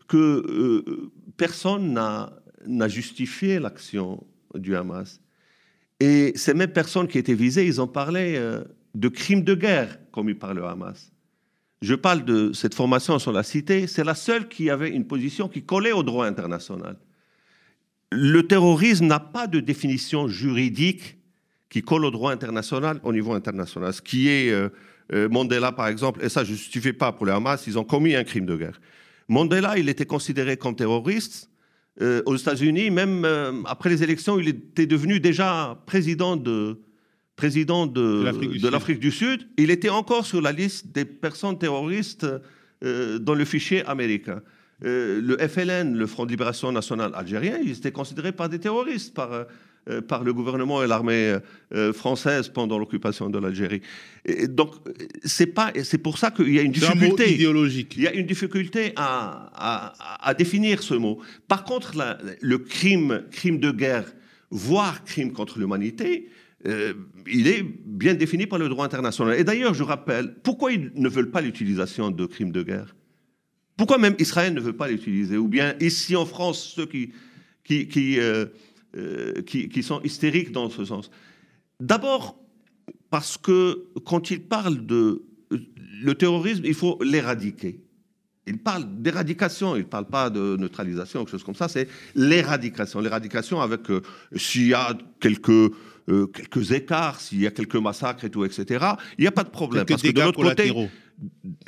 que 0.08 0.18
euh, 0.18 1.12
personne 1.38 1.94
n'a 1.94 2.88
justifié 2.88 3.58
l'action 3.58 4.24
du 4.54 4.76
Hamas. 4.76 5.22
Et 6.00 6.34
ces 6.36 6.54
mêmes 6.54 6.72
personnes 6.72 7.08
qui 7.08 7.18
étaient 7.18 7.34
visées, 7.34 7.66
ils 7.66 7.82
ont 7.82 7.88
parlé 7.88 8.36
euh, 8.36 8.64
de 8.94 9.08
crimes 9.08 9.44
de 9.44 9.56
guerre, 9.56 9.98
comme 10.12 10.30
il 10.30 10.38
parle 10.38 10.58
le 10.58 10.66
Hamas. 10.66 11.12
Je 11.82 11.96
parle 11.96 12.24
de 12.26 12.54
cette 12.54 12.76
formation 12.76 13.18
sur 13.18 13.32
la 13.32 13.42
cité, 13.42 13.88
c'est 13.88 14.04
la 14.04 14.14
seule 14.14 14.50
qui 14.50 14.70
avait 14.70 14.92
une 14.92 15.08
position 15.08 15.50
qui 15.50 15.64
collait 15.64 15.94
au 15.94 16.04
droit 16.04 16.28
international 16.28 16.96
le 18.12 18.42
terrorisme 18.44 19.06
n'a 19.06 19.20
pas 19.20 19.48
de 19.48 19.60
définition 19.60 20.28
juridique 20.28 21.18
qui 21.70 21.82
colle 21.82 22.06
au 22.06 22.12
droit 22.12 22.32
international 22.32 23.00
au 23.04 23.14
niveau 23.14 23.34
international. 23.34 23.94
Ce 23.94 24.02
qui 24.02 24.28
est 24.30 24.50
euh, 24.50 24.70
euh, 25.14 25.30
Mandela, 25.30 25.72
par 25.72 25.88
exemple, 25.88 26.24
et 26.24 26.30
ça 26.30 26.44
je 26.44 26.52
ne 26.52 26.58
justifie 26.58 26.94
pas 26.94 27.12
pour 27.12 27.26
les 27.26 27.32
Hamas, 27.32 27.66
ils 27.68 27.78
ont 27.78 27.84
commis 27.84 28.16
un 28.16 28.24
crime 28.24 28.46
de 28.46 28.56
guerre. 28.56 28.80
Mandela, 29.28 29.78
il 29.78 29.90
était 29.90 30.06
considéré 30.06 30.58
comme 30.58 30.76
terroriste. 30.76 31.50
Euh, 32.02 32.22
aux 32.26 32.38
États-Unis, 32.38 32.92
même 32.92 33.28
après 33.66 33.90
les 33.90 34.02
élections, 34.04 34.40
il 34.40 34.48
était 34.48 34.86
devenu 34.86 35.20
déjà 35.20 35.78
président 35.86 36.38
de, 36.38 36.80
président 37.36 37.88
de, 37.88 38.24
l'Afrique 38.72 39.00
du, 39.00 39.12
Sud. 39.12 39.50
Il 39.58 39.70
était 39.70 39.90
encore 39.90 40.26
sur 40.26 40.42
la 40.42 40.54
liste 40.54 40.94
des 40.94 41.04
personnes 41.04 41.60
terroristes 41.60 42.26
dans 42.82 43.34
le 43.34 43.44
fichier 43.44 43.86
américain. 43.86 44.42
Euh, 44.86 45.22
le 45.22 45.38
FLN, 45.38 45.96
le 45.96 46.08
Front 46.08 46.26
de 46.26 46.32
Libération 46.32 46.72
Nationale 46.72 47.12
algérien, 47.14 47.60
ils 47.64 47.72
étaient 47.72 47.92
considérés 47.92 48.32
par 48.32 48.48
des 48.48 48.60
terroristes 48.60 49.14
par, 49.14 49.46
euh, 49.90 50.02
par 50.02 50.24
le 50.24 50.34
gouvernement 50.34 50.82
et 50.84 50.88
l'armée 50.88 51.36
euh, 51.74 51.92
française 51.92 52.48
pendant 52.48 52.80
l'occupation 52.80 53.30
de 53.30 53.40
l'Algérie. 53.40 53.82
Donc, 54.48 54.76
c'est 55.26 55.48
pas, 55.48 55.74
c'est 55.84 55.98
pour 55.98 56.18
ça 56.18 56.32
qu'il 56.32 56.54
y 56.54 56.60
a 56.60 56.62
une 56.62 56.72
difficulté 56.72 57.34
idéologique. 57.34 57.96
Il 57.98 58.04
y 58.04 58.08
a 58.08 58.14
une 58.14 58.26
difficulté 58.26 58.94
à, 58.96 60.22
à, 60.22 60.34
définir 60.34 60.82
ce 60.82 60.94
mot. 60.94 61.20
Par 61.48 61.64
contre, 61.66 61.94
le 62.40 62.58
crime, 62.58 63.24
crime 63.32 63.60
de 63.60 63.72
guerre, 63.72 64.06
voire 64.50 65.04
crime 65.04 65.34
contre 65.34 65.60
l'humanité, 65.60 66.30
il 66.66 67.48
est 67.48 67.64
bien 67.64 68.14
défini 68.14 68.46
par 68.46 68.60
le 68.60 68.70
droit 68.70 68.86
international. 68.86 69.40
Et 69.40 69.44
d'ailleurs, 69.44 69.74
je 69.74 69.84
rappelle, 69.84 70.36
pourquoi 70.44 70.72
ils 70.72 70.92
ne 70.96 71.10
veulent 71.10 71.32
pas 71.32 71.42
l'utilisation 71.42 72.12
de 72.12 72.26
crimes 72.26 72.52
de 72.52 72.64
guerre? 72.64 72.96
Pourquoi 73.80 73.98
même 73.98 74.16
Israël 74.20 74.54
ne 74.54 74.60
veut 74.60 74.76
pas 74.76 74.90
l'utiliser? 74.90 75.38
Ou 75.38 75.48
bien 75.48 75.74
ici 75.80 76.14
en 76.18 76.26
France, 76.26 76.74
ceux 76.76 76.86
qui, 76.86 77.14
qui, 77.64 78.20
euh, 78.20 78.48
euh, 78.98 79.42
qui, 79.44 79.70
qui, 79.70 79.84
sont 79.84 80.02
hystériques 80.02 80.52
dans 80.52 80.70
ce 80.70 80.84
sens? 80.84 81.10
D'abord, 81.80 82.38
parce 83.10 83.38
que 83.38 83.86
quand 84.06 84.32
ils 84.32 84.42
parlent 84.42 84.86
de 84.86 85.24
le 86.04 86.14
terrorisme, 86.14 86.64
il 86.66 86.74
faut 86.74 87.00
l'éradiquer. 87.02 87.80
Ils 88.48 88.58
parlent 88.58 88.84
d'éradication, 89.02 89.78
ils 89.78 89.84
ne 89.84 89.84
parlent 89.84 90.10
pas 90.10 90.30
de 90.30 90.58
neutralisation, 90.58 91.22
quelque 91.22 91.32
chose 91.32 91.46
comme 91.46 91.56
ça, 91.56 91.70
c'est 91.70 91.88
l'éradication. 92.16 93.00
L'éradication 93.00 93.62
avec, 93.62 93.90
euh, 93.92 94.02
s'il 94.36 94.68
y 94.68 94.74
a 94.74 94.98
quelques, 95.22 95.72
quelques 96.06 96.72
écarts, 96.74 97.22
s'il 97.22 97.40
y 97.40 97.48
a 97.48 97.52
quelques 97.52 97.76
massacres 97.76 98.26
et 98.26 98.30
tout, 98.30 98.44
etc., 98.44 98.86
il 99.18 99.22
n'y 99.22 99.28
a 99.28 99.32
pas 99.32 99.46
de 99.46 99.50
problème. 99.50 99.86
parce 99.86 100.02
que 100.02 100.12
de 100.12 100.22
l'autre 100.22 100.42
côté, 100.42 100.74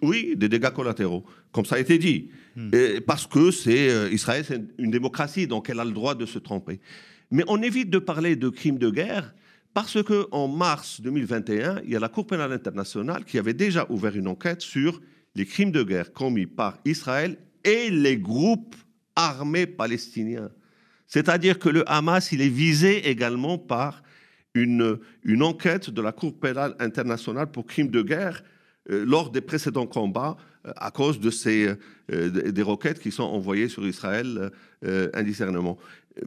oui, 0.01 0.35
des 0.35 0.49
dégâts 0.49 0.69
collatéraux, 0.69 1.25
comme 1.51 1.65
ça 1.65 1.75
a 1.75 1.79
été 1.79 1.97
dit. 1.97 2.29
Hmm. 2.55 2.69
parce 3.07 3.27
que 3.27 3.49
c'est 3.49 3.89
euh, 3.89 4.09
Israël, 4.11 4.43
c'est 4.45 4.61
une 4.77 4.91
démocratie, 4.91 5.47
donc 5.47 5.69
elle 5.69 5.79
a 5.79 5.85
le 5.85 5.91
droit 5.91 6.15
de 6.15 6.25
se 6.25 6.37
tromper. 6.37 6.81
Mais 7.31 7.45
on 7.47 7.61
évite 7.61 7.89
de 7.89 7.97
parler 7.97 8.35
de 8.35 8.49
crimes 8.49 8.77
de 8.77 8.89
guerre 8.89 9.33
parce 9.73 10.03
que 10.03 10.27
en 10.31 10.49
mars 10.49 10.99
2021, 10.99 11.81
il 11.85 11.91
y 11.91 11.95
a 11.95 11.99
la 11.99 12.09
Cour 12.09 12.27
pénale 12.27 12.51
internationale 12.51 13.23
qui 13.23 13.39
avait 13.39 13.53
déjà 13.53 13.85
ouvert 13.89 14.17
une 14.17 14.27
enquête 14.27 14.61
sur 14.61 15.01
les 15.35 15.45
crimes 15.45 15.71
de 15.71 15.81
guerre 15.83 16.11
commis 16.11 16.45
par 16.45 16.77
Israël 16.83 17.37
et 17.63 17.89
les 17.89 18.17
groupes 18.17 18.75
armés 19.15 19.65
palestiniens. 19.65 20.49
C'est-à-dire 21.07 21.57
que 21.57 21.69
le 21.69 21.89
Hamas, 21.89 22.33
il 22.33 22.41
est 22.41 22.49
visé 22.49 23.09
également 23.09 23.57
par 23.57 24.03
une, 24.53 24.99
une 25.23 25.43
enquête 25.43 25.89
de 25.89 26.01
la 26.01 26.11
Cour 26.11 26.37
pénale 26.37 26.75
internationale 26.79 27.49
pour 27.49 27.65
crimes 27.65 27.89
de 27.89 28.01
guerre 28.01 28.43
lors 28.87 29.29
des 29.29 29.41
précédents 29.41 29.87
combats 29.87 30.37
euh, 30.65 30.71
à 30.75 30.91
cause 30.91 31.19
de 31.19 31.29
ces 31.29 31.69
euh, 32.11 32.51
des 32.51 32.61
roquettes 32.61 32.99
qui 32.99 33.11
sont 33.11 33.23
envoyées 33.23 33.69
sur 33.69 33.87
Israël 33.87 34.51
indiscernement. 35.13 35.77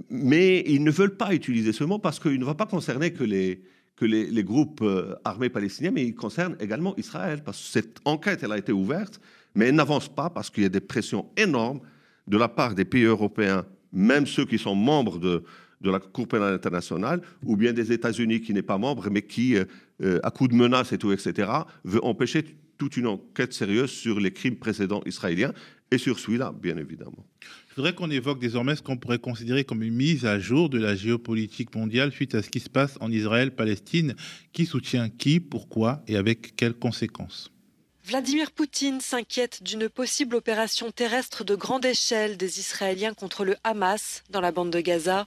Mais 0.08 0.62
ils 0.66 0.82
ne 0.82 0.90
veulent 0.90 1.16
pas 1.16 1.34
utiliser 1.34 1.72
ce 1.72 1.82
mot 1.84 1.98
parce 1.98 2.20
qu'il 2.20 2.38
ne 2.38 2.44
va 2.44 2.54
pas 2.54 2.66
concerner 2.66 3.12
que 3.12 3.24
les 3.24 3.62
que 3.96 4.04
les, 4.06 4.42
groupes 4.42 4.84
armés 5.24 5.50
palestiniens, 5.50 5.92
mais 5.92 6.04
il 6.04 6.16
concerne 6.16 6.56
également 6.58 6.96
Israël, 6.96 7.42
parce 7.44 7.60
que 7.60 7.68
cette 7.68 7.98
enquête, 8.04 8.42
elle 8.42 8.50
a 8.50 8.58
été 8.58 8.72
ouverte, 8.72 9.20
mais 9.54 9.66
elle 9.66 9.76
n'avance 9.76 10.08
pas 10.08 10.30
parce 10.30 10.50
qu'il 10.50 10.64
y 10.64 10.66
a 10.66 10.70
des 10.70 10.80
pressions 10.80 11.30
énormes 11.36 11.80
de 12.26 12.36
la 12.36 12.48
part 12.48 12.74
des 12.74 12.84
pays 12.84 13.04
européens, 13.04 13.64
même 13.92 14.26
ceux 14.26 14.46
qui 14.46 14.58
sont 14.58 14.74
membres 14.74 15.18
de, 15.18 15.44
de 15.84 15.90
la 15.90 16.00
Cour 16.00 16.26
pénale 16.26 16.54
internationale, 16.54 17.20
ou 17.44 17.56
bien 17.56 17.72
des 17.72 17.92
États-Unis 17.92 18.40
qui 18.40 18.52
n'est 18.52 18.62
pas 18.62 18.78
membre, 18.78 19.08
mais 19.10 19.22
qui, 19.22 19.56
euh, 19.56 19.64
euh, 20.02 20.18
à 20.22 20.30
coup 20.30 20.48
de 20.48 20.54
menaces 20.54 20.92
et 20.92 20.98
tout, 20.98 21.12
etc., 21.12 21.48
veut 21.84 22.04
empêcher 22.04 22.44
toute 22.78 22.96
une 22.96 23.06
enquête 23.06 23.52
sérieuse 23.52 23.90
sur 23.90 24.18
les 24.18 24.32
crimes 24.32 24.56
précédents 24.56 25.02
israéliens 25.06 25.52
et 25.90 25.98
sur 25.98 26.18
celui-là, 26.18 26.52
bien 26.60 26.76
évidemment. 26.76 27.24
Je 27.68 27.76
voudrais 27.76 27.94
qu'on 27.94 28.10
évoque 28.10 28.40
désormais 28.40 28.74
ce 28.74 28.82
qu'on 28.82 28.96
pourrait 28.96 29.18
considérer 29.18 29.64
comme 29.64 29.82
une 29.82 29.94
mise 29.94 30.26
à 30.26 30.38
jour 30.38 30.68
de 30.68 30.78
la 30.78 30.96
géopolitique 30.96 31.74
mondiale 31.74 32.10
suite 32.10 32.34
à 32.34 32.42
ce 32.42 32.50
qui 32.50 32.60
se 32.60 32.70
passe 32.70 32.96
en 33.00 33.12
Israël-Palestine. 33.12 34.14
Qui 34.52 34.66
soutient 34.66 35.08
qui, 35.08 35.38
pourquoi 35.38 36.02
et 36.08 36.16
avec 36.16 36.56
quelles 36.56 36.74
conséquences? 36.74 37.52
Vladimir 38.04 38.50
Poutine 38.52 39.00
s'inquiète 39.00 39.62
d'une 39.62 39.88
possible 39.88 40.36
opération 40.36 40.90
terrestre 40.90 41.42
de 41.42 41.54
grande 41.54 41.86
échelle 41.86 42.36
des 42.36 42.58
Israéliens 42.58 43.14
contre 43.14 43.44
le 43.44 43.56
Hamas 43.64 44.22
dans 44.30 44.42
la 44.42 44.52
bande 44.52 44.70
de 44.70 44.80
Gaza. 44.80 45.26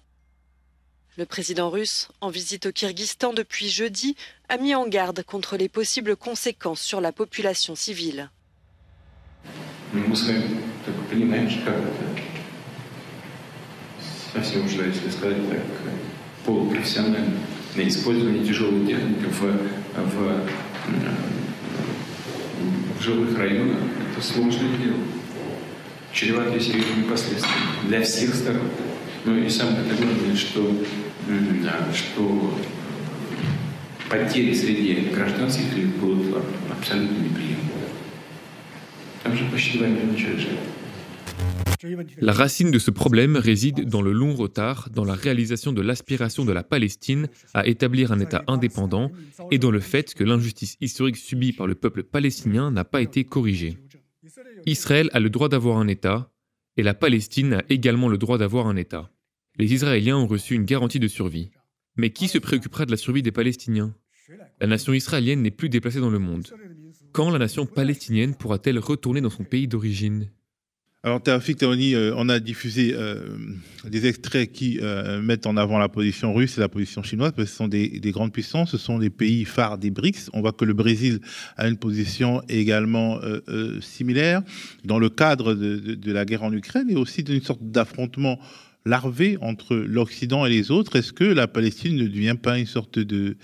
Le 1.18 1.26
président 1.26 1.68
russe, 1.68 2.08
en 2.22 2.30
visite 2.30 2.66
au 2.66 2.72
Kyrgyzstan 2.72 3.34
depuis 3.34 3.68
jeudi, 3.68 4.16
a 4.48 4.56
mis 4.56 4.74
en 4.74 4.88
garde 4.88 5.22
contre 5.22 5.58
les 5.58 5.68
possibles 5.68 6.16
conséquences 6.16 6.80
sur 6.80 7.02
la 7.02 7.12
population 7.12 7.74
civile. 7.74 8.30
что 30.34 30.60
потери 34.12 34.52
среди 34.54 35.08
гражданских 35.14 35.74
лиц 35.74 35.88
будут 36.00 36.36
абсолютно 36.70 37.16
неприемлемы. 37.16 37.72
Там 39.22 39.36
же 39.36 39.44
почти 39.50 39.78
2 39.78 39.88
миллиона 39.88 40.16
человек 40.16 40.40
живет. 40.40 40.58
La 42.18 42.32
racine 42.32 42.70
de 42.70 42.78
ce 42.78 42.92
problème 42.92 43.36
réside 43.36 43.88
dans 43.88 44.02
le 44.02 44.12
long 44.12 44.34
retard 44.34 44.88
dans 44.92 45.04
la 45.04 45.14
réalisation 45.14 45.72
de 45.72 45.82
l'aspiration 45.82 46.44
de 46.44 46.52
la 46.52 46.62
Palestine 46.62 47.28
à 47.54 47.66
établir 47.66 48.12
un 48.12 48.20
État 48.20 48.44
indépendant 48.46 49.10
et 49.50 49.58
dans 49.58 49.72
le 49.72 49.80
fait 49.80 50.14
que 50.14 50.22
l'injustice 50.22 50.76
historique 50.80 51.16
subie 51.16 51.52
par 51.52 51.66
le 51.66 51.74
peuple 51.74 52.04
palestinien 52.04 52.70
n'a 52.70 52.84
pas 52.84 53.02
été 53.02 53.24
corrigée. 53.24 53.78
Israël 54.64 55.10
a 55.12 55.18
le 55.18 55.28
droit 55.28 55.48
d'avoir 55.48 55.78
un 55.78 55.88
État 55.88 56.30
et 56.76 56.84
la 56.84 56.94
Palestine 56.94 57.54
a 57.54 57.64
également 57.68 58.08
le 58.08 58.18
droit 58.18 58.38
d'avoir 58.38 58.68
un 58.68 58.76
État 58.76 59.10
les 59.57 59.73
Israéliens 59.73 60.17
ont 60.17 60.27
reçu 60.27 60.55
une 60.55 60.65
garantie 60.65 60.99
de 60.99 61.07
survie. 61.07 61.49
Mais 61.95 62.11
qui 62.11 62.27
se 62.27 62.37
préoccupera 62.37 62.85
de 62.85 62.91
la 62.91 62.97
survie 62.97 63.23
des 63.23 63.31
Palestiniens? 63.31 63.95
La 64.59 64.67
nation 64.67 64.93
israélienne 64.93 65.41
n'est 65.41 65.51
plus 65.51 65.69
déplacée 65.69 65.99
dans 65.99 66.09
le 66.09 66.19
monde. 66.19 66.47
Quand 67.11 67.31
la 67.31 67.39
nation 67.39 67.65
palestinienne 67.65 68.35
pourra-t-elle 68.35 68.77
retourner 68.77 69.21
dans 69.21 69.29
son 69.29 69.43
pays 69.43 69.67
d'origine? 69.67 70.29
Alors, 71.03 71.21
Théophile 71.21 71.55
Théoni, 71.55 71.93
euh, 71.93 72.13
on 72.17 72.27
a 72.27 72.39
diffusé 72.39 72.93
euh, 72.93 73.37
des 73.85 74.07
extraits 74.07 74.51
qui 74.51 74.79
euh, 74.81 75.21
mettent 75.21 75.45
en 75.45 75.55
avant 75.55 75.77
la 75.77 75.89
position 75.89 76.33
russe 76.33 76.57
et 76.57 76.59
la 76.59 76.67
position 76.67 77.01
chinoise, 77.01 77.31
parce 77.35 77.45
que 77.45 77.51
ce 77.51 77.55
sont 77.55 77.67
des, 77.67 78.01
grandes 78.11 78.33
puissances, 78.33 78.71
ce 78.71 78.77
sont 78.77 78.97
des 78.97 79.11
pays 79.11 79.45
phares 79.45 79.77
des 79.77 79.89
BRICS. 79.89 80.29
On 80.33 80.41
voit 80.41 80.51
que 80.51 80.65
le 80.65 80.73
Brésil 80.73 81.21
a 81.55 81.67
une 81.67 81.77
position 81.77 82.41
également 82.49 83.21
similaire 83.79 84.41
dans 84.83 84.99
le 84.99 85.09
cadre 85.09 85.53
de, 85.53 86.11
la 86.11 86.25
guerre 86.25 86.43
en 86.43 86.51
Ukraine 86.51 86.89
et 86.89 86.95
aussi 86.95 87.23
d'une 87.23 87.41
sorte 87.41 87.61
d'affrontement 87.61 88.39
larvé 88.87 89.37
entre 89.41 89.75
l'Occident 89.75 90.45
et 90.45 90.49
les 90.49 90.71
autres, 90.71 90.95
est-ce 90.95 91.13
que 91.13 91.23
la 91.23 91.47
Palestine 91.47 91.95
ne 91.97 92.07
devient 92.07 92.37
pas 92.41 92.57
une 92.57 92.65
sorte 92.65 92.97
de 92.97 93.37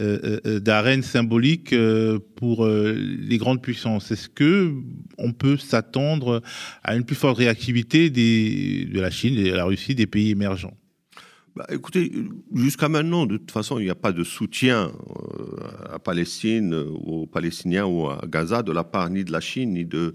euh, 0.00 0.38
euh, 0.46 0.60
d'arène 0.60 1.02
symbolique 1.02 1.72
euh, 1.72 2.18
pour 2.36 2.66
les 2.66 3.38
grandes 3.38 3.62
puissances? 3.62 4.10
Est-ce 4.10 4.28
que 4.28 4.72
on 5.18 5.32
peut 5.32 5.56
s'attendre 5.56 6.42
à 6.84 6.96
une 6.96 7.04
plus 7.04 7.16
forte 7.16 7.38
réactivité 7.38 8.10
de 8.10 9.00
la 9.00 9.10
Chine 9.10 9.42
de 9.42 9.50
la 9.50 9.64
Russie, 9.64 9.94
des 9.94 10.06
pays 10.06 10.30
émergents? 10.30 10.74
Bah, 11.56 11.66
écoutez, 11.70 12.12
jusqu'à 12.54 12.88
maintenant, 12.88 13.26
de 13.26 13.36
toute 13.36 13.50
façon, 13.50 13.78
il 13.80 13.84
n'y 13.84 13.90
a 13.90 13.96
pas 13.96 14.12
de 14.12 14.22
soutien 14.22 14.92
à 15.92 15.98
Palestine, 15.98 16.74
aux 16.74 17.26
Palestiniens 17.26 17.86
ou 17.86 18.08
à 18.08 18.22
Gaza 18.28 18.62
de 18.62 18.70
la 18.70 18.84
part 18.84 19.10
ni 19.10 19.24
de 19.24 19.32
la 19.32 19.40
Chine 19.40 19.72
ni 19.72 19.84
de, 19.84 20.14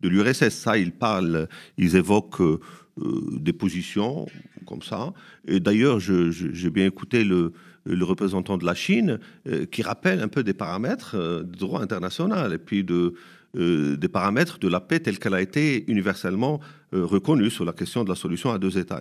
de 0.00 0.08
l'URSS. 0.08 0.50
Ça, 0.50 0.78
ils 0.78 0.92
parlent, 0.92 1.48
ils 1.76 1.96
évoquent 1.96 2.40
euh, 2.40 2.60
des 2.96 3.52
positions 3.52 4.26
comme 4.66 4.82
ça. 4.82 5.12
Et 5.46 5.60
d'ailleurs, 5.60 6.00
j'ai 6.00 6.70
bien 6.70 6.86
écouté 6.86 7.24
le, 7.24 7.52
représentant 7.86 8.58
de 8.58 8.64
la 8.64 8.74
Chine 8.74 9.18
euh, 9.48 9.64
qui 9.66 9.82
rappelle 9.82 10.20
un 10.20 10.28
peu 10.28 10.42
des 10.44 10.52
paramètres 10.52 11.14
euh, 11.14 11.42
du 11.42 11.58
droit 11.58 11.80
international 11.80 12.52
et 12.52 12.58
puis 12.58 12.84
de, 12.84 13.14
des 13.54 14.08
paramètres 14.08 14.58
de 14.58 14.68
la 14.68 14.80
paix 14.80 15.00
telle 15.00 15.18
qu'elle 15.18 15.34
a 15.34 15.40
été 15.40 15.90
universellement 15.90 16.60
reconnue 16.92 17.50
sur 17.50 17.64
la 17.64 17.72
question 17.72 18.04
de 18.04 18.08
la 18.08 18.14
solution 18.14 18.52
à 18.52 18.58
deux 18.58 18.78
États. 18.78 19.00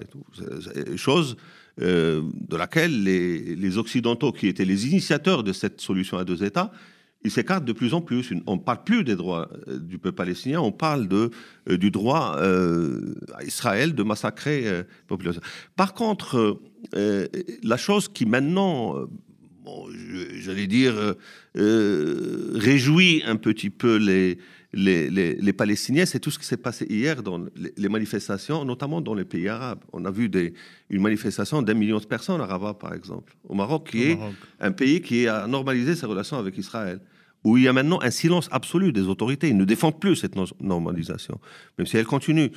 Et 0.76 0.98
chose 0.98 1.36
de 1.78 2.58
laquelle 2.58 3.04
les 3.04 3.78
Occidentaux, 3.78 4.32
qui 4.32 4.48
étaient 4.48 4.66
les 4.66 4.88
initiateurs 4.88 5.44
de 5.44 5.54
cette 5.54 5.82
solution 5.82 6.18
à 6.18 6.24
deux 6.24 6.44
États, 6.44 6.72
il 7.24 7.32
s'écarte 7.32 7.66
de 7.66 7.74
plus 7.74 7.94
en 7.94 8.02
plus. 8.02 8.34
On 8.48 8.56
ne 8.56 8.62
parle 8.62 8.84
plus 8.84 9.04
des 9.04 9.16
droits 9.16 9.50
euh, 9.68 9.78
du 9.78 9.98
peuple 9.98 10.16
palestinien, 10.16 10.62
on 10.62 10.72
parle 10.72 11.08
euh, 11.12 11.78
du 11.78 11.92
droit 11.92 12.38
euh, 12.38 13.16
à 13.36 13.44
Israël 13.44 13.94
de 13.94 14.04
massacrer 14.04 14.64
la 14.64 14.84
population. 15.08 15.42
Par 15.76 15.94
contre, 15.94 16.62
la 16.94 17.78
chose 17.78 18.08
qui 18.08 18.26
maintenant, 18.26 18.96
j'allais 20.40 20.68
dire, 20.68 21.16
réjouit 21.56 23.22
un 23.26 23.36
petit 23.36 23.70
peu 23.70 23.98
les, 23.98 24.38
les, 24.72 25.10
les, 25.10 25.54
Palestiniens, 25.54 26.06
c'est 26.06 26.20
tout 26.20 26.30
ce 26.30 26.38
qui 26.38 26.46
s'est 26.46 26.58
passé 26.58 26.86
hier 26.88 27.24
dans 27.24 27.44
les, 27.56 27.90
manifestations, 27.90 28.66
notamment 28.66 29.02
dans 29.02 29.16
les 29.16 29.26
pays 29.26 29.48
arabes. 29.48 29.84
On 29.94 30.06
a 30.06 30.12
vu 30.12 30.30
des, 30.30 30.54
une 30.90 31.02
manifestation 31.02 31.62
d'un 31.64 31.74
million 31.74 31.98
de 31.98 32.06
personnes 32.06 32.40
à 32.40 32.46
Rabat, 32.46 32.76
par 32.76 32.94
exemple, 32.94 33.36
au 33.48 33.56
Maroc, 33.56 33.90
qui 33.90 34.04
est 34.04 34.20
un 34.60 34.72
pays 34.72 35.02
qui 35.02 35.28
a 35.28 35.48
normalisé 35.48 35.96
ses 35.96 36.06
relations 36.06 36.38
avec 36.38 36.58
Israël, 36.58 37.00
où 37.44 37.58
il 37.58 37.64
y 37.64 37.68
a 37.68 37.74
maintenant 37.74 38.00
un 38.04 38.12
silence 38.12 38.48
absolu 38.52 38.92
des 38.92 39.08
autorités. 39.08 39.50
Ils 39.50 39.58
ne 39.58 39.66
défendent 39.66 40.00
plus 40.00 40.16
cette 40.16 40.36
normalisation, 40.62 41.40
même 41.78 41.88
si 41.88 41.98
elle 41.98 42.06
continue. 42.06 42.52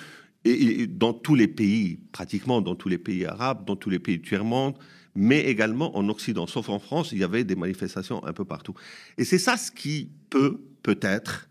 Et, 0.44 0.86
dans 0.86 1.14
tous 1.14 1.34
les 1.34 1.48
pays, 1.48 1.98
pratiquement 2.10 2.60
dans 2.60 2.74
tous 2.74 2.88
les 2.88 2.98
pays 2.98 3.24
arabes, 3.24 3.64
dans 3.64 3.76
tous 3.76 3.88
les 3.88 4.00
pays 4.00 4.18
du 4.18 4.28
tiers-monde, 4.28 4.74
mais 5.14 5.40
également 5.44 5.96
en 5.96 6.08
Occident, 6.08 6.46
sauf 6.46 6.68
en 6.68 6.78
France, 6.78 7.12
il 7.12 7.18
y 7.18 7.24
avait 7.24 7.44
des 7.44 7.56
manifestations 7.56 8.24
un 8.26 8.32
peu 8.32 8.44
partout. 8.44 8.74
Et 9.16 9.24
c'est 9.24 9.38
ça 9.38 9.56
ce 9.56 9.70
qui 9.70 10.10
peut, 10.30 10.60
peut-être, 10.82 11.48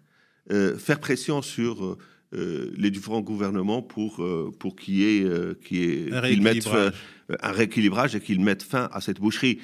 faire 0.49 0.99
pression 0.99 1.41
sur 1.41 1.83
euh, 1.83 1.97
euh, 2.33 2.71
les 2.77 2.91
différents 2.91 3.21
gouvernements 3.21 3.81
pour, 3.81 4.25
pour 4.57 4.75
qu'il 4.75 4.95
y 4.95 5.03
ait, 5.03 5.25
un, 5.25 6.19
rééquilibrage. 6.19 6.93
un 7.41 7.51
rééquilibrage 7.51 8.15
et 8.15 8.21
qu'ils 8.21 8.39
mettent 8.39 8.63
fin 8.63 8.89
à 8.93 9.01
cette 9.01 9.19
boucherie. 9.19 9.59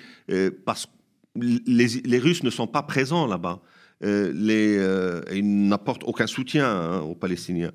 parce 0.65 0.85
que 0.85 0.91
les, 1.35 1.87
les, 2.03 2.17
Russes 2.19 2.43
ne 2.43 2.49
sont 2.49 2.67
pas 2.67 2.83
présents 2.83 3.27
là-bas. 3.27 3.61
les, 4.01 5.23
ils 5.33 5.67
n'apportent 5.67 6.03
aucun 6.03 6.27
soutien 6.27 6.67
hein, 6.67 6.99
aux 7.01 7.15
Palestiniens. 7.15 7.71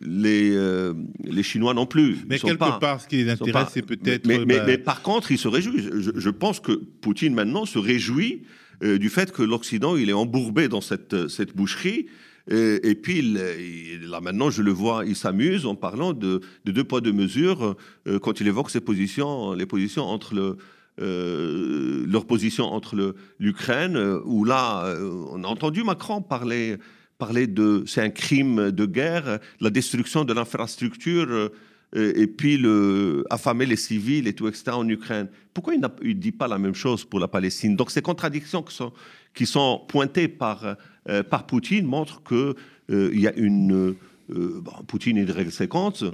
les, 0.00 0.92
les 1.22 1.42
Chinois 1.42 1.74
non 1.74 1.86
plus. 1.86 2.18
Mais 2.28 2.38
quelque 2.38 2.78
part, 2.80 3.00
ce 3.00 3.06
qui 3.06 3.16
les 3.18 3.30
intéresse, 3.30 3.68
c'est 3.72 3.82
peut-être. 3.82 4.26
Mais, 4.26 4.44
mais, 4.44 4.64
mais, 4.66 4.78
par 4.78 5.02
contre, 5.02 5.30
ils 5.30 5.38
se 5.38 5.48
réjouissent. 5.48 5.90
Je, 5.92 6.10
je, 6.16 6.30
pense 6.30 6.58
que 6.58 6.72
Poutine 6.72 7.34
maintenant 7.34 7.66
se 7.66 7.78
réjouit 7.78 8.42
euh, 8.82 8.98
du 8.98 9.08
fait 9.08 9.32
que 9.32 9.42
l'Occident, 9.42 9.96
il 9.96 10.08
est 10.08 10.14
embourbé 10.14 10.68
dans 10.68 10.80
cette, 10.80 11.28
cette 11.28 11.54
boucherie. 11.54 12.06
Et, 12.50 12.96
puis 12.96 13.22
là 13.22 14.20
maintenant, 14.20 14.50
je 14.50 14.62
le 14.62 14.72
vois, 14.72 15.04
il 15.06 15.14
s'amuse 15.14 15.66
en 15.66 15.76
parlant 15.76 16.12
de, 16.12 16.40
deux 16.64 16.82
poids 16.82 17.00
deux 17.00 17.12
mesures 17.12 17.76
euh, 18.08 18.18
quand 18.18 18.40
il 18.40 18.48
évoque 18.48 18.70
ses 18.70 18.80
positions, 18.80 19.52
les 19.52 19.66
positions 19.66 20.04
entre 20.04 20.34
le, 20.34 20.56
euh, 21.00 22.04
leur 22.08 22.26
position 22.26 22.64
entre 22.64 23.14
l'Ukraine, 23.38 23.96
où 24.24 24.44
là, 24.44 24.96
on 25.30 25.44
a 25.44 25.46
entendu 25.46 25.84
Macron 25.84 26.22
parler, 26.22 26.78
parler 27.18 27.46
de, 27.46 27.84
c'est 27.86 28.02
un 28.02 28.10
crime 28.10 28.72
de 28.72 28.86
guerre, 28.86 29.38
la 29.60 29.70
destruction 29.70 30.24
de 30.24 30.32
l'infrastructure 30.32 31.52
et 31.94 32.26
puis 32.28 32.56
le, 32.56 33.24
affamer 33.30 33.66
les 33.66 33.76
civils 33.76 34.28
et 34.28 34.32
tout, 34.32 34.46
etc. 34.46 34.70
en 34.72 34.88
Ukraine. 34.88 35.28
Pourquoi 35.52 35.74
il 35.74 35.80
ne 35.80 36.12
dit 36.12 36.32
pas 36.32 36.46
la 36.46 36.58
même 36.58 36.74
chose 36.74 37.04
pour 37.04 37.18
la 37.18 37.28
Palestine? 37.28 37.76
Donc 37.76 37.90
ces 37.90 38.02
contradictions 38.02 38.62
qui 38.62 38.74
sont, 38.74 38.92
qui 39.34 39.46
sont 39.46 39.82
pointées 39.88 40.28
par, 40.28 40.76
euh, 41.08 41.22
par 41.22 41.46
Poutine 41.46 41.86
montrent 41.86 42.22
qu'il 42.22 42.54
euh, 42.90 43.10
il 43.12 43.20
y 43.20 43.26
a 43.26 43.34
une... 43.34 43.72
Euh, 43.72 44.62
Poutine 44.86 45.16
est 45.16 45.24
de 45.24 45.32
règle 45.32 45.50
50. 45.50 46.04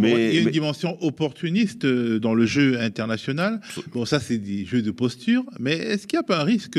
mais, 0.00 0.30
il 0.30 0.34
y 0.36 0.38
a 0.38 0.42
une 0.42 0.50
dimension 0.50 0.96
opportuniste 1.02 1.84
dans 1.84 2.32
le 2.32 2.46
jeu 2.46 2.78
international. 2.78 3.60
Bon, 3.92 4.04
ça, 4.04 4.20
c'est 4.20 4.38
des 4.38 4.64
jeux 4.64 4.80
de 4.80 4.92
posture. 4.92 5.44
Mais 5.58 5.72
est-ce 5.72 6.06
qu'il 6.06 6.16
n'y 6.16 6.20
a 6.20 6.22
pas 6.22 6.40
un 6.40 6.44
risque, 6.44 6.78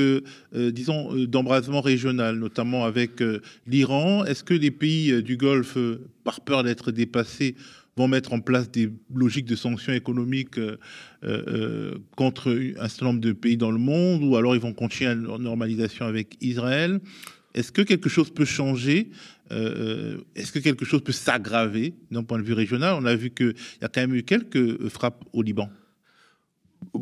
disons, 0.53 1.13
d'embrasement 1.25 1.81
régional, 1.81 2.37
notamment 2.37 2.85
avec 2.85 3.21
l'Iran? 3.67 4.23
Est-ce 4.23 4.45
que 4.45 4.53
les 4.53 4.71
pays 4.71 5.21
du 5.21 5.35
Golfe, 5.35 5.77
par 6.23 6.39
peur 6.39 6.63
d'être 6.63 6.93
dépassés, 6.93 7.55
vont 7.97 8.07
mettre 8.07 8.33
en 8.33 8.41
place 8.41 8.69
des 8.69 8.89
logiques 9.13 9.45
de 9.45 9.55
sanctions 9.55 9.93
économiques 9.93 10.57
euh, 10.57 10.77
euh, 11.23 11.97
contre 12.15 12.51
un 12.77 12.87
certain 12.89 13.05
nombre 13.05 13.21
de 13.21 13.31
pays 13.31 13.57
dans 13.57 13.71
le 13.71 13.77
monde, 13.77 14.23
ou 14.23 14.35
alors 14.35 14.55
ils 14.55 14.61
vont 14.61 14.73
continuer 14.73 15.15
leur 15.15 15.39
normalisation 15.39 16.05
avec 16.05 16.35
Israël. 16.41 16.99
Est-ce 17.53 17.71
que 17.71 17.81
quelque 17.81 18.09
chose 18.09 18.31
peut 18.31 18.43
changer 18.43 19.11
euh, 19.51 20.17
Est-ce 20.35 20.51
que 20.51 20.59
quelque 20.59 20.83
chose 20.83 21.01
peut 21.03 21.13
s'aggraver 21.13 21.93
d'un 22.11 22.23
point 22.23 22.37
de 22.37 22.43
vue 22.43 22.53
régional? 22.53 22.95
On 22.99 23.05
a 23.05 23.15
vu 23.15 23.29
qu'il 23.29 23.55
y 23.81 23.85
a 23.85 23.87
quand 23.87 24.01
même 24.01 24.15
eu 24.15 24.23
quelques 24.23 24.89
frappes 24.89 25.23
au 25.31 25.41
Liban. 25.41 25.69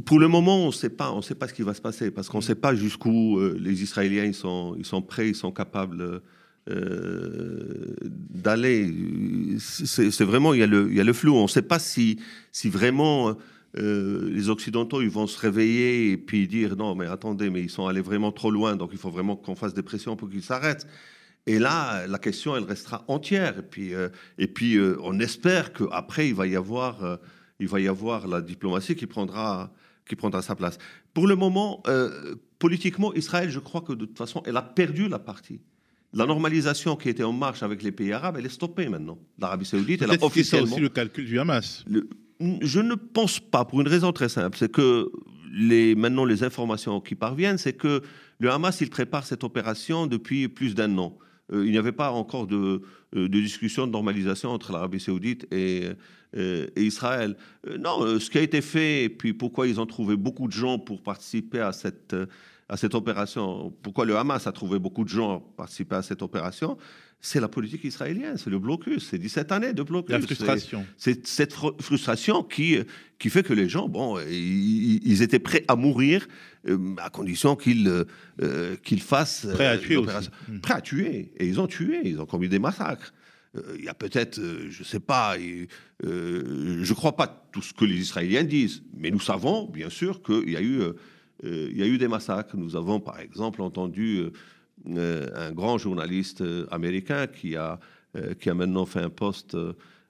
Pour 0.05 0.19
le 0.19 0.27
moment, 0.27 0.63
on 0.63 0.67
ne 0.67 0.71
sait 0.71 0.91
pas, 0.91 1.11
on 1.11 1.23
sait 1.23 1.33
pas 1.33 1.47
ce 1.47 1.55
qui 1.55 1.63
va 1.63 1.73
se 1.73 1.81
passer 1.81 2.11
parce 2.11 2.29
qu'on 2.29 2.37
ne 2.37 2.43
sait 2.43 2.55
pas 2.55 2.75
jusqu'où 2.75 3.39
les 3.57 3.81
Israéliens 3.81 4.25
ils 4.25 4.35
sont, 4.35 4.75
ils 4.77 4.85
sont 4.85 5.01
prêts, 5.01 5.29
ils 5.29 5.35
sont 5.35 5.51
capables 5.51 6.21
euh, 6.69 7.93
d'aller. 8.01 8.89
C'est 9.59 10.23
vraiment, 10.23 10.53
il 10.53 10.61
y, 10.61 10.63
a 10.63 10.67
le, 10.67 10.87
il 10.89 10.95
y 10.95 11.01
a 11.01 11.03
le 11.03 11.11
flou. 11.11 11.35
On 11.35 11.43
ne 11.43 11.47
sait 11.47 11.61
pas 11.61 11.77
si, 11.77 12.19
si 12.53 12.69
vraiment 12.69 13.35
euh, 13.77 14.29
les 14.31 14.47
Occidentaux 14.47 15.01
ils 15.01 15.09
vont 15.09 15.27
se 15.27 15.37
réveiller 15.37 16.11
et 16.11 16.17
puis 16.17 16.47
dire 16.47 16.77
non, 16.77 16.95
mais 16.95 17.05
attendez, 17.05 17.49
mais 17.49 17.61
ils 17.61 17.69
sont 17.69 17.87
allés 17.87 18.01
vraiment 18.01 18.31
trop 18.31 18.49
loin, 18.49 18.77
donc 18.77 18.91
il 18.93 18.97
faut 18.97 19.09
vraiment 19.09 19.35
qu'on 19.35 19.55
fasse 19.55 19.73
des 19.73 19.83
pressions 19.83 20.15
pour 20.15 20.29
qu'ils 20.29 20.43
s'arrêtent. 20.43 20.87
Et 21.47 21.59
là, 21.59 22.07
la 22.07 22.17
question, 22.17 22.55
elle 22.55 22.63
restera 22.63 23.03
entière. 23.09 23.59
Et 23.59 23.63
puis, 23.63 23.93
euh, 23.93 24.07
et 24.37 24.47
puis 24.47 24.79
on 25.01 25.19
espère 25.19 25.73
qu'après, 25.73 26.29
il 26.29 26.35
va 26.35 26.47
y 26.47 26.55
avoir, 26.55 27.19
il 27.59 27.67
va 27.67 27.81
y 27.81 27.89
avoir 27.89 28.25
la 28.25 28.41
diplomatie 28.41 28.95
qui 28.95 29.05
prendra, 29.05 29.73
qui 30.07 30.15
prendra 30.15 30.41
sa 30.41 30.55
place. 30.55 30.77
Pour 31.13 31.27
le 31.27 31.35
moment, 31.35 31.83
politiquement, 32.57 33.13
Israël, 33.15 33.49
je 33.49 33.59
crois 33.59 33.81
que 33.81 33.91
de 33.91 34.05
toute 34.05 34.17
façon, 34.17 34.41
elle 34.45 34.55
a 34.55 34.61
perdu 34.61 35.09
la 35.09 35.19
partie 35.19 35.59
la 36.13 36.25
normalisation 36.25 36.95
qui 36.95 37.09
était 37.09 37.23
en 37.23 37.33
marche 37.33 37.63
avec 37.63 37.81
les 37.81 37.91
pays 37.91 38.13
arabes, 38.13 38.35
elle 38.37 38.45
est 38.45 38.49
stoppée 38.49 38.87
maintenant. 38.87 39.17
L'Arabie 39.39 39.65
Saoudite, 39.65 40.01
elle 40.03 40.11
a 40.11 40.23
officiellement. 40.23 40.67
C'est 40.67 40.73
aussi 40.73 40.81
le 40.81 40.89
calcul 40.89 41.25
du 41.25 41.39
Hamas. 41.39 41.83
je 42.39 42.79
ne 42.79 42.95
pense 42.95 43.39
pas, 43.39 43.65
pour 43.65 43.81
une 43.81 43.87
raison 43.87 44.11
très 44.11 44.29
simple, 44.29 44.57
c'est 44.57 44.71
que 44.71 45.11
les, 45.51 45.95
maintenant 45.95 46.25
les 46.25 46.43
informations 46.43 47.01
qui 47.01 47.15
parviennent, 47.15 47.57
c'est 47.57 47.73
que 47.73 48.01
le 48.39 48.51
Hamas, 48.51 48.81
il 48.81 48.89
prépare 48.89 49.25
cette 49.25 49.43
opération 49.43 50.05
depuis 50.05 50.47
plus 50.47 50.75
d'un 50.75 50.97
an. 50.97 51.17
Euh, 51.51 51.65
il 51.65 51.71
n'y 51.71 51.77
avait 51.77 51.91
pas 51.91 52.11
encore 52.11 52.47
de, 52.47 52.81
euh, 53.15 53.27
de, 53.27 53.39
discussion 53.39 53.87
de 53.87 53.91
normalisation 53.91 54.51
entre 54.51 54.71
l'Arabie 54.71 54.99
Saoudite 54.99 55.47
et, 55.51 55.89
euh, 56.37 56.67
et 56.75 56.83
Israël. 56.83 57.35
non, 57.79 58.19
ce 58.19 58.29
qui 58.29 58.37
a 58.37 58.41
été 58.41 58.61
fait, 58.61 59.03
et 59.03 59.09
puis 59.09 59.33
pourquoi 59.33 59.67
ils 59.67 59.79
ont 59.79 59.85
trouvé 59.85 60.15
beaucoup 60.15 60.47
de 60.47 60.53
gens 60.53 60.79
pour 60.79 61.01
participer 61.01 61.59
à 61.59 61.71
cette 61.71 62.15
à 62.69 62.77
cette 62.77 62.95
opération, 62.95 63.73
pourquoi 63.81 64.05
le 64.05 64.17
Hamas 64.17 64.47
a 64.47 64.51
trouvé 64.51 64.79
beaucoup 64.79 65.03
de 65.03 65.09
gens 65.09 65.39
participer 65.39 65.95
à 65.95 66.01
cette 66.01 66.21
opération, 66.21 66.77
c'est 67.25 67.39
la 67.39 67.47
politique 67.47 67.85
israélienne, 67.85 68.37
c'est 68.37 68.49
le 68.49 68.59
blocus, 68.59 69.07
c'est 69.09 69.17
17 69.17 69.51
années 69.53 69.73
de 69.73 69.81
blocus. 69.81 70.11
La 70.11 70.19
frustration. 70.19 70.85
C'est 70.97 71.25
cette 71.25 71.53
frustration 71.53 72.43
qui, 72.43 72.77
qui 73.17 73.29
fait 73.29 73.43
que 73.43 73.53
les 73.53 73.69
gens, 73.69 73.87
bon, 73.87 74.19
ils, 74.19 75.21
étaient 75.21 75.39
prêts 75.39 75.63
à 75.69 75.77
mourir 75.77 76.27
euh, 76.67 76.95
à 76.97 77.09
condition 77.09 77.55
qu'ils 77.55 78.05
euh, 78.41 78.75
qu'ils 78.83 79.01
fassent. 79.01 79.47
Prêts 79.53 79.67
à 79.67 79.77
tuer 79.77 80.01
Prêts 80.61 80.73
à 80.73 80.81
tuer. 80.81 81.31
Et 81.37 81.47
ils 81.47 81.61
ont 81.61 81.67
tué, 81.67 82.01
ils 82.03 82.19
ont 82.19 82.25
commis 82.25 82.49
des 82.49 82.59
massacres. 82.59 83.13
il 83.77 83.85
y 83.85 83.89
a 83.89 83.93
peut-être, 83.93 84.41
je 84.69 84.79
ne 84.79 84.85
sais 84.85 84.99
pas, 84.99 85.37
je 85.37 86.09
ne 86.09 86.93
crois 86.93 87.15
pas 87.15 87.47
tout 87.53 87.61
ce 87.61 87.73
que 87.73 87.85
les 87.85 87.95
Israéliens 87.95 88.43
disent, 88.43 88.83
mais 88.97 89.11
nous 89.11 89.21
savons 89.21 89.65
bien 89.65 89.89
sûr 89.89 90.21
qu'il 90.21 90.49
y 90.49 90.57
a 90.57 90.61
eu, 90.61 90.81
il 91.41 91.77
y 91.77 91.81
a 91.81 91.87
eu 91.87 91.97
des 91.97 92.07
massacres. 92.07 92.55
Nous 92.55 92.75
avons 92.75 92.99
par 92.99 93.19
exemple 93.19 93.61
entendu 93.61 94.25
un 94.85 95.51
grand 95.51 95.77
journaliste 95.77 96.43
américain 96.71 97.27
qui 97.27 97.55
a, 97.55 97.79
qui 98.39 98.49
a 98.49 98.53
maintenant 98.53 98.85
fait 98.85 99.01
un 99.01 99.09
poste 99.09 99.57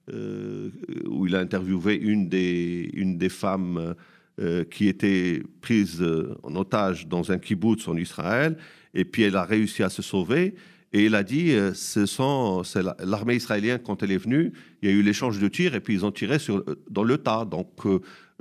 où 0.08 1.28
il 1.28 1.36
a 1.36 1.40
interviewé 1.40 1.96
une 1.96 2.30
des, 2.30 2.90
une 2.94 3.18
des 3.18 3.30
femmes 3.30 3.96
euh, 4.42 4.64
qui 4.64 4.88
était 4.88 5.44
prise 5.62 6.02
euh, 6.02 6.34
en 6.42 6.56
otage 6.56 7.08
dans 7.08 7.32
un 7.32 7.38
kibbutz 7.38 7.88
en 7.88 7.96
Israël, 7.96 8.58
et 8.96 9.06
puis 9.06 9.22
elle 9.22 9.36
a 9.36 9.44
réussi 9.44 9.84
à 9.84 9.90
se 9.90 10.02
sauver. 10.02 10.56
Et 10.92 11.06
il 11.06 11.14
a 11.14 11.22
dit, 11.22 11.52
euh, 11.52 11.72
c'est 11.76 12.82
l'armée 13.06 13.36
israélienne 13.36 13.78
quand 13.78 14.02
elle 14.02 14.12
est 14.12 14.18
venue, 14.18 14.52
il 14.82 14.90
y 14.90 14.92
a 14.92 14.96
eu 14.96 15.04
l'échange 15.04 15.38
de 15.38 15.48
tirs 15.48 15.76
et 15.76 15.82
puis 15.82 15.94
ils 15.94 16.04
ont 16.04 16.12
tiré 16.12 16.40
sur, 16.40 16.66
dans 16.90 17.04
le 17.04 17.20
tas. 17.20 17.46
Donc 17.46 17.86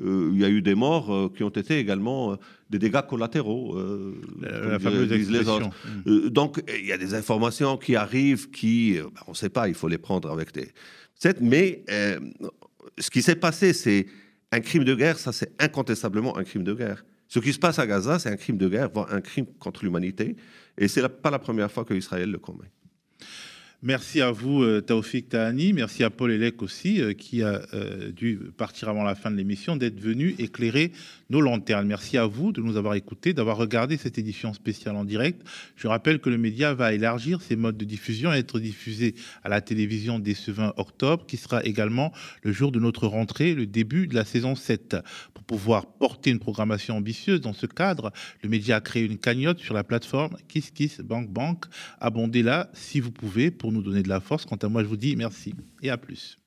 il 0.04 0.38
y 0.38 0.44
a 0.44 0.48
eu 0.48 0.62
des 0.62 0.74
morts 0.74 1.32
qui 1.34 1.44
ont 1.44 1.50
été 1.50 1.78
également 1.78 2.36
des 2.70 2.78
dégâts 2.78 3.02
collatéraux. 3.08 3.78
la, 4.40 4.78
fameuse 4.78 5.12
expression. 5.12 5.70
Mm. 6.04 6.28
donc 6.28 6.62
il 6.68 6.86
y 6.86 6.92
a 6.92 6.98
des 6.98 7.14
informations 7.14 7.76
qui 7.76 7.96
arrivent 7.96 8.50
qui, 8.50 8.94
ben, 8.94 9.10
on 9.26 9.32
ne 9.32 9.36
sait 9.36 9.50
pas, 9.50 9.68
il 9.68 9.74
faut 9.74 9.88
les 9.88 9.98
prendre 9.98 10.30
avec 10.30 10.52
des. 10.52 10.68
Mais 11.40 11.84
ce 12.98 13.10
qui 13.10 13.22
s'est 13.22 13.36
passé, 13.36 13.72
c'est 13.72 14.06
un 14.50 14.60
crime 14.60 14.84
de 14.84 14.94
guerre, 14.94 15.18
ça 15.18 15.32
c'est 15.32 15.52
incontestablement 15.62 16.36
un 16.36 16.44
crime 16.44 16.64
de 16.64 16.74
guerre. 16.74 17.04
Ce 17.32 17.38
qui 17.38 17.52
se 17.54 17.58
passe 17.58 17.78
à 17.78 17.86
Gaza, 17.86 18.18
c'est 18.18 18.28
un 18.28 18.36
crime 18.36 18.58
de 18.58 18.68
guerre, 18.68 18.90
voire 18.92 19.12
un 19.12 19.22
crime 19.22 19.46
contre 19.58 19.84
l'humanité. 19.84 20.36
Et 20.76 20.86
ce 20.86 21.00
n'est 21.00 21.08
pas 21.08 21.30
la 21.30 21.38
première 21.38 21.72
fois 21.72 21.82
que 21.84 21.94
Israël 21.94 22.30
le 22.30 22.38
commet. 22.38 22.70
Merci 23.84 24.20
à 24.20 24.30
vous, 24.30 24.62
euh, 24.62 24.80
Taoufik 24.80 25.30
Tahani. 25.30 25.72
Merci 25.72 26.04
à 26.04 26.10
Paul 26.10 26.30
Elec 26.30 26.62
aussi, 26.62 27.02
euh, 27.02 27.14
qui 27.14 27.42
a 27.42 27.62
euh, 27.74 28.12
dû 28.12 28.38
partir 28.56 28.88
avant 28.88 29.02
la 29.02 29.16
fin 29.16 29.28
de 29.28 29.36
l'émission, 29.36 29.74
d'être 29.74 29.98
venu 29.98 30.36
éclairer 30.38 30.92
nos 31.30 31.40
lanternes. 31.40 31.88
Merci 31.88 32.16
à 32.16 32.26
vous 32.26 32.52
de 32.52 32.60
nous 32.60 32.76
avoir 32.76 32.94
écoutés, 32.94 33.32
d'avoir 33.32 33.56
regardé 33.56 33.96
cette 33.96 34.18
édition 34.18 34.54
spéciale 34.54 34.94
en 34.94 35.04
direct. 35.04 35.42
Je 35.74 35.88
rappelle 35.88 36.20
que 36.20 36.30
le 36.30 36.38
média 36.38 36.74
va 36.74 36.92
élargir 36.92 37.42
ses 37.42 37.56
modes 37.56 37.76
de 37.76 37.84
diffusion 37.84 38.32
et 38.32 38.36
être 38.36 38.60
diffusé 38.60 39.16
à 39.42 39.48
la 39.48 39.60
télévision 39.60 40.20
dès 40.20 40.34
ce 40.34 40.52
20 40.52 40.74
octobre, 40.76 41.26
qui 41.26 41.36
sera 41.36 41.64
également 41.64 42.12
le 42.44 42.52
jour 42.52 42.70
de 42.70 42.78
notre 42.78 43.08
rentrée, 43.08 43.52
le 43.52 43.66
début 43.66 44.06
de 44.06 44.14
la 44.14 44.24
saison 44.24 44.54
7. 44.54 44.96
Pour 45.34 45.42
pouvoir 45.42 45.86
porter 45.86 46.30
une 46.30 46.38
programmation 46.38 46.98
ambitieuse 46.98 47.40
dans 47.40 47.52
ce 47.52 47.66
cadre, 47.66 48.12
le 48.44 48.48
média 48.48 48.76
a 48.76 48.80
créé 48.80 49.04
une 49.04 49.18
cagnotte 49.18 49.58
sur 49.58 49.74
la 49.74 49.82
plateforme 49.82 50.36
KissKissBankBank. 50.46 51.64
Abondez-la 51.98 52.70
si 52.74 53.00
vous 53.00 53.10
pouvez 53.10 53.50
nous 53.72 53.82
donner 53.82 54.02
de 54.02 54.08
la 54.08 54.20
force. 54.20 54.44
Quant 54.44 54.56
à 54.56 54.68
moi, 54.68 54.82
je 54.82 54.88
vous 54.88 54.96
dis 54.96 55.16
merci 55.16 55.54
et 55.82 55.90
à 55.90 55.96
plus. 55.96 56.38